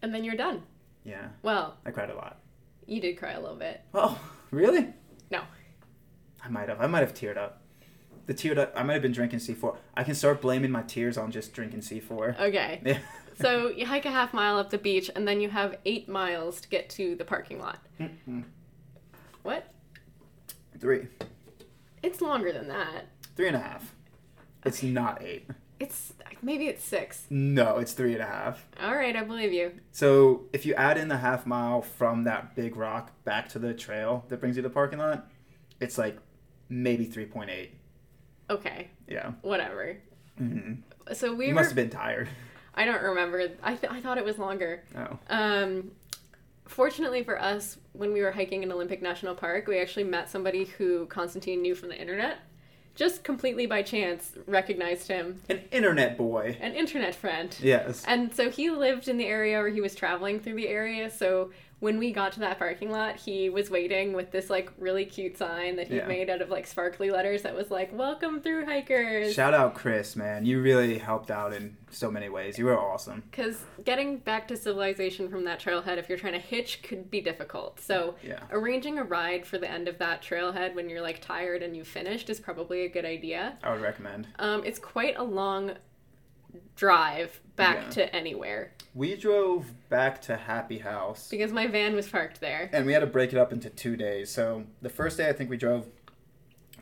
[0.02, 0.64] And then you're done.
[1.04, 2.40] Yeah, Well, I cried a lot.
[2.88, 3.82] you did cry a little bit.
[3.94, 4.18] Oh,
[4.52, 4.88] really?
[5.30, 5.42] No.
[6.42, 6.80] I might have.
[6.80, 7.62] I might have teared up.
[8.26, 8.72] The teared up.
[8.74, 9.76] I might have been drinking C4.
[9.96, 12.40] I can start blaming my tears on just drinking C4.
[12.40, 12.82] Okay.
[12.86, 13.00] Yeah.
[13.44, 16.60] So you hike a half mile up the beach, and then you have eight miles
[16.62, 17.80] to get to the parking lot.
[18.00, 18.44] Mm-mm.
[19.44, 19.68] What?
[20.80, 21.08] Three.
[22.02, 23.06] It's longer than that.
[23.36, 23.94] Three and a half.
[24.66, 25.48] It's not eight.
[25.80, 27.26] It's maybe it's six.
[27.30, 28.66] No, it's three and a half.
[28.82, 29.74] All right, I believe you.
[29.92, 33.74] So if you add in the half mile from that big rock back to the
[33.74, 35.28] trail that brings you to the parking lot,
[35.82, 36.18] it's like
[36.70, 37.70] maybe 3.8.
[38.50, 39.32] Okay, Yeah.
[39.42, 39.98] whatever.
[40.38, 40.74] hmm
[41.14, 41.56] So we You were.
[41.62, 42.30] must have been tired.
[42.76, 43.50] I don't remember.
[43.62, 44.84] I th- I thought it was longer.
[44.96, 45.18] Oh.
[45.30, 45.92] Um,
[46.66, 50.66] fortunately for us, when we were hiking in Olympic National Park, we actually met somebody
[50.66, 52.40] who Constantine knew from the internet.
[52.96, 56.56] Just completely by chance, recognized him, An internet boy.
[56.62, 57.56] an internet friend.
[57.60, 58.04] Yes.
[58.08, 61.10] And so he lived in the area or he was traveling through the area.
[61.10, 61.50] So
[61.84, 65.38] when we got to that parking lot, he was waiting with this like really cute
[65.38, 66.08] sign that he'd Yeah.
[66.08, 69.34] made out of like sparkly letters that was like, Welcome through hikers.
[69.34, 70.46] Shout out Chris, man.
[70.46, 72.58] You really helped out in so many ways.
[72.58, 73.22] You were awesome.
[73.30, 77.20] Because getting back to civilization from that trailhead, if you're trying to hitch, could be
[77.20, 77.82] difficult.
[77.82, 78.40] So Yeah.
[78.50, 81.90] arranging a ride for the end of that trailhead when you're like tired and you've
[81.90, 83.58] finished is probably a good idea.
[83.62, 84.30] I would recommend.
[84.40, 85.74] Um, it's quite a long
[86.76, 87.90] drive back Yeah.
[87.92, 91.28] to anywhere We drove back to Happy House.
[91.30, 92.70] because my van was parked there.
[92.74, 94.30] and we had to break it up into two days.
[94.32, 95.88] So the first day, I think we drove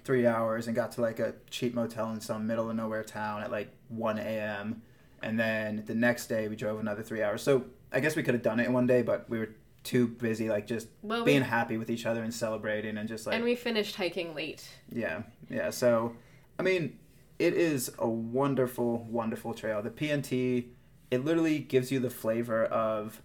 [0.03, 3.41] three hours and got to like a cheap motel in some middle of nowhere town
[3.43, 4.81] at like 1 a.m.
[5.21, 7.43] And then the next day, we drove another three hours.
[7.43, 9.49] So I guess we could have done it in one day, but we were
[9.83, 13.25] too busy, like just Well, being we, happy with each other and celebrating and just
[13.27, 14.67] like and we finished hiking late.
[14.89, 15.69] yeah, yeah.
[15.69, 16.15] So,
[16.59, 16.97] I mean,
[17.41, 19.81] it is a wonderful, wonderful trail.
[19.81, 20.67] The PNT,
[21.09, 23.21] it literally gives you the flavor of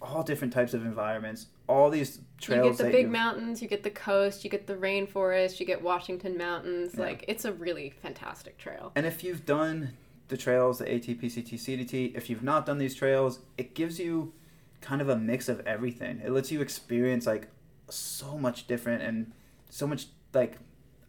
[0.00, 1.46] all different types of environments.
[1.68, 2.64] All these trails.
[2.64, 5.66] you get the big you- mountains, you get the coast, you get the rainforest, you
[5.66, 6.94] get Washington Mountains.
[6.94, 7.04] Yeah.
[7.04, 8.92] Like it's a really fantastic trail.
[8.94, 9.90] And if you've done
[10.28, 14.32] the trails, the AT, PCT, CDT, if you've not done these trails, it gives you
[14.80, 16.22] kind of a mix of everything.
[16.24, 17.48] It lets you experience like
[17.90, 19.32] so much different and
[19.68, 20.56] so much like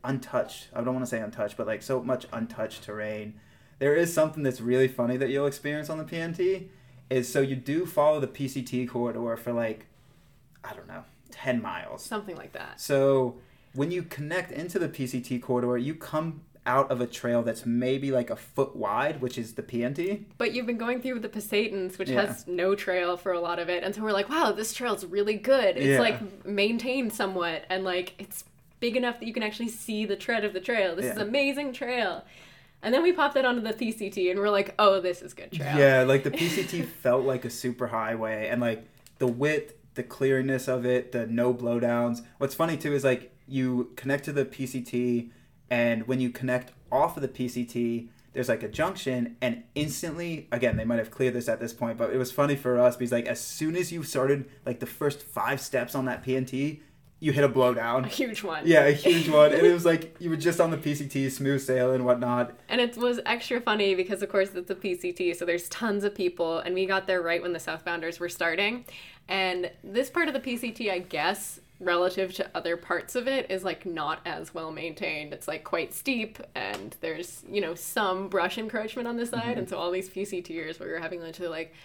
[0.03, 0.67] untouched.
[0.73, 3.33] I don't want to say untouched, but like so much untouched terrain.
[3.79, 6.67] There is something that's really funny that you'll experience on the PNT
[7.09, 9.85] is so you do follow the PCT corridor for like
[10.63, 12.03] I don't know, 10 miles.
[12.03, 12.79] Something like that.
[12.79, 13.35] So
[13.73, 18.11] when you connect into the PCT corridor, you come out of a trail that's maybe
[18.11, 20.25] like a foot wide, which is the PNT.
[20.37, 22.27] But you've been going through the Pasaytens, which Yeah.
[22.27, 25.03] has no trail for a lot of it, and so we're like, wow, this trail's
[25.03, 25.77] really good.
[25.77, 25.99] It's Yeah.
[25.99, 28.43] like maintained somewhat, and like it's
[28.81, 30.95] big enough that you can actually see the tread of the trail.
[30.97, 32.25] This is amazing trail.
[32.83, 35.51] And then we popped that onto the PCT, and we're like, oh, this is good
[35.51, 35.77] trail.
[35.77, 38.85] Yeah, like the PCT felt like a super highway, and like
[39.19, 42.25] the width, the clearness of it, the no blowdowns.
[42.39, 45.29] What's funny too is like you connect to the PCT,
[45.69, 50.75] and when you connect off of the PCT, there's like a junction, and instantly, again,
[50.75, 53.11] they might have cleared this at this point, but it was funny for us because
[53.11, 56.79] like as soon as you started like the first five steps on that PNT,
[57.22, 58.03] you hit a blowdown.
[58.03, 58.65] A huge one.
[58.65, 59.53] Yeah, a huge one.
[59.53, 62.60] And it was like you were just on the PCT, smooth sail and whatnot.
[62.68, 66.15] And it was extra funny because, of course, it's a PCT, so there's tons of
[66.15, 68.85] people, and we got there right when the Southbounders were starting.
[69.30, 73.64] And this part of the PCT, I guess, relative to other parts of it, is
[73.64, 75.31] like not as well maintained.
[75.31, 79.43] It's like quite steep, and there's, you know, some brush encroachment on the side.
[79.43, 79.60] Mm-hmm.
[79.60, 81.76] And so all these PCTers where you're having to like,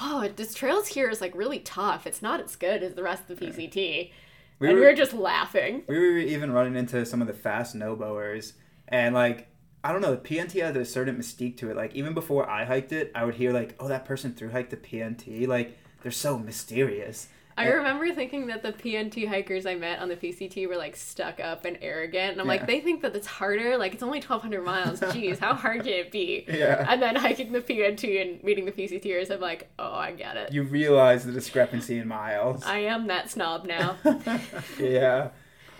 [0.00, 2.06] oh, this trails here is like really tough.
[2.06, 4.10] It's not as good as the rest of the PCT.
[4.58, 5.82] We and were- we were just laughing.
[5.86, 8.54] We were even running into some of the fast no bowers,
[8.88, 9.48] and like
[9.84, 11.76] I don't know, the PNT had a certain mystique to it.
[11.76, 14.70] Like even before I hiked it, I would hear like, "Oh, that person through hiked
[14.70, 17.28] the PNT." Like they're so mysterious.
[17.58, 21.40] I remember thinking that the PNT hikers I met on the PCT were like stuck
[21.40, 22.52] up and arrogant, and I'm Yeah.
[22.52, 23.78] like, they think that it's harder.
[23.78, 25.00] Like it's only 1,200 miles.
[25.12, 26.44] Jeez, how hard can it be?
[26.48, 26.84] Yeah.
[26.88, 30.52] And then hiking the PNT and meeting the PCTers, I'm like, oh, I get it.
[30.52, 32.62] You realize the discrepancy in miles.
[32.64, 33.96] I am that snob now.
[34.78, 35.30] yeah.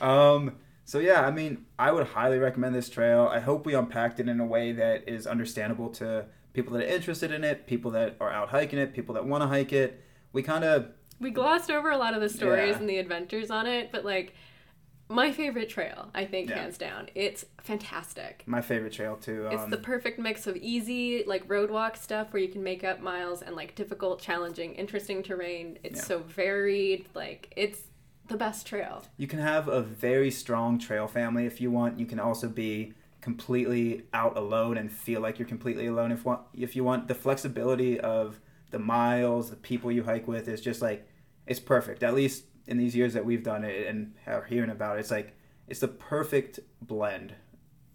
[0.00, 3.28] Um, so yeah, I mean, I would highly recommend this trail.
[3.30, 6.88] I hope we unpacked it in a way that is understandable to people that are
[6.94, 10.00] interested in it, people that are out hiking it, people that want to hike it.
[10.32, 10.86] We kind of
[11.20, 12.78] we glossed over a lot of the stories Yeah.
[12.78, 14.34] and the adventures on it, but like,
[15.08, 16.58] my favorite trail, I think, Yeah.
[16.58, 17.08] hands down.
[17.14, 18.42] It's fantastic.
[18.46, 19.46] my favorite trail too.
[19.52, 22.82] It's Um, the perfect mix of easy, like road walk stuff where you can make
[22.82, 25.78] up miles and like difficult, challenging, interesting terrain.
[25.84, 26.04] It's Yeah.
[26.04, 27.06] so varied.
[27.14, 27.82] Like, it's
[28.28, 29.04] the best trail.
[29.16, 32.00] you can have a very strong trail family if you want.
[32.00, 36.40] You can also be completely out alone and feel like you're completely alone if want
[36.52, 38.40] if you want the flexibility of
[38.70, 41.06] the miles, the people you hike with is just like
[41.46, 42.02] it's perfect.
[42.02, 45.10] At least in these years that we've done it and are hearing about it, it's
[45.10, 45.34] like
[45.68, 47.34] it's the perfect blend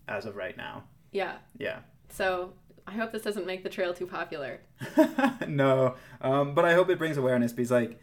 [0.08, 0.84] as of right now.
[1.12, 1.38] Yeah.
[1.58, 1.80] Yeah.
[2.10, 2.54] So
[2.88, 4.60] I hope this doesn't make the trail too popular.
[5.48, 8.00] no, um, but I hope it brings awareness because, like,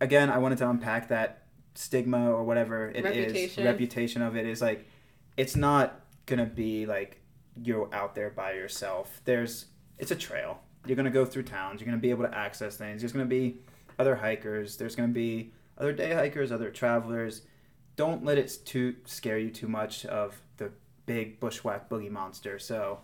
[0.00, 3.64] again, I wanted to unpack that stigma or whatever it is, Reputation.
[3.64, 4.86] reputation of it is like,
[5.36, 7.20] it's not gonna be like
[7.62, 9.20] you're out there by yourself.
[9.24, 9.66] There's,
[9.98, 10.60] it's a trail.
[10.86, 11.80] You're gonna go through towns.
[11.80, 13.02] You're gonna be able to access things.
[13.02, 13.58] There's gonna be
[13.98, 14.76] other hikers.
[14.76, 17.42] There's gonna be other day hikers, other travelers.
[17.96, 20.70] Don't let it too scare you too much of the
[21.06, 22.58] big bushwhack boogie monster.
[22.58, 23.00] So.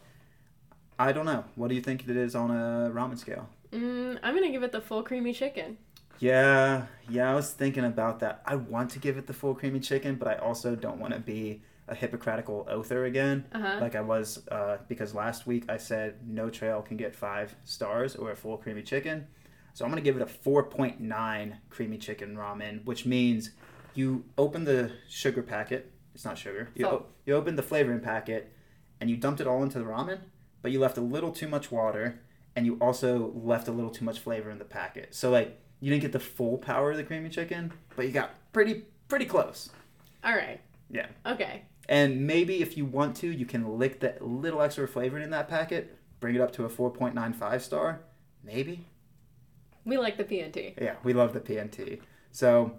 [0.98, 1.44] I don't know.
[1.54, 3.48] What do you think it is on a ramen scale?
[3.72, 5.78] Mm, I'm gonna give it the full creamy chicken.
[6.18, 8.42] Yeah, yeah, I was thinking about that.
[8.44, 11.20] I want to give it the full creamy chicken, but I also don't want to
[11.20, 13.78] be a hypocritical oather again, Uh-huh.
[13.80, 18.14] like I was uh, because last week I said no trail can get five stars
[18.16, 19.26] or a full creamy chicken.
[19.74, 23.50] So I'm gonna give it a 4.9 creamy chicken ramen, which means
[23.94, 25.92] you open the sugar packet.
[26.14, 26.68] It's not sugar.
[26.74, 28.52] You, o- you open the flavoring packet,
[29.00, 30.18] and you dumped it all into the ramen,
[30.62, 32.20] but you left a little too much water,
[32.56, 35.14] and you also left a little too much flavor in the packet.
[35.14, 38.30] So like you didn't get the full power of the creamy chicken, but you got
[38.52, 39.70] pretty pretty close.
[40.24, 40.60] All right.
[40.90, 41.06] Yeah.
[41.24, 41.62] Okay.
[41.88, 45.48] And maybe if you want to, you can lick that little extra flavor in that
[45.48, 48.00] packet, bring it up to a 4.95 star.
[48.44, 48.86] Maybe.
[49.84, 50.80] We like the PNT.
[50.80, 52.00] Yeah, we love the PNT.
[52.30, 52.78] So,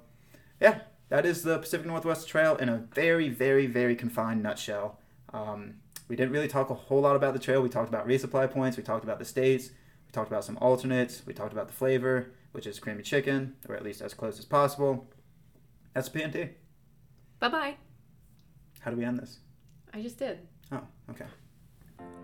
[0.61, 4.99] yeah, that is the Pacific Northwest Trail in a very, very, very confined nutshell.
[5.33, 5.75] Um,
[6.07, 7.61] we didn't really talk a whole lot about the trail.
[7.61, 8.77] We talked about resupply points.
[8.77, 9.69] We talked about the states.
[10.07, 11.23] We talked about some alternates.
[11.25, 14.45] We talked about the flavor, which is creamy chicken, or at least as close as
[14.45, 15.07] possible.
[15.93, 16.51] That's PNT.
[17.39, 17.75] Bye bye.
[18.79, 19.39] How do we end this?
[19.93, 20.39] I just did.
[20.71, 21.25] Oh, okay.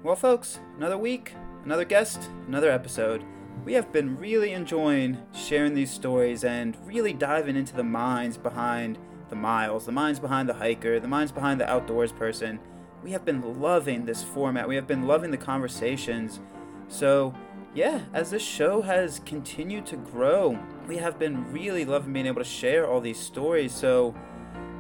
[0.04, 1.34] Well, folks, another week,
[1.64, 3.24] another guest, another episode.
[3.66, 9.00] We have been really enjoying sharing these stories and really diving into the minds behind
[9.30, 12.60] the miles, the minds behind the hiker, the minds behind the outdoors person.
[13.04, 14.68] We have been loving this format.
[14.68, 16.40] We have been loving the conversations.
[16.88, 17.34] So,
[17.74, 22.42] yeah, as this show has continued to grow, we have been really loving being able
[22.42, 23.74] to share all these stories.
[23.74, 24.16] So,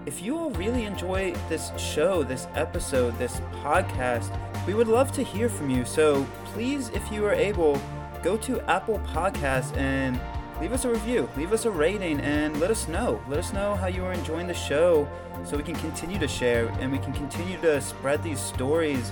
[0.06, 4.38] if you all really enjoy this show, this episode, this podcast,
[4.68, 5.84] we would love to hear from you.
[5.84, 7.82] So please, if you are able,
[8.24, 10.20] go to Apple Podcasts and
[10.62, 13.20] leave us a review, leave us a rating, and let us know.
[13.28, 15.10] Let us know how you are enjoying the show
[15.44, 19.12] so we can continue to share and we can continue to spread these stories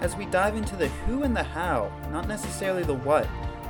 [0.00, 3.28] as we dive into the who and the how, not necessarily the what,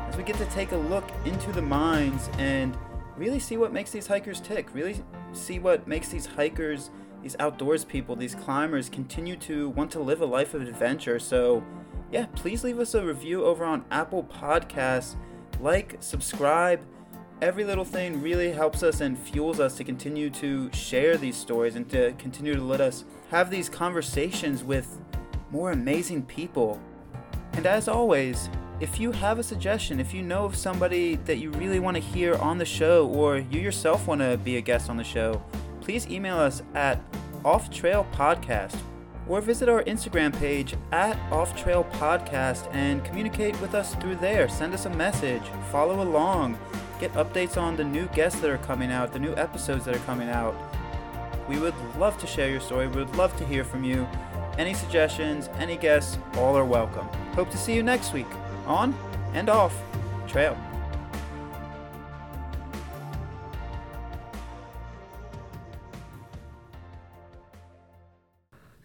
[0.08, 2.76] as we get to take a look into the minds and
[3.16, 5.02] really see what makes these hikers tick, really
[5.34, 6.90] see what makes these hikers,
[7.22, 11.18] these outdoors people, these climbers continue to want to live a life of adventure.
[11.18, 11.64] So,
[12.12, 15.16] yeah, please leave us a review over on Apple Podcasts.
[15.60, 16.84] Like, subscribe.
[17.42, 21.76] Every little thing really helps us and fuels us to continue to share these stories
[21.76, 25.00] and to continue to let us have these conversations with
[25.50, 26.80] more amazing people.
[27.54, 28.48] And as always,
[28.80, 32.02] if you have a suggestion, if you know of somebody that you really want to
[32.02, 35.40] hear on the show, or you yourself want to be a guest on the show,
[35.80, 37.00] please email us at
[37.44, 38.76] Off Trail Podcast
[39.28, 44.48] or visit our Instagram page at Off Trail Podcast and communicate with us through there.
[44.48, 46.58] Send us a message, follow along,
[47.00, 50.00] get updates on the new guests that are coming out, the new episodes that are
[50.00, 50.54] coming out.
[51.48, 52.88] We would love to share your story.
[52.88, 54.06] We would love to hear from you.
[54.58, 57.06] Any suggestions, any guests, all are welcome.
[57.34, 58.26] Hope to see you next week
[58.66, 58.94] on
[59.34, 59.74] and off
[60.26, 60.56] trail.